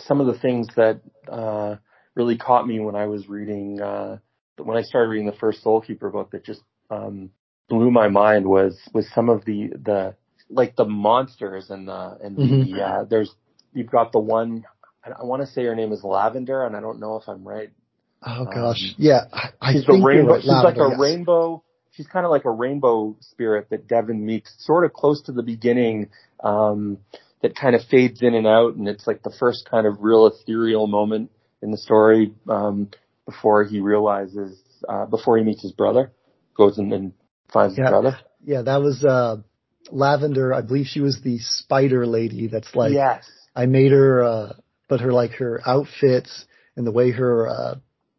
some 0.00 0.20
of 0.20 0.26
the 0.26 0.38
things 0.38 0.68
that, 0.76 1.00
uh, 1.26 1.76
really 2.14 2.36
caught 2.36 2.66
me 2.66 2.78
when 2.80 2.94
I 2.94 3.06
was 3.06 3.28
reading, 3.28 3.80
uh, 3.80 4.18
when 4.58 4.76
I 4.76 4.82
started 4.82 5.08
reading 5.08 5.26
the 5.26 5.32
first 5.32 5.64
Soulkeeper 5.64 6.12
book 6.12 6.32
that 6.32 6.44
just, 6.44 6.60
um, 6.90 7.30
blew 7.70 7.90
my 7.90 8.08
mind 8.08 8.46
was, 8.46 8.78
was 8.92 9.08
some 9.14 9.30
of 9.30 9.46
the, 9.46 9.70
the, 9.82 10.14
like 10.50 10.76
the 10.76 10.84
monsters 10.84 11.70
and 11.70 11.88
the, 11.88 12.18
and 12.22 12.36
mm-hmm. 12.36 12.74
the, 12.74 12.82
uh, 12.82 13.04
there's, 13.04 13.30
you've 13.72 13.90
got 13.90 14.12
the 14.12 14.18
one, 14.18 14.66
I 15.02 15.24
want 15.24 15.40
to 15.40 15.46
say 15.46 15.64
her 15.64 15.74
name 15.74 15.92
is 15.92 16.04
Lavender 16.04 16.66
and 16.66 16.76
I 16.76 16.80
don't 16.80 17.00
know 17.00 17.16
if 17.16 17.26
I'm 17.26 17.46
right. 17.48 17.70
Oh 18.22 18.44
gosh. 18.44 18.82
Um, 18.82 18.94
yeah. 18.98 19.20
I, 19.32 19.48
I 19.62 19.72
she's 19.72 19.86
think 19.86 20.04
rainbow, 20.04 20.34
right, 20.34 20.42
she's 20.42 20.50
like 20.50 20.76
a 20.76 20.88
yes. 20.90 20.98
rainbow, 21.00 21.62
she's 21.96 22.06
kind 22.06 22.24
of 22.24 22.30
like 22.30 22.44
a 22.44 22.50
rainbow 22.50 23.16
spirit 23.20 23.68
that 23.70 23.88
Devin 23.88 24.24
meets 24.24 24.54
sort 24.58 24.84
of 24.84 24.92
close 24.92 25.22
to 25.22 25.32
the 25.32 25.42
beginning, 25.42 26.10
um, 26.42 26.98
that 27.42 27.54
kind 27.54 27.74
of 27.74 27.82
fades 27.90 28.22
in 28.22 28.34
and 28.34 28.46
out, 28.46 28.74
and 28.76 28.88
it's 28.88 29.06
like 29.06 29.22
the 29.22 29.34
first 29.38 29.68
kind 29.70 29.86
of 29.86 29.98
real 30.00 30.26
ethereal 30.26 30.86
moment 30.86 31.30
in 31.62 31.70
the 31.70 31.78
story 31.78 32.32
um, 32.48 32.88
before 33.24 33.64
he 33.64 33.80
realizes, 33.80 34.58
uh, 34.88 35.06
before 35.06 35.38
he 35.38 35.44
meets 35.44 35.62
his 35.62 35.72
brother, 35.72 36.12
goes 36.56 36.78
and, 36.78 36.92
and 36.92 37.12
finds 37.52 37.76
yeah. 37.76 37.84
his 37.84 37.90
brother. 37.90 38.18
Yeah, 38.44 38.62
that 38.62 38.80
was 38.80 39.04
uh, 39.04 39.36
Lavender. 39.90 40.54
I 40.54 40.62
believe 40.62 40.86
she 40.86 41.00
was 41.00 41.20
the 41.22 41.38
spider 41.38 42.06
lady. 42.06 42.46
That's 42.46 42.74
like 42.74 42.92
yes. 42.92 43.28
I 43.54 43.66
made 43.66 43.92
her, 43.92 44.22
uh, 44.22 44.52
but 44.88 45.00
her 45.00 45.12
like 45.12 45.32
her 45.32 45.60
outfits 45.66 46.46
and 46.76 46.86
the 46.86 46.92
way 46.92 47.10
her 47.10 47.48
uh, 47.48 47.74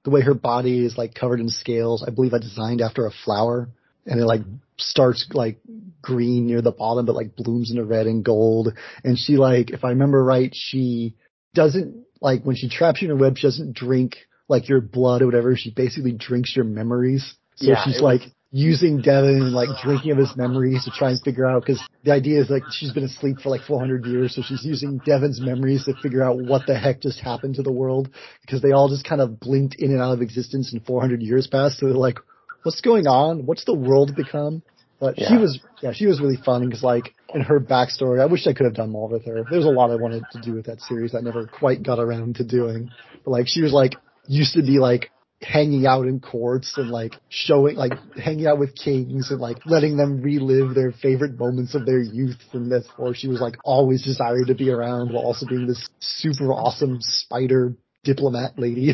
the 0.08 0.12
way 0.12 0.22
her 0.22 0.34
body 0.34 0.86
is 0.86 0.98
like 0.98 1.14
covered 1.14 1.42
in 1.42 1.50
scales. 1.50 2.02
I 2.02 2.12
believe 2.12 2.34
I 2.34 2.38
designed 2.40 2.80
after 2.80 3.06
a 3.06 3.12
flower, 3.26 3.68
and 4.06 4.22
it 4.22 4.26
like 4.26 4.40
starts 4.78 5.28
like 5.34 5.60
green 6.02 6.48
near 6.48 6.62
the 6.62 6.72
bottom, 6.72 7.06
but 7.06 7.14
like 7.14 7.36
blooms 7.36 7.72
into 7.72 7.84
red 7.84 8.08
and 8.08 8.24
gold. 8.24 8.70
And 9.04 9.20
she 9.20 9.36
like, 9.36 9.70
if 9.70 9.84
I 9.84 9.90
remember 9.90 10.24
right, 10.24 10.50
she 10.54 11.16
doesn't 11.54 12.06
like 12.22 12.44
when 12.44 12.56
she 12.56 12.70
traps 12.70 13.02
you 13.02 13.12
in 13.12 13.18
a 13.18 13.22
web, 13.22 13.38
she 13.38 13.48
doesn't 13.48 13.76
drink 13.76 14.16
like 14.48 14.70
your 14.70 14.80
blood 14.80 15.24
or 15.24 15.26
whatever. 15.26 15.58
She 15.58 15.72
basically 15.72 16.14
drinks 16.14 16.56
your 16.56 16.64
memories. 16.64 17.36
So 17.58 17.68
yeah, 17.68 17.84
she's 17.84 18.00
like 18.00 18.22
was... 18.22 18.32
using 18.58 19.02
Devin 19.02 19.38
and 19.38 19.52
like 19.52 19.70
drinking 19.84 20.10
of 20.14 20.18
his 20.18 20.36
memories 20.36 20.84
to 20.84 20.90
try 20.90 21.12
and 21.12 21.22
figure 21.22 21.46
out 21.46 21.62
because 21.62 21.80
the 22.04 22.12
idea 22.12 22.42
is 22.42 22.50
like 22.50 22.64
she's 22.72 22.92
been 22.92 23.04
asleep 23.04 23.38
for 23.44 23.50
like 23.50 23.62
400 23.62 24.04
years, 24.08 24.34
so 24.34 24.42
she's 24.42 24.66
using 24.66 25.00
Devin's 25.06 25.40
memories 25.40 25.86
to 25.86 25.94
figure 26.02 26.24
out 26.24 26.40
what 26.40 26.66
the 26.66 26.76
heck 26.76 27.00
just 27.00 27.20
happened 27.20 27.54
to 27.56 27.62
the 27.62 27.72
world 27.72 28.10
because 28.42 28.64
they 28.64 28.72
all 28.72 28.90
just 28.90 29.08
kind 29.08 29.22
of 29.22 29.40
blinked 29.40 29.76
in 29.78 29.92
and 29.92 30.02
out 30.02 30.14
of 30.14 30.24
existence 30.24 30.74
in 30.74 30.80
400 30.80 31.22
years 31.22 31.46
past. 31.46 31.78
So 31.78 31.86
they're 31.86 31.96
like, 31.96 32.18
what's 32.64 32.82
going 32.82 33.06
on? 33.06 33.46
What's 33.46 33.64
the 33.66 33.76
world 33.76 34.16
become? 34.16 34.64
But 35.00 35.20
yeah. 35.20 35.30
she 35.30 35.38
was, 35.38 35.60
yeah, 35.84 35.92
she 35.94 36.08
was 36.08 36.20
really 36.20 36.38
fun 36.44 36.66
because 36.66 36.82
like 36.82 37.14
in 37.36 37.42
her 37.42 37.60
backstory, 37.60 38.20
I 38.20 38.26
wish 38.26 38.48
I 38.48 38.54
could 38.54 38.66
have 38.66 38.74
done 38.74 38.90
more 38.90 39.08
with 39.08 39.26
her. 39.26 39.44
There's 39.48 39.66
a 39.66 39.70
lot 39.70 39.92
I 39.92 39.98
wanted 39.98 40.24
to 40.32 40.42
do 40.42 40.56
with 40.56 40.66
that 40.66 40.82
series 40.82 41.14
I 41.14 41.20
never 41.20 41.46
quite 41.46 41.84
got 41.84 42.00
around 42.00 42.38
to 42.38 42.44
doing. 42.44 42.90
But 43.24 43.30
like 43.30 43.48
she 43.48 43.62
was 43.62 43.72
like, 43.72 43.94
used 44.28 44.56
to 44.56 44.64
be 44.64 44.80
like 44.80 45.12
hanging 45.42 45.86
out 45.86 46.08
in 46.08 46.20
courts 46.20 46.74
and 46.78 46.90
like 46.90 47.14
showing, 47.30 47.76
like 47.76 47.94
hanging 48.16 48.48
out 48.48 48.58
with 48.58 48.76
kings 48.76 49.30
and 49.30 49.40
like 49.40 49.58
letting 49.66 49.96
them 49.96 50.22
relive 50.22 50.74
their 50.74 50.92
favorite 50.92 51.38
moments 51.38 51.76
of 51.76 51.86
their 51.86 52.00
youth 52.02 52.38
from 52.52 52.64
and 52.64 52.72
therefore 52.72 53.14
she 53.14 53.28
was 53.28 53.40
like 53.40 53.56
always 53.64 54.04
desired 54.04 54.48
to 54.48 54.56
be 54.56 54.72
around 54.72 55.14
while 55.14 55.24
also 55.24 55.46
being 55.46 55.68
this 55.68 55.88
super 56.00 56.52
awesome 56.52 56.98
spider 57.02 57.76
diplomat 58.04 58.58
lady. 58.58 58.94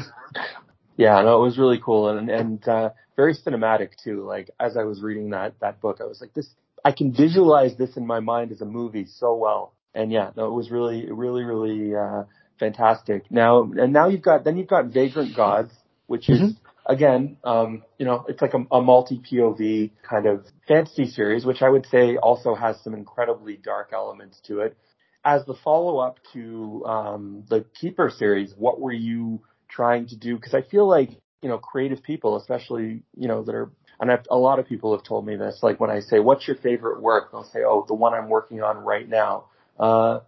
Yeah, 0.95 1.21
no, 1.21 1.41
it 1.41 1.45
was 1.45 1.57
really 1.57 1.81
cool 1.83 2.09
and, 2.09 2.29
and, 2.29 2.67
uh, 2.67 2.89
very 3.15 3.35
cinematic 3.35 3.91
too. 4.03 4.25
Like 4.25 4.51
as 4.59 4.77
I 4.77 4.83
was 4.83 5.01
reading 5.01 5.31
that, 5.31 5.55
that 5.59 5.81
book, 5.81 5.97
I 6.01 6.05
was 6.05 6.21
like, 6.21 6.33
this, 6.33 6.49
I 6.85 6.91
can 6.91 7.13
visualize 7.13 7.75
this 7.77 7.95
in 7.95 8.05
my 8.05 8.19
mind 8.19 8.51
as 8.51 8.61
a 8.61 8.65
movie 8.65 9.05
so 9.05 9.35
well. 9.35 9.73
And 9.95 10.11
yeah, 10.11 10.31
no, 10.35 10.45
it 10.45 10.53
was 10.53 10.69
really, 10.69 11.09
really, 11.11 11.43
really, 11.43 11.95
uh, 11.95 12.23
fantastic. 12.59 13.31
Now, 13.31 13.63
and 13.63 13.93
now 13.93 14.07
you've 14.07 14.21
got, 14.21 14.43
then 14.43 14.57
you've 14.57 14.67
got 14.67 14.87
Vagrant 14.87 15.35
Gods, 15.35 15.71
which 16.07 16.29
is, 16.29 16.39
mm-hmm. 16.39 16.93
again, 16.93 17.37
um, 17.43 17.83
you 17.97 18.05
know, 18.05 18.25
it's 18.27 18.41
like 18.41 18.53
a, 18.53 18.75
a 18.75 18.81
multi 18.81 19.19
POV 19.19 19.91
kind 20.07 20.25
of 20.25 20.45
fantasy 20.67 21.05
series, 21.05 21.45
which 21.45 21.61
I 21.61 21.69
would 21.69 21.85
say 21.87 22.17
also 22.17 22.55
has 22.55 22.79
some 22.83 22.93
incredibly 22.93 23.57
dark 23.57 23.91
elements 23.93 24.39
to 24.47 24.59
it. 24.59 24.77
As 25.25 25.45
the 25.45 25.55
follow 25.63 25.99
up 25.99 26.19
to, 26.33 26.83
um, 26.85 27.43
the 27.49 27.65
Keeper 27.79 28.11
series, 28.15 28.53
what 28.57 28.79
were 28.79 28.91
you 28.91 29.41
trying 29.69 30.07
to 30.07 30.17
do? 30.17 30.37
Cause 30.37 30.53
I 30.53 30.61
feel 30.61 30.87
like 30.87 31.11
you 31.43 31.49
know, 31.49 31.57
creative 31.57 32.01
people, 32.01 32.37
especially, 32.37 33.03
you 33.17 33.27
know, 33.27 33.43
that 33.43 33.53
are, 33.53 33.69
and 33.99 34.09
I've, 34.09 34.25
a 34.31 34.37
lot 34.37 34.59
of 34.59 34.67
people 34.67 34.95
have 34.95 35.05
told 35.05 35.27
me 35.27 35.35
this, 35.35 35.59
like 35.61 35.79
when 35.79 35.91
I 35.91 35.99
say, 35.99 36.19
what's 36.19 36.47
your 36.47 36.55
favorite 36.55 37.01
work? 37.01 37.31
They'll 37.31 37.43
say, 37.43 37.59
oh, 37.67 37.85
the 37.85 37.93
one 37.93 38.13
I'm 38.13 38.29
working 38.29 38.63
on 38.63 38.77
right 38.77 39.07
now. 39.07 39.45
Uh, 39.77 40.21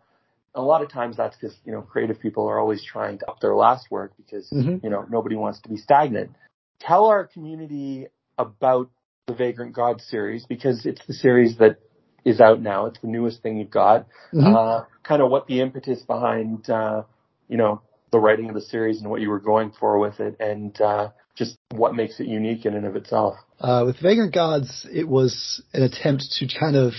a 0.56 0.62
lot 0.62 0.82
of 0.82 0.90
times 0.90 1.18
that's 1.18 1.36
because, 1.36 1.56
you 1.66 1.72
know, 1.72 1.82
creative 1.82 2.20
people 2.20 2.48
are 2.48 2.60
always 2.60 2.84
trying 2.84 3.20
to 3.20 3.30
up 3.30 3.40
their 3.42 3.56
last 3.56 3.88
work 3.92 4.14
because, 4.18 4.50
mm-hmm. 4.50 4.78
you 4.84 4.90
know, 4.90 5.06
nobody 5.10 5.36
wants 5.36 5.62
to 5.62 5.70
be 5.70 5.78
stagnant. 5.78 6.32
Tell 6.80 7.06
our 7.06 7.26
community 7.26 8.08
about 8.38 8.90
the 9.28 9.34
Vagrant 9.34 9.74
God 9.74 10.02
series 10.02 10.46
because 10.46 10.86
it's 10.86 11.06
the 11.08 11.14
series 11.14 11.58
that 11.58 11.78
is 12.24 12.40
out 12.40 12.62
now. 12.62 12.86
It's 12.88 13.00
the 13.02 13.08
newest 13.08 13.44
thing 13.44 13.58
you've 13.58 13.70
got. 13.70 14.08
Mm-hmm. 14.34 14.56
Uh, 14.56 14.84
kind 15.04 15.22
of 15.22 15.30
what 15.30 15.48
the 15.48 15.62
impetus 15.62 16.02
behind, 16.02 16.70
uh, 16.70 17.04
you 17.48 17.58
know, 17.58 17.82
the 18.12 18.20
writing 18.20 18.50
of 18.50 18.56
the 18.56 18.62
series 18.62 19.02
and 19.02 19.10
what 19.10 19.22
you 19.22 19.30
were 19.30 19.40
going 19.40 19.72
for 19.78 20.00
with 20.00 20.20
it, 20.20 20.38
and 20.40 20.80
uh, 20.80 21.10
just 21.36 21.58
what 21.72 21.94
makes 21.94 22.20
it 22.20 22.28
unique 22.28 22.66
in 22.66 22.74
and 22.74 22.86
of 22.86 22.96
itself. 22.96 23.36
Uh, 23.60 23.84
with 23.86 24.00
Vagrant 24.02 24.34
Gods, 24.34 24.88
it 24.92 25.08
was 25.08 25.62
an 25.74 25.84
attempt 25.84 26.24
to 26.40 26.48
kind 26.48 26.76
of, 26.76 26.94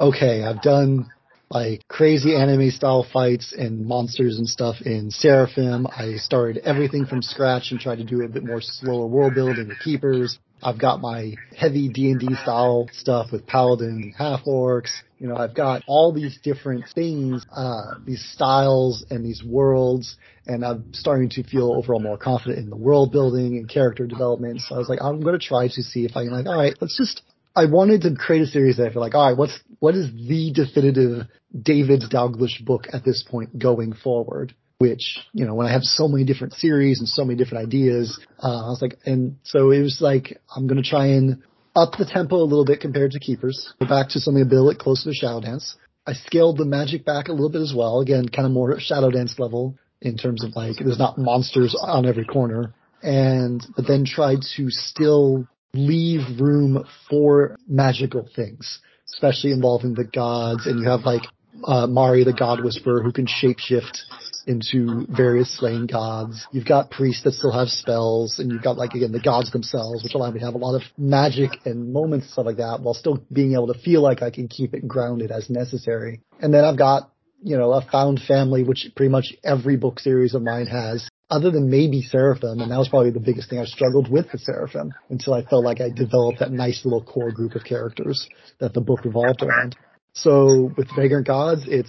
okay, 0.00 0.44
I've 0.44 0.62
done 0.62 1.10
like 1.50 1.86
crazy 1.88 2.34
anime 2.34 2.70
style 2.70 3.06
fights 3.12 3.54
and 3.56 3.86
monsters 3.86 4.38
and 4.38 4.48
stuff 4.48 4.76
in 4.84 5.10
Seraphim. 5.10 5.86
I 5.86 6.16
started 6.16 6.58
everything 6.64 7.06
from 7.06 7.22
scratch 7.22 7.70
and 7.70 7.80
tried 7.80 7.98
to 7.98 8.04
do 8.04 8.22
a 8.22 8.28
bit 8.28 8.44
more 8.44 8.60
slower 8.60 9.06
world 9.06 9.34
building 9.34 9.68
with 9.68 9.78
keepers. 9.80 10.38
I've 10.62 10.80
got 10.80 11.00
my 11.00 11.34
heavy 11.56 11.88
D&D 11.88 12.34
style 12.42 12.88
stuff 12.92 13.30
with 13.30 13.46
paladins 13.46 14.04
and 14.04 14.14
half 14.16 14.44
orcs. 14.44 14.90
You 15.18 15.28
know, 15.28 15.36
I've 15.36 15.54
got 15.54 15.82
all 15.86 16.12
these 16.12 16.38
different 16.42 16.86
things, 16.94 17.44
uh, 17.54 17.94
these 18.04 18.24
styles 18.32 19.04
and 19.10 19.24
these 19.24 19.42
worlds, 19.44 20.16
and 20.46 20.64
I'm 20.64 20.92
starting 20.92 21.28
to 21.30 21.42
feel 21.42 21.72
overall 21.72 22.00
more 22.00 22.18
confident 22.18 22.58
in 22.58 22.70
the 22.70 22.76
world 22.76 23.12
building 23.12 23.56
and 23.58 23.68
character 23.68 24.06
development. 24.06 24.60
So 24.62 24.74
I 24.74 24.78
was 24.78 24.88
like, 24.88 25.00
I'm 25.02 25.20
going 25.20 25.38
to 25.38 25.46
try 25.46 25.68
to 25.68 25.82
see 25.82 26.04
if 26.04 26.16
I 26.16 26.24
can 26.24 26.32
like, 26.32 26.46
all 26.46 26.58
right, 26.58 26.74
let's 26.80 26.96
just, 26.96 27.22
I 27.56 27.64
wanted 27.64 28.02
to 28.02 28.14
create 28.14 28.42
a 28.42 28.46
series 28.46 28.76
that 28.76 28.86
I 28.86 28.92
feel 28.92 29.00
like, 29.00 29.14
all 29.14 29.28
right, 29.28 29.36
what's, 29.36 29.58
what 29.78 29.94
is 29.94 30.12
the 30.12 30.52
definitive 30.54 31.26
David 31.58 32.02
Dalglish 32.02 32.64
book 32.64 32.86
at 32.92 33.04
this 33.04 33.24
point 33.28 33.58
going 33.58 33.94
forward? 33.94 34.54
which, 34.78 35.18
you 35.32 35.46
know, 35.46 35.54
when 35.54 35.66
I 35.66 35.72
have 35.72 35.82
so 35.82 36.06
many 36.06 36.24
different 36.24 36.54
series 36.54 36.98
and 36.98 37.08
so 37.08 37.24
many 37.24 37.38
different 37.38 37.66
ideas, 37.66 38.20
uh, 38.42 38.66
I 38.66 38.68
was 38.68 38.82
like, 38.82 38.98
and 39.06 39.36
so 39.42 39.70
it 39.70 39.80
was 39.80 40.00
like, 40.00 40.38
I'm 40.54 40.66
going 40.66 40.82
to 40.82 40.88
try 40.88 41.06
and 41.06 41.42
up 41.74 41.92
the 41.98 42.04
tempo 42.04 42.36
a 42.36 42.44
little 42.44 42.64
bit 42.64 42.80
compared 42.80 43.12
to 43.12 43.20
Keepers, 43.20 43.72
go 43.80 43.86
back 43.86 44.08
to 44.10 44.20
something 44.20 44.42
a 44.42 44.46
bit 44.46 44.78
closer 44.78 45.10
to 45.10 45.16
Shadowdance. 45.16 45.74
I 46.06 46.12
scaled 46.12 46.58
the 46.58 46.64
magic 46.64 47.04
back 47.04 47.28
a 47.28 47.32
little 47.32 47.50
bit 47.50 47.62
as 47.62 47.74
well. 47.74 48.00
Again, 48.00 48.28
kind 48.28 48.46
of 48.46 48.52
more 48.52 48.76
Shadowdance 48.76 49.38
level 49.38 49.76
in 50.00 50.16
terms 50.16 50.44
of 50.44 50.54
like, 50.54 50.76
there's 50.78 50.98
not 50.98 51.18
monsters 51.18 51.76
on 51.78 52.06
every 52.06 52.24
corner. 52.24 52.74
And, 53.02 53.64
but 53.76 53.86
then 53.86 54.04
tried 54.04 54.40
to 54.56 54.70
still 54.70 55.46
leave 55.76 56.40
room 56.40 56.84
for 57.08 57.56
magical 57.68 58.28
things, 58.34 58.80
especially 59.14 59.52
involving 59.52 59.94
the 59.94 60.04
gods. 60.04 60.66
And 60.66 60.80
you 60.80 60.88
have 60.88 61.00
like, 61.02 61.22
uh, 61.64 61.86
Mari, 61.86 62.24
the 62.24 62.32
God 62.32 62.62
Whisperer, 62.62 63.02
who 63.02 63.12
can 63.12 63.26
shapeshift 63.26 63.98
into 64.46 65.06
various 65.08 65.58
slain 65.58 65.86
gods. 65.86 66.46
You've 66.52 66.66
got 66.66 66.90
priests 66.90 67.24
that 67.24 67.32
still 67.32 67.52
have 67.52 67.68
spells, 67.68 68.38
and 68.38 68.52
you've 68.52 68.62
got 68.62 68.76
like 68.76 68.92
again 68.92 69.10
the 69.10 69.20
gods 69.20 69.50
themselves, 69.50 70.02
which 70.02 70.14
allow 70.14 70.30
me 70.30 70.38
to 70.38 70.46
have 70.46 70.54
a 70.54 70.58
lot 70.58 70.76
of 70.76 70.82
magic 70.96 71.50
and 71.64 71.92
moments 71.92 72.26
and 72.26 72.32
stuff 72.32 72.46
like 72.46 72.58
that, 72.58 72.80
while 72.80 72.94
still 72.94 73.24
being 73.32 73.54
able 73.54 73.72
to 73.72 73.78
feel 73.80 74.02
like 74.02 74.22
I 74.22 74.30
can 74.30 74.48
keep 74.48 74.74
it 74.74 74.86
grounded 74.86 75.32
as 75.32 75.50
necessary. 75.50 76.20
And 76.40 76.54
then 76.54 76.64
I've 76.64 76.78
got 76.78 77.10
you 77.42 77.56
know, 77.56 77.72
a 77.72 77.82
found 77.82 78.20
family, 78.26 78.64
which 78.64 78.88
pretty 78.96 79.10
much 79.10 79.34
every 79.44 79.76
book 79.76 80.00
series 80.00 80.34
of 80.34 80.42
mine 80.42 80.66
has, 80.66 81.08
other 81.28 81.50
than 81.50 81.70
maybe 81.70 82.02
Seraphim, 82.02 82.60
and 82.60 82.70
that 82.70 82.78
was 82.78 82.88
probably 82.88 83.10
the 83.10 83.20
biggest 83.20 83.50
thing 83.50 83.58
I 83.58 83.64
struggled 83.64 84.10
with 84.10 84.30
the 84.30 84.38
Seraphim 84.38 84.92
until 85.10 85.34
I 85.34 85.44
felt 85.44 85.64
like 85.64 85.80
I 85.80 85.90
developed 85.90 86.38
that 86.38 86.52
nice 86.52 86.84
little 86.84 87.02
core 87.02 87.32
group 87.32 87.54
of 87.54 87.64
characters 87.64 88.28
that 88.60 88.74
the 88.74 88.80
book 88.80 89.04
revolved 89.04 89.42
around. 89.42 89.76
So 90.12 90.70
with 90.76 90.88
Vagrant 90.96 91.26
Gods, 91.26 91.62
it 91.66 91.86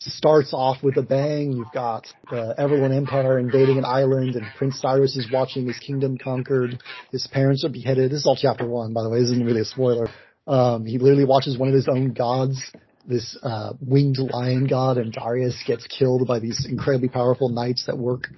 starts 0.00 0.52
off 0.52 0.82
with 0.82 0.98
a 0.98 1.02
bang. 1.02 1.52
You've 1.52 1.72
got 1.72 2.06
the 2.30 2.54
Everlorn 2.58 2.94
Empire 2.94 3.38
invading 3.38 3.78
an 3.78 3.86
island, 3.86 4.36
and 4.36 4.46
Prince 4.58 4.80
Cyrus 4.80 5.16
is 5.16 5.30
watching 5.32 5.66
his 5.66 5.78
kingdom 5.78 6.18
conquered. 6.18 6.78
His 7.10 7.26
parents 7.26 7.64
are 7.64 7.70
beheaded. 7.70 8.10
This 8.10 8.20
is 8.20 8.26
all 8.26 8.36
chapter 8.36 8.68
one, 8.68 8.92
by 8.92 9.02
the 9.02 9.08
way. 9.08 9.20
This 9.20 9.30
isn't 9.30 9.46
really 9.46 9.62
a 9.62 9.64
spoiler. 9.64 10.08
Um, 10.46 10.84
he 10.84 10.98
literally 10.98 11.24
watches 11.24 11.56
one 11.56 11.68
of 11.68 11.74
his 11.74 11.88
own 11.88 12.12
gods 12.12 12.70
this 13.06 13.36
uh, 13.42 13.74
winged 13.80 14.18
lion 14.18 14.66
god, 14.66 14.96
Endarius 14.96 15.54
gets 15.66 15.86
killed 15.86 16.26
by 16.26 16.38
these 16.38 16.66
incredibly 16.68 17.08
powerful 17.08 17.50
knights 17.50 17.84
that 17.86 17.98
work 17.98 18.28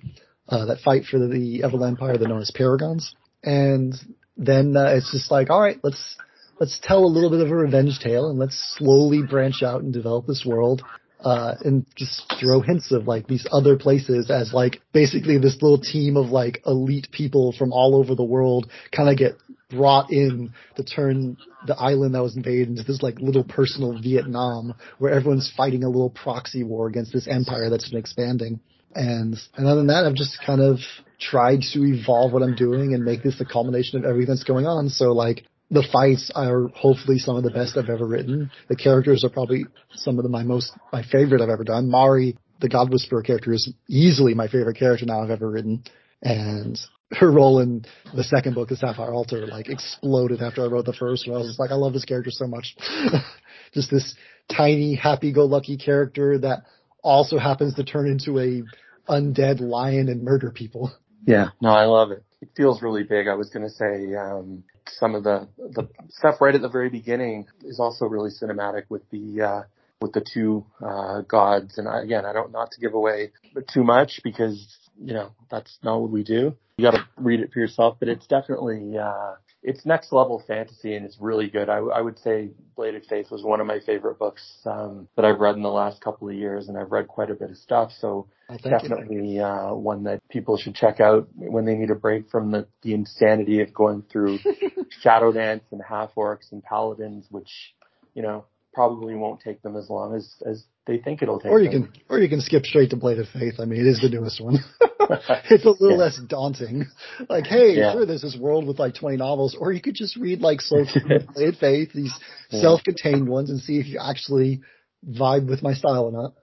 uh, 0.49 0.67
that 0.67 0.81
fight 0.81 1.05
for 1.05 1.19
the, 1.19 1.61
Evil 1.65 1.85
Empire. 1.85 2.17
They're 2.17 2.29
known 2.29 2.41
as 2.41 2.53
Paragons, 2.57 3.15
and 3.43 3.95
then 4.37 4.77
uh, 4.77 4.95
it's 4.97 5.11
just 5.13 5.31
like, 5.31 5.51
all 5.51 5.61
right, 5.61 5.79
let's 5.83 6.17
let's 6.61 6.79
tell 6.83 7.05
a 7.05 7.07
little 7.07 7.31
bit 7.31 7.41
of 7.41 7.51
a 7.51 7.57
revenge 7.57 7.99
tale, 7.99 8.29
and 8.29 8.39
let's 8.39 8.77
slowly 8.79 9.23
branch 9.23 9.63
out 9.63 9.83
and 9.83 9.93
develop 9.93 10.27
this 10.27 10.45
world. 10.47 10.83
Uh, 11.19 11.55
and 11.65 11.87
just 11.97 12.31
throw 12.39 12.61
hints 12.61 12.93
of 12.93 13.09
like 13.09 13.27
these 13.27 13.47
other 13.51 13.77
places 13.77 14.31
as 14.31 14.53
like 14.53 14.83
basically 14.93 15.39
this 15.39 15.57
little 15.63 15.81
team 15.81 16.15
of 16.15 16.27
like 16.27 16.63
elite 16.67 17.09
people 17.11 17.55
from 17.59 17.73
all 17.73 17.97
over 17.97 18.15
the 18.15 18.23
world 18.23 18.71
kind 18.95 19.09
of 19.09 19.17
get 19.17 19.33
brought 19.69 20.13
in 20.13 20.53
to 20.77 20.85
turn 20.85 21.37
the 21.67 21.77
island 21.77 22.15
that 22.15 22.23
was 22.23 22.37
invaded 22.37 22.69
into 22.69 22.83
this 22.85 23.03
like 23.03 23.19
little 23.19 23.45
personal 23.45 24.01
Vietnam 24.01 24.75
where 24.99 25.13
everyone's 25.13 25.53
fighting 25.57 25.83
a 25.83 25.89
little 25.89 26.11
proxy 26.11 26.63
war 26.63 26.87
against 26.87 27.13
this 27.13 27.27
empire 27.27 27.69
that's 27.69 27.91
been 27.91 27.99
expanding. 27.99 28.61
And, 28.95 29.37
and 29.57 29.67
other 29.67 29.77
than 29.77 29.89
that, 29.89 30.07
I've 30.07 30.15
just 30.15 30.39
kind 30.45 30.61
of 30.61 30.79
tried 31.21 31.61
to 31.73 31.85
evolve 31.85 32.33
what 32.33 32.43
I'm 32.43 32.55
doing 32.55 32.95
and 32.95 33.05
make 33.05 33.23
this 33.23 33.39
the 33.39 33.45
culmination 33.45 33.99
of 33.99 34.05
everything 34.05 34.35
that's 34.35 34.45
going 34.45 34.67
on. 34.67 34.89
So 34.89 35.13
like, 35.13 35.45
the 35.71 35.87
fights 35.93 36.31
are 36.35 36.69
hopefully 36.69 37.19
some 37.19 37.37
of 37.37 37.43
the 37.43 37.51
best 37.51 37.77
I've 37.77 37.91
ever 37.91 38.07
written. 38.07 38.53
The 38.69 38.77
characters 38.77 39.25
are 39.25 39.31
probably 39.31 39.67
some 39.95 40.17
of 40.19 40.23
the, 40.23 40.29
my 40.29 40.45
most, 40.45 40.73
my 40.93 41.03
favorite 41.03 41.43
I've 41.43 41.49
ever 41.49 41.65
done. 41.65 41.91
Mari, 41.91 42.39
the 42.61 42.69
God 42.69 42.91
Whisperer 42.91 43.23
character 43.23 43.53
is 43.53 43.73
easily 43.89 44.33
my 44.33 44.47
favorite 44.47 44.79
character 44.79 45.07
now 45.07 45.23
I've 45.23 45.31
ever 45.31 45.51
written. 45.51 45.83
And 46.23 46.79
her 47.13 47.31
role 47.31 47.61
in 47.61 47.85
the 48.15 48.25
second 48.25 48.55
book, 48.55 48.69
The 48.69 48.77
Sapphire 48.77 49.13
Altar, 49.13 49.47
like 49.47 49.69
exploded 49.69 50.43
after 50.43 50.65
I 50.65 50.67
wrote 50.67 50.87
the 50.87 50.93
first 50.93 51.29
one. 51.29 51.37
I 51.37 51.39
was 51.39 51.49
just 51.49 51.61
like, 51.61 51.71
I 51.71 51.75
love 51.75 51.93
this 51.93 52.05
character 52.05 52.31
so 52.31 52.47
much. 52.47 52.77
just 53.73 53.91
this 53.91 54.15
tiny, 54.51 54.95
happy-go-lucky 54.95 55.77
character 55.77 56.39
that 56.39 56.65
also 57.03 57.39
happens 57.39 57.75
to 57.75 57.85
turn 57.85 58.09
into 58.09 58.39
a 58.41 58.63
undead 59.09 59.61
lion 59.61 60.09
and 60.09 60.23
murder 60.23 60.51
people. 60.51 60.93
Yeah, 61.27 61.51
no, 61.61 61.71
I 61.71 61.85
love 61.85 62.11
it. 62.11 62.25
It 62.41 62.51
feels 62.57 62.83
really 62.83 63.05
big. 63.05 63.29
I 63.29 63.35
was 63.35 63.51
going 63.51 63.65
to 63.65 63.73
say 63.73 64.15
um, 64.15 64.65
some 64.99 65.15
of 65.15 65.25
the 65.25 65.49
the 65.59 65.89
stuff 66.11 66.41
right 66.41 66.55
at 66.55 66.63
the 66.63 66.69
very 66.69 66.91
beginning 66.91 67.47
is 67.63 67.81
also 67.81 68.07
really 68.07 68.31
cinematic 68.31 68.85
with 68.89 69.09
the 69.11 69.43
uh, 69.43 69.63
with 70.01 70.13
the 70.13 70.25
two 70.33 70.67
uh, 70.85 71.23
gods. 71.23 71.79
And 71.79 71.89
I, 71.89 72.03
again, 72.03 72.27
I 72.27 72.33
don't 72.33 72.53
not 72.53 72.73
to 72.73 72.81
give 72.81 72.95
away 72.95 73.33
too 73.73 73.83
much 73.83 74.21
because 74.23 74.77
you 75.03 75.15
know 75.15 75.33
that's 75.51 75.79
not 75.83 76.01
what 76.01 76.11
we 76.11 76.23
do. 76.23 76.57
You 76.79 76.85
got 76.85 76.93
to 76.93 77.07
read 77.17 77.41
it 77.41 77.53
for 77.53 77.61
yourself, 77.61 77.97
but 77.99 78.09
it's 78.09 78.27
definitely 78.27 78.99
uh, 78.99 79.35
it's 79.63 79.85
next 79.85 80.13
level 80.13 80.43
fantasy 80.47 80.95
and 80.95 81.05
it's 81.05 81.17
really 81.21 81.49
good. 81.49 81.69
I, 81.69 81.79
I 81.79 82.01
would 82.01 82.19
say 82.21 82.51
Bladed 82.77 83.05
Faith 83.07 83.31
was 83.31 83.43
one 83.43 83.61
of 83.61 83.67
my 83.67 83.81
favorite 83.81 84.19
books 84.19 84.59
um, 84.65 85.09
that 85.17 85.25
I've 85.25 85.41
read 85.41 85.57
in 85.57 85.63
the 85.63 85.69
last 85.69 86.01
couple 86.01 86.29
of 86.29 86.35
years, 86.35 86.69
and 86.69 86.79
I've 86.79 86.93
read 86.93 87.09
quite 87.09 87.31
a 87.31 87.35
bit 87.35 87.51
of 87.51 87.57
stuff. 87.57 87.91
So 87.99 88.29
oh, 88.49 88.57
definitely 88.59 89.41
uh, 89.41 89.75
one 89.75 90.05
that 90.05 90.21
people 90.29 90.57
should 90.57 90.77
check 90.77 91.01
out 91.01 91.29
when 91.35 91.65
they 91.65 91.75
need 91.75 91.91
a 91.91 91.97
break 91.97 92.31
from 92.31 92.53
the, 92.53 92.69
the 92.83 92.95
insanity 92.95 93.61
of 93.61 93.75
going 93.75 94.05
through 94.11 94.39
Shadowdance 95.05 95.63
and 95.73 95.83
Half 95.83 96.15
Orcs 96.15 96.53
and 96.53 96.63
Paladins, 96.63 97.27
which 97.31 97.75
you 98.15 98.23
know 98.23 98.45
probably 98.77 99.15
won't 99.15 99.41
take 99.41 99.63
them 99.63 99.75
as 99.75 99.89
long 99.89 100.15
as 100.15 100.35
as 100.45 100.65
they 100.87 100.99
think 100.99 101.23
it'll 101.23 101.41
take. 101.41 101.51
Or 101.51 101.61
you 101.61 101.71
them. 101.71 101.91
can 101.91 102.03
or 102.11 102.21
you 102.21 102.29
can 102.29 102.43
skip 102.43 102.67
straight 102.67 102.91
to 102.91 102.97
Bladed 102.97 103.27
Faith. 103.33 103.55
I 103.59 103.65
mean, 103.65 103.81
it 103.81 103.87
is 103.87 104.01
the 104.03 104.11
newest 104.11 104.39
one. 104.39 104.59
it's 105.51 105.65
a 105.65 105.71
little 105.71 105.93
yeah. 105.93 105.97
less 105.97 106.21
daunting. 106.29 106.85
Like, 107.29 107.47
hey, 107.47 107.77
yeah. 107.77 107.93
sure, 107.93 108.05
there's 108.05 108.21
this 108.21 108.37
world 108.39 108.67
with 108.67 108.79
like 108.79 108.95
20 108.95 109.17
novels, 109.17 109.57
or 109.59 109.73
you 109.73 109.81
could 109.81 109.95
just 109.95 110.17
read 110.17 110.43
like 110.43 110.61
Soul 110.61 110.87
Bladed 111.35 111.57
Faith, 111.59 111.93
these 111.95 112.13
yeah. 112.51 112.61
self-contained 112.61 113.27
ones, 113.27 113.49
and 113.49 113.61
see 113.61 113.79
if 113.79 113.87
you 113.87 113.99
actually 113.99 114.61
vibe 115.09 115.49
with 115.49 115.63
my 115.63 115.73
style 115.73 116.05
or 116.05 116.13
not. 116.13 116.35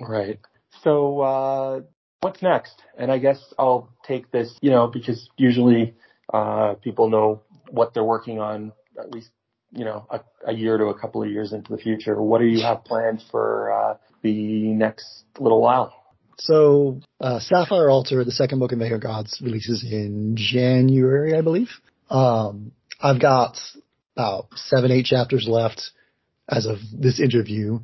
Right. 0.00 0.38
So, 0.82 1.20
uh, 1.20 1.80
what's 2.20 2.40
next? 2.42 2.80
And 2.96 3.10
I 3.10 3.18
guess 3.18 3.38
I'll 3.58 3.92
take 4.06 4.30
this, 4.30 4.56
you 4.62 4.70
know, 4.70 4.86
because 4.86 5.28
usually 5.36 5.94
uh, 6.32 6.74
people 6.74 7.10
know 7.10 7.42
what 7.70 7.92
they're 7.92 8.04
working 8.04 8.38
on 8.38 8.72
at 8.98 9.10
least 9.10 9.30
you 9.72 9.84
know, 9.84 10.06
a, 10.46 10.52
year 10.52 10.76
to 10.76 10.86
a 10.86 10.98
couple 10.98 11.22
of 11.22 11.30
years 11.30 11.52
into 11.52 11.72
the 11.72 11.78
future. 11.78 12.20
What 12.20 12.40
do 12.40 12.46
you 12.46 12.62
have 12.62 12.84
planned 12.84 13.22
for 13.30 13.72
uh, 13.72 13.96
the 14.22 14.32
next 14.32 15.24
little 15.38 15.60
while? 15.60 15.94
So, 16.38 17.00
uh, 17.20 17.40
Sapphire 17.40 17.88
Altar, 17.88 18.24
the 18.24 18.32
second 18.32 18.58
book 18.58 18.72
of 18.72 18.78
Vagrant 18.78 19.02
Gods, 19.02 19.40
releases 19.42 19.84
in 19.84 20.34
January, 20.36 21.36
I 21.36 21.40
believe. 21.40 21.68
Um, 22.10 22.72
I've 23.00 23.20
got 23.20 23.58
about 24.16 24.48
seven, 24.54 24.90
eight 24.90 25.06
chapters 25.06 25.46
left 25.48 25.90
as 26.48 26.66
of 26.66 26.78
this 26.92 27.20
interview, 27.20 27.80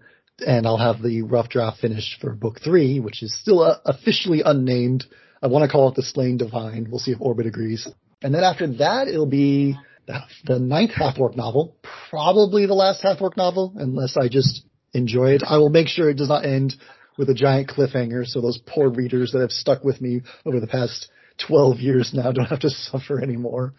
and 0.46 0.66
I'll 0.66 0.76
have 0.76 1.02
the 1.02 1.22
rough 1.22 1.48
draft 1.48 1.80
finished 1.80 2.20
for 2.20 2.34
book 2.34 2.60
three, 2.62 3.00
which 3.00 3.22
is 3.22 3.38
still 3.38 3.62
uh, 3.62 3.78
officially 3.84 4.42
unnamed. 4.44 5.04
I 5.42 5.46
want 5.46 5.64
to 5.64 5.70
call 5.70 5.88
it 5.88 5.94
the 5.94 6.02
Slain 6.02 6.36
Divine. 6.36 6.88
We'll 6.90 6.98
see 6.98 7.12
if 7.12 7.20
Orbit 7.20 7.46
agrees. 7.46 7.88
And 8.22 8.34
then 8.34 8.42
after 8.42 8.66
that, 8.78 9.08
it'll 9.08 9.26
be 9.26 9.78
the 10.44 10.58
ninth 10.58 10.92
half-orc 10.94 11.36
novel, 11.36 11.76
probably 12.10 12.66
the 12.66 12.74
last 12.74 13.02
half-orc 13.02 13.36
novel, 13.36 13.74
unless 13.76 14.16
I 14.16 14.28
just 14.28 14.62
enjoy 14.92 15.30
it. 15.32 15.42
I 15.46 15.58
will 15.58 15.70
make 15.70 15.88
sure 15.88 16.08
it 16.08 16.16
does 16.16 16.28
not 16.28 16.44
end 16.44 16.74
with 17.16 17.28
a 17.28 17.34
giant 17.34 17.68
cliffhanger, 17.68 18.24
so 18.24 18.40
those 18.40 18.58
poor 18.66 18.88
readers 18.88 19.32
that 19.32 19.40
have 19.40 19.50
stuck 19.50 19.84
with 19.84 20.00
me 20.00 20.22
over 20.46 20.60
the 20.60 20.66
past 20.66 21.10
12 21.46 21.78
years 21.78 22.12
now 22.14 22.32
don't 22.32 22.46
have 22.46 22.60
to 22.60 22.70
suffer 22.90 23.22
anymore. 23.22 23.74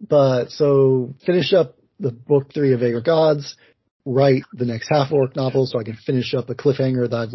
But 0.00 0.50
so 0.50 1.14
finish 1.24 1.52
up 1.52 1.76
the 2.00 2.10
book 2.10 2.52
three 2.52 2.72
of 2.72 2.80
Vagrant 2.80 3.06
Gods, 3.06 3.56
write 4.04 4.42
the 4.52 4.64
next 4.64 4.88
half 4.88 5.12
orc 5.12 5.36
novel 5.36 5.66
so 5.66 5.78
I 5.78 5.84
can 5.84 5.96
finish 5.96 6.34
up 6.34 6.50
a 6.50 6.54
cliffhanger 6.54 7.08
that 7.08 7.16
I've 7.16 7.30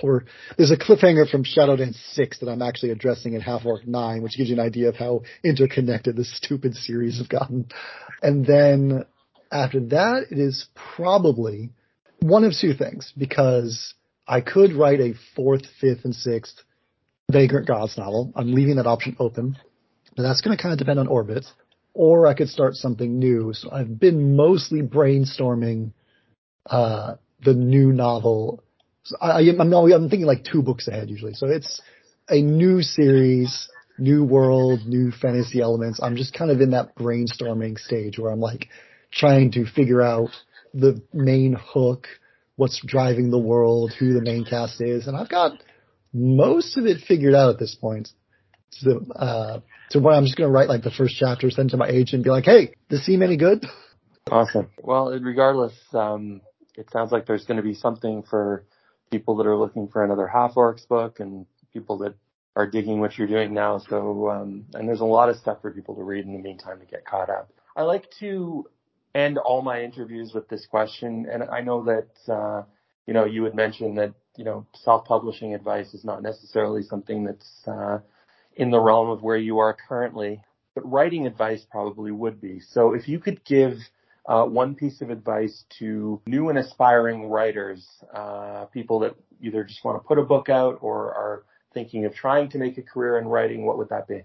poor, 0.00 0.24
there's 0.56 0.70
a 0.70 0.76
cliffhanger 0.76 1.28
from 1.28 1.44
Shadowdance 1.44 1.96
6 2.14 2.40
that 2.40 2.48
I'm 2.48 2.62
actually 2.62 2.90
addressing 2.90 3.34
in 3.34 3.40
half 3.40 3.66
orc 3.66 3.86
9, 3.86 4.22
which 4.22 4.36
gives 4.36 4.48
you 4.48 4.56
an 4.56 4.64
idea 4.64 4.88
of 4.88 4.96
how 4.96 5.22
interconnected 5.44 6.16
this 6.16 6.34
stupid 6.34 6.74
series 6.74 7.18
have 7.18 7.28
gotten. 7.28 7.66
And 8.22 8.46
then 8.46 9.04
after 9.52 9.80
that, 9.88 10.24
it 10.30 10.38
is 10.38 10.66
probably 10.96 11.70
one 12.20 12.44
of 12.44 12.54
two 12.58 12.72
things 12.72 13.12
because 13.16 13.94
I 14.26 14.40
could 14.40 14.72
write 14.72 15.00
a 15.00 15.14
fourth, 15.34 15.62
fifth, 15.80 16.04
and 16.04 16.14
sixth 16.14 16.62
Vagrant 17.30 17.66
Gods 17.66 17.98
novel. 17.98 18.32
I'm 18.34 18.54
leaving 18.54 18.76
that 18.76 18.86
option 18.86 19.16
open, 19.18 19.58
but 20.16 20.22
that's 20.22 20.40
going 20.40 20.56
to 20.56 20.62
kind 20.62 20.72
of 20.72 20.78
depend 20.78 20.98
on 20.98 21.08
Orbit. 21.08 21.44
Or 21.92 22.26
I 22.26 22.34
could 22.34 22.48
start 22.48 22.74
something 22.74 23.18
new. 23.18 23.52
So 23.54 23.70
I've 23.70 23.98
been 23.98 24.36
mostly 24.36 24.82
brainstorming 24.82 25.92
uh, 26.68 27.16
the 27.44 27.54
new 27.54 27.92
novel. 27.92 28.62
So 29.04 29.16
I, 29.20 29.40
am 29.42 29.60
I'm, 29.60 29.72
I'm 29.72 30.08
thinking 30.08 30.26
like 30.26 30.44
two 30.44 30.62
books 30.62 30.88
ahead 30.88 31.10
usually. 31.10 31.34
So 31.34 31.46
it's 31.46 31.80
a 32.28 32.40
new 32.40 32.82
series, 32.82 33.68
new 33.98 34.24
world, 34.24 34.80
new 34.86 35.12
fantasy 35.12 35.60
elements. 35.60 36.00
I'm 36.02 36.16
just 36.16 36.34
kind 36.34 36.50
of 36.50 36.60
in 36.60 36.70
that 36.70 36.96
brainstorming 36.96 37.78
stage 37.78 38.18
where 38.18 38.32
I'm 38.32 38.40
like 38.40 38.68
trying 39.12 39.52
to 39.52 39.64
figure 39.66 40.02
out 40.02 40.30
the 40.74 41.00
main 41.12 41.56
hook, 41.58 42.06
what's 42.56 42.82
driving 42.84 43.30
the 43.30 43.38
world, 43.38 43.92
who 43.98 44.12
the 44.12 44.20
main 44.20 44.44
cast 44.44 44.80
is, 44.80 45.06
and 45.06 45.16
I've 45.16 45.28
got 45.28 45.52
most 46.12 46.76
of 46.76 46.86
it 46.86 47.02
figured 47.06 47.34
out 47.34 47.50
at 47.50 47.58
this 47.58 47.74
point. 47.74 48.08
So, 48.70 49.04
uh, 49.14 49.60
so 49.90 50.00
what 50.00 50.14
I'm 50.14 50.24
just 50.24 50.36
going 50.36 50.48
to 50.48 50.52
write 50.52 50.68
like 50.68 50.82
the 50.82 50.90
first 50.90 51.16
chapter, 51.18 51.50
send 51.50 51.70
to 51.70 51.76
my 51.76 51.88
agent, 51.88 52.14
and 52.14 52.24
be 52.24 52.30
like, 52.30 52.44
"Hey, 52.44 52.74
does 52.90 53.04
seem 53.04 53.22
any 53.22 53.36
good?" 53.36 53.64
Awesome. 54.30 54.68
Well, 54.82 55.10
regardless, 55.20 55.74
um, 55.94 56.40
it 56.76 56.90
sounds 56.90 57.12
like 57.12 57.26
there's 57.26 57.44
going 57.44 57.56
to 57.56 57.62
be 57.62 57.74
something 57.74 58.22
for 58.22 58.64
people 59.10 59.36
that 59.36 59.46
are 59.46 59.56
looking 59.56 59.88
for 59.88 60.04
another 60.04 60.26
half 60.26 60.54
orcs 60.54 60.86
book 60.86 61.20
and 61.20 61.46
people 61.72 61.98
that 61.98 62.14
are 62.54 62.66
digging 62.66 63.00
what 63.00 63.16
you're 63.18 63.28
doing 63.28 63.52
now. 63.52 63.78
So, 63.78 64.30
um, 64.30 64.64
and 64.74 64.88
there's 64.88 65.00
a 65.00 65.04
lot 65.04 65.28
of 65.28 65.36
stuff 65.36 65.60
for 65.62 65.70
people 65.70 65.94
to 65.96 66.02
read 66.02 66.24
in 66.24 66.32
the 66.32 66.38
meantime 66.38 66.80
to 66.80 66.86
get 66.86 67.04
caught 67.04 67.30
up. 67.30 67.50
I 67.76 67.82
like 67.82 68.10
to 68.20 68.68
end 69.14 69.38
all 69.38 69.62
my 69.62 69.82
interviews 69.82 70.32
with 70.34 70.48
this 70.48 70.66
question, 70.66 71.26
and 71.30 71.42
I 71.44 71.60
know 71.60 71.84
that 71.84 72.32
uh, 72.32 72.62
you 73.06 73.14
know 73.14 73.24
you 73.24 73.44
had 73.44 73.54
mentioned 73.54 73.98
that 73.98 74.14
you 74.36 74.44
know, 74.44 74.66
self-publishing 74.74 75.54
advice 75.54 75.94
is 75.94 76.04
not 76.04 76.22
necessarily 76.22 76.82
something 76.82 77.24
that's 77.24 77.62
uh, 77.66 77.98
in 78.56 78.70
the 78.70 78.80
realm 78.80 79.10
of 79.10 79.22
where 79.22 79.36
you 79.36 79.58
are 79.58 79.76
currently, 79.88 80.42
but 80.74 80.90
writing 80.90 81.26
advice 81.26 81.64
probably 81.70 82.12
would 82.12 82.40
be. 82.40 82.60
So 82.60 82.94
if 82.94 83.08
you 83.08 83.18
could 83.18 83.44
give 83.44 83.78
uh, 84.28 84.44
one 84.44 84.74
piece 84.74 85.00
of 85.00 85.10
advice 85.10 85.64
to 85.78 86.20
new 86.26 86.48
and 86.48 86.58
aspiring 86.58 87.28
writers, 87.28 87.86
uh, 88.14 88.64
people 88.66 89.00
that 89.00 89.14
either 89.40 89.64
just 89.64 89.84
want 89.84 90.02
to 90.02 90.06
put 90.06 90.18
a 90.18 90.22
book 90.22 90.48
out 90.48 90.78
or 90.80 91.14
are 91.14 91.44
thinking 91.74 92.04
of 92.04 92.14
trying 92.14 92.50
to 92.50 92.58
make 92.58 92.78
a 92.78 92.82
career 92.82 93.18
in 93.18 93.26
writing, 93.28 93.64
what 93.64 93.78
would 93.78 93.88
that 93.90 94.08
be? 94.08 94.22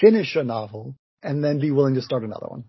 Finish 0.00 0.36
a 0.36 0.42
novel 0.42 0.94
and 1.22 1.44
then 1.44 1.60
be 1.60 1.70
willing 1.70 1.94
to 1.94 2.02
start 2.02 2.24
another 2.24 2.46
one. 2.46 2.64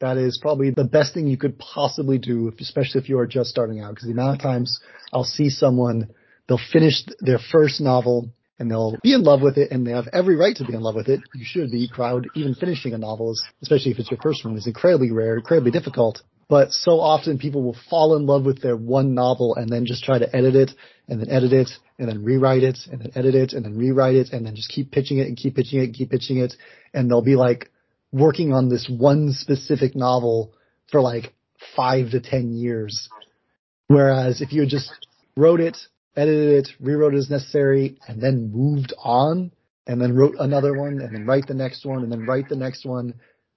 That 0.00 0.18
is 0.18 0.38
probably 0.40 0.70
the 0.70 0.84
best 0.84 1.14
thing 1.14 1.26
you 1.26 1.38
could 1.38 1.58
possibly 1.58 2.18
do, 2.18 2.52
especially 2.60 3.00
if 3.00 3.08
you 3.08 3.18
are 3.18 3.26
just 3.26 3.50
starting 3.50 3.80
out. 3.80 3.94
Because 3.94 4.06
the 4.06 4.12
amount 4.12 4.36
of 4.36 4.42
times 4.42 4.80
I'll 5.12 5.24
see 5.24 5.48
someone, 5.48 6.10
they'll 6.46 6.60
finish 6.72 7.04
their 7.20 7.38
first 7.38 7.80
novel 7.80 8.30
and 8.58 8.70
they'll 8.70 8.96
be 9.02 9.12
in 9.12 9.22
love 9.22 9.42
with 9.42 9.58
it 9.58 9.70
and 9.70 9.86
they 9.86 9.90
have 9.90 10.08
every 10.12 10.36
right 10.36 10.56
to 10.56 10.64
be 10.64 10.74
in 10.74 10.80
love 10.80 10.94
with 10.94 11.08
it. 11.08 11.20
You 11.34 11.44
should 11.44 11.70
be. 11.70 11.88
Crowd, 11.88 12.28
even 12.34 12.54
finishing 12.54 12.92
a 12.92 12.98
novel, 12.98 13.34
especially 13.62 13.92
if 13.92 13.98
it's 13.98 14.10
your 14.10 14.20
first 14.20 14.44
one, 14.44 14.56
is 14.56 14.66
incredibly 14.66 15.10
rare, 15.10 15.36
incredibly 15.36 15.70
difficult. 15.70 16.22
But 16.48 16.72
so 16.72 17.00
often 17.00 17.38
people 17.38 17.62
will 17.62 17.76
fall 17.90 18.16
in 18.16 18.26
love 18.26 18.44
with 18.44 18.60
their 18.60 18.76
one 18.76 19.14
novel 19.14 19.54
and 19.56 19.68
then 19.68 19.86
just 19.86 20.04
try 20.04 20.18
to 20.18 20.36
edit 20.36 20.54
it 20.54 20.70
and 21.08 21.20
then 21.20 21.30
edit 21.30 21.52
it 21.52 21.70
and 21.98 22.08
then 22.08 22.22
rewrite 22.22 22.62
it 22.62 22.78
and 22.90 23.00
then 23.00 23.10
edit 23.14 23.34
it 23.34 23.52
and 23.54 23.64
then 23.64 23.76
rewrite 23.76 24.14
it 24.14 24.32
and 24.32 24.46
then 24.46 24.54
just 24.54 24.68
keep 24.68 24.90
pitching 24.90 25.18
it 25.18 25.26
and 25.26 25.36
keep 25.36 25.56
pitching 25.56 25.80
it 25.80 25.84
and 25.84 25.94
keep 25.94 26.10
pitching 26.10 26.38
it. 26.38 26.54
And 26.92 27.10
they'll 27.10 27.22
be 27.22 27.36
like 27.36 27.70
working 28.12 28.52
on 28.52 28.68
this 28.68 28.88
one 28.88 29.32
specific 29.32 29.96
novel 29.96 30.52
for 30.90 31.00
like 31.00 31.32
five 31.74 32.10
to 32.10 32.20
ten 32.20 32.52
years. 32.52 33.08
Whereas 33.88 34.40
if 34.40 34.52
you 34.52 34.66
just 34.66 34.92
wrote 35.36 35.60
it, 35.60 35.76
edited 36.16 36.64
it, 36.64 36.68
rewrote 36.80 37.14
it 37.14 37.18
as 37.18 37.30
necessary, 37.30 37.98
and 38.08 38.20
then 38.20 38.50
moved 38.52 38.92
on, 39.02 39.52
and 39.86 40.00
then 40.00 40.14
wrote 40.14 40.36
another 40.38 40.78
one, 40.78 41.00
and 41.00 41.14
then 41.14 41.26
write 41.26 41.46
the 41.46 41.54
next 41.54 41.84
one, 41.84 42.02
and 42.02 42.10
then 42.10 42.26
write 42.26 42.48
the 42.48 42.56
next 42.56 42.84
one, 42.84 43.14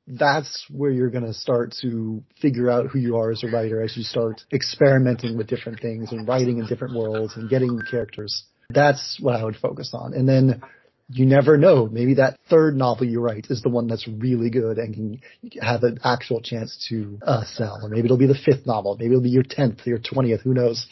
that's 0.08 0.66
where 0.72 0.90
you're 0.90 1.10
going 1.10 1.26
to 1.26 1.34
start 1.34 1.76
to 1.82 2.24
figure 2.42 2.72
out 2.72 2.88
who 2.88 3.00
you 3.00 3.18
are 3.18 3.32
as 3.32 3.44
a 3.44 3.48
writer 3.48 3.82
as 3.82 3.96
you 3.98 4.04
start 4.04 4.42
experimenting 4.54 5.38
with 5.38 5.48
different 5.48 5.82
things 5.82 6.12
and 6.12 6.28
writing 6.28 6.60
in 6.60 6.66
different 6.66 6.96
worlds 6.96 7.36
and 7.36 7.50
getting 7.50 7.80
characters. 7.92 8.46
That's 8.70 9.18
what 9.22 9.36
I 9.36 9.44
would 9.44 9.58
focus 9.58 9.92
on. 9.94 10.14
And 10.14 10.28
then 10.28 10.62
you 11.10 11.26
never 11.26 11.58
know. 11.58 11.88
Maybe 11.88 12.16
that 12.16 12.38
third 12.50 12.76
novel 12.76 13.06
you 13.06 13.20
write 13.20 13.48
is 13.50 13.62
the 13.62 13.70
one 13.70 13.88
that's 13.88 14.08
really 14.08 14.50
good 14.50 14.78
and 14.78 14.94
can 14.94 15.22
have 15.62 15.84
an 15.84 16.00
actual 16.04 16.42
chance 16.42 16.86
to 16.90 17.20
uh, 17.26 17.44
sell. 17.46 17.80
Or 17.82 17.90
maybe 17.90 18.06
it'll 18.06 18.18
be 18.18 18.28
the 18.28 18.36
fifth 18.36 18.66
novel. 18.66 18.96
Maybe 18.98 19.12
it'll 19.12 19.22
be 19.22 19.30
your 19.30 19.44
tenth, 19.44 19.86
your 19.86 20.00
twentieth. 20.00 20.42
Who 20.42 20.54
knows? 20.54 20.86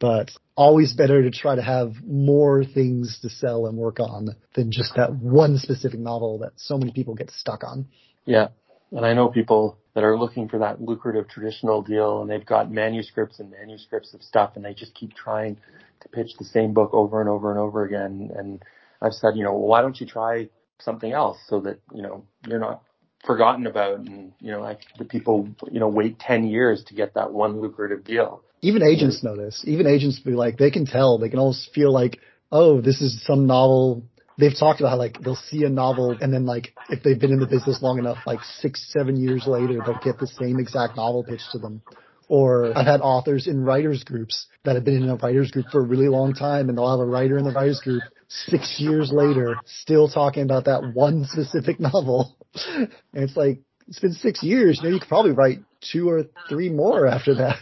But 0.00 0.30
always 0.54 0.92
better 0.92 1.22
to 1.22 1.30
try 1.30 1.56
to 1.56 1.62
have 1.62 1.94
more 2.04 2.64
things 2.64 3.18
to 3.22 3.28
sell 3.28 3.66
and 3.66 3.76
work 3.76 3.98
on 4.00 4.28
than 4.54 4.70
just 4.70 4.94
that 4.96 5.14
one 5.14 5.58
specific 5.58 5.98
novel 5.98 6.38
that 6.38 6.52
so 6.56 6.78
many 6.78 6.92
people 6.92 7.14
get 7.14 7.30
stuck 7.30 7.64
on. 7.64 7.86
Yeah. 8.24 8.48
And 8.92 9.04
I 9.04 9.12
know 9.12 9.28
people 9.28 9.78
that 9.94 10.04
are 10.04 10.18
looking 10.18 10.48
for 10.48 10.58
that 10.60 10.80
lucrative 10.80 11.28
traditional 11.28 11.82
deal 11.82 12.22
and 12.22 12.30
they've 12.30 12.46
got 12.46 12.70
manuscripts 12.70 13.40
and 13.40 13.50
manuscripts 13.50 14.14
of 14.14 14.22
stuff 14.22 14.52
and 14.54 14.64
they 14.64 14.74
just 14.74 14.94
keep 14.94 15.14
trying 15.14 15.58
to 16.00 16.08
pitch 16.08 16.30
the 16.38 16.44
same 16.44 16.72
book 16.72 16.90
over 16.92 17.20
and 17.20 17.28
over 17.28 17.50
and 17.50 17.58
over 17.58 17.84
again. 17.84 18.30
And 18.36 18.62
I've 19.02 19.12
said, 19.12 19.36
you 19.36 19.44
know, 19.44 19.52
well, 19.52 19.66
why 19.66 19.82
don't 19.82 20.00
you 20.00 20.06
try 20.06 20.48
something 20.80 21.12
else 21.12 21.38
so 21.48 21.60
that, 21.60 21.80
you 21.92 22.02
know, 22.02 22.24
you're 22.46 22.60
not 22.60 22.82
forgotten 23.24 23.66
about 23.66 23.98
and, 23.98 24.32
you 24.40 24.50
know, 24.50 24.60
like 24.60 24.80
the 24.98 25.04
people, 25.04 25.48
you 25.70 25.80
know, 25.80 25.88
wait 25.88 26.18
10 26.18 26.48
years 26.48 26.84
to 26.84 26.94
get 26.94 27.14
that 27.14 27.32
one 27.32 27.60
lucrative 27.60 28.04
deal. 28.04 28.42
Even 28.60 28.82
agents 28.82 29.22
know 29.22 29.36
this. 29.36 29.62
Even 29.66 29.86
agents 29.86 30.18
be 30.18 30.32
like, 30.32 30.58
they 30.58 30.70
can 30.70 30.86
tell, 30.86 31.18
they 31.18 31.28
can 31.28 31.38
almost 31.38 31.70
feel 31.74 31.92
like, 31.92 32.18
oh, 32.50 32.80
this 32.80 33.00
is 33.00 33.24
some 33.24 33.46
novel 33.46 34.02
they've 34.38 34.56
talked 34.58 34.80
about 34.80 34.90
how 34.90 34.96
like 34.96 35.20
they'll 35.20 35.36
see 35.36 35.64
a 35.64 35.68
novel 35.68 36.16
and 36.20 36.32
then 36.32 36.46
like 36.46 36.72
if 36.88 37.02
they've 37.02 37.18
been 37.18 37.32
in 37.32 37.40
the 37.40 37.46
business 37.46 37.82
long 37.82 37.98
enough, 37.98 38.18
like 38.26 38.40
six, 38.60 38.90
seven 38.96 39.20
years 39.20 39.44
later, 39.46 39.80
they'll 39.84 39.98
get 40.02 40.18
the 40.18 40.26
same 40.26 40.58
exact 40.58 40.96
novel 40.96 41.24
pitched 41.24 41.50
to 41.52 41.58
them. 41.58 41.82
Or 42.28 42.76
I've 42.76 42.86
had 42.86 43.00
authors 43.00 43.46
in 43.46 43.64
writers 43.64 44.04
groups 44.04 44.46
that 44.64 44.74
have 44.74 44.84
been 44.84 45.02
in 45.02 45.08
a 45.08 45.16
writers 45.16 45.50
group 45.50 45.70
for 45.70 45.80
a 45.80 45.84
really 45.84 46.08
long 46.08 46.34
time 46.34 46.68
and 46.68 46.76
they'll 46.76 46.90
have 46.90 47.00
a 47.00 47.10
writer 47.10 47.38
in 47.38 47.44
the 47.44 47.52
writers 47.52 47.80
group 47.80 48.04
six 48.28 48.78
years 48.78 49.10
later 49.10 49.62
still 49.64 50.08
talking 50.08 50.42
about 50.42 50.66
that 50.66 50.84
one 50.84 51.24
specific 51.24 51.80
novel. 51.80 52.36
and 52.66 52.90
it's 53.14 53.36
like, 53.36 53.60
it's 53.88 53.98
been 53.98 54.12
six 54.12 54.42
years. 54.42 54.78
You 54.82 54.88
know, 54.88 54.94
you 54.94 55.00
could 55.00 55.08
probably 55.08 55.32
write 55.32 55.60
two 55.92 56.10
or 56.10 56.24
three 56.48 56.68
more 56.68 57.06
after 57.06 57.34
that. 57.36 57.58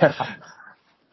Yeah, 0.00 0.36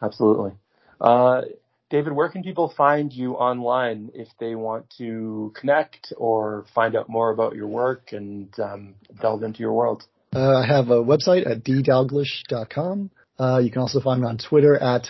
absolutely. 0.02 0.52
Uh, 1.00 1.42
David, 1.90 2.12
where 2.12 2.28
can 2.28 2.42
people 2.42 2.72
find 2.76 3.12
you 3.12 3.34
online 3.34 4.10
if 4.14 4.28
they 4.40 4.54
want 4.54 4.86
to 4.98 5.52
connect 5.54 6.12
or 6.16 6.64
find 6.74 6.96
out 6.96 7.08
more 7.08 7.30
about 7.30 7.54
your 7.54 7.68
work 7.68 8.12
and 8.12 8.48
um, 8.58 8.94
delve 9.20 9.42
into 9.42 9.60
your 9.60 9.72
world? 9.72 10.02
Uh, 10.34 10.58
I 10.58 10.66
have 10.66 10.90
a 10.90 11.02
website 11.02 11.48
at 11.48 11.62
ddalglish.com. 11.62 13.10
Uh, 13.38 13.58
you 13.58 13.70
can 13.70 13.82
also 13.82 14.00
find 14.00 14.20
me 14.20 14.26
on 14.26 14.38
Twitter 14.38 14.76
at 14.76 15.06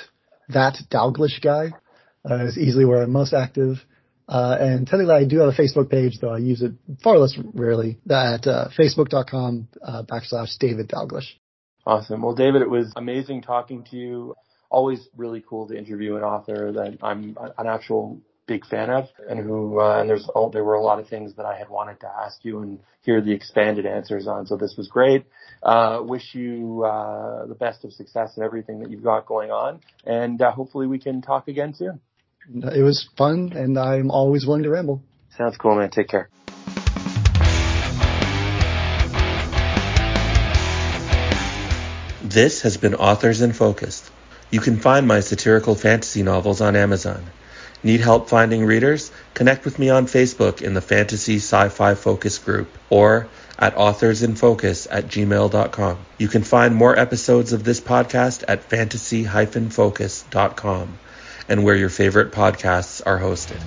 that 0.51 0.77
Dalglish 0.91 1.41
guy. 1.43 1.73
Uh, 2.29 2.47
is 2.47 2.59
easily 2.59 2.85
where 2.85 3.03
I'm 3.03 3.13
most 3.13 3.33
active. 3.33 3.79
Uh, 4.29 4.57
and 4.59 4.87
technically 4.87 5.15
I 5.15 5.25
do 5.25 5.39
have 5.39 5.49
a 5.49 5.53
Facebook 5.53 5.91
page, 5.91 6.19
though 6.21 6.33
I 6.33 6.39
use 6.39 6.63
it 6.63 6.73
far 7.03 7.19
less 7.19 7.39
rarely, 7.55 7.99
at 8.11 8.47
uh, 8.47 8.69
facebook.com 8.79 9.69
uh, 9.83 10.03
backslash 10.03 10.57
David 10.59 10.89
Dalglish. 10.89 11.27
Awesome. 11.87 12.23
Well, 12.23 12.35
David, 12.35 12.63
it 12.63 12.71
was 12.71 12.93
amazing 12.97 13.43
talking 13.43 13.85
to 13.91 13.97
you 13.97 14.35
always 14.71 15.07
really 15.17 15.45
cool 15.47 15.69
to 15.69 15.77
interview 15.77 16.17
an 16.17 16.23
author 16.23 16.73
that 16.73 16.99
I'm 17.03 17.37
an 17.59 17.67
actual 17.67 18.21
big 18.47 18.67
fan 18.67 18.91
of 18.91 19.09
and 19.29 19.41
who 19.41 19.81
uh, 19.81 20.01
and 20.01 20.09
there's 20.09 20.29
oh, 20.35 20.51
there 20.51 20.65
were 20.65 20.75
a 20.75 20.83
lot 20.83 20.99
of 20.99 21.09
things 21.09 21.35
that 21.37 21.47
I 21.47 21.57
had 21.57 21.69
wanted 21.69 22.01
to 22.01 22.09
ask 22.09 22.45
you 22.45 22.61
and 22.61 22.79
hear 23.03 23.21
the 23.21 23.33
expanded 23.33 23.87
answers 23.87 24.27
on 24.27 24.47
so 24.47 24.57
this 24.57 24.75
was 24.77 24.89
great. 24.89 25.25
Uh, 25.63 26.01
wish 26.03 26.35
you 26.35 26.85
uh, 26.85 27.47
the 27.47 27.55
best 27.55 27.85
of 27.85 27.93
success 27.93 28.37
in 28.37 28.43
everything 28.43 28.81
that 28.81 28.91
you've 28.91 29.05
got 29.05 29.27
going 29.27 29.51
on 29.51 29.81
and 30.05 30.41
uh, 30.43 30.51
hopefully 30.53 30.87
we 30.87 30.99
can 30.99 31.23
talk 31.23 31.49
again 31.49 31.75
soon. 31.75 32.01
It 32.75 32.83
was 32.83 33.09
fun 33.17 33.53
and 33.55 33.79
I'm 33.79 34.11
always 34.11 34.47
willing 34.47 34.65
to 34.65 34.71
ramble. 34.71 35.03
Sounds 35.37 35.57
cool 35.57 35.77
man. 35.77 35.91
Take 35.91 36.09
care. 36.09 36.29
This 42.23 42.63
has 42.63 42.77
been 42.77 42.95
Authors 42.95 43.43
in 43.43 43.53
Focus. 43.53 44.11
You 44.51 44.61
can 44.61 44.79
find 44.79 45.07
my 45.07 45.21
satirical 45.21 45.75
fantasy 45.75 46.23
novels 46.23 46.61
on 46.61 46.75
Amazon. 46.75 47.25
Need 47.85 48.01
help 48.01 48.29
finding 48.31 48.65
readers? 48.65 49.13
Connect 49.35 49.67
with 49.67 49.79
me 49.79 49.91
on 49.91 50.07
Facebook 50.07 50.63
in 50.63 50.73
the 50.73 50.81
Fantasy 50.81 51.37
Sci-Fi 51.37 51.95
Focus 51.95 52.39
group 52.39 52.71
or 52.89 53.29
at 53.59 53.77
authorsinfocus 53.77 54.87
at 54.91 55.05
gmail.com. 55.05 55.99
You 56.19 56.29
can 56.29 56.43
find 56.43 56.75
more 56.75 56.99
episodes 56.99 57.53
of 57.53 57.63
this 57.63 57.81
podcast 57.81 58.43
at 58.49 58.65
fantasy-focus.com 58.65 60.99
and 61.47 61.63
where 61.63 61.77
your 61.77 61.91
favorite 61.91 62.33
podcasts 62.33 63.03
are 63.05 63.21
hosted. 63.21 63.61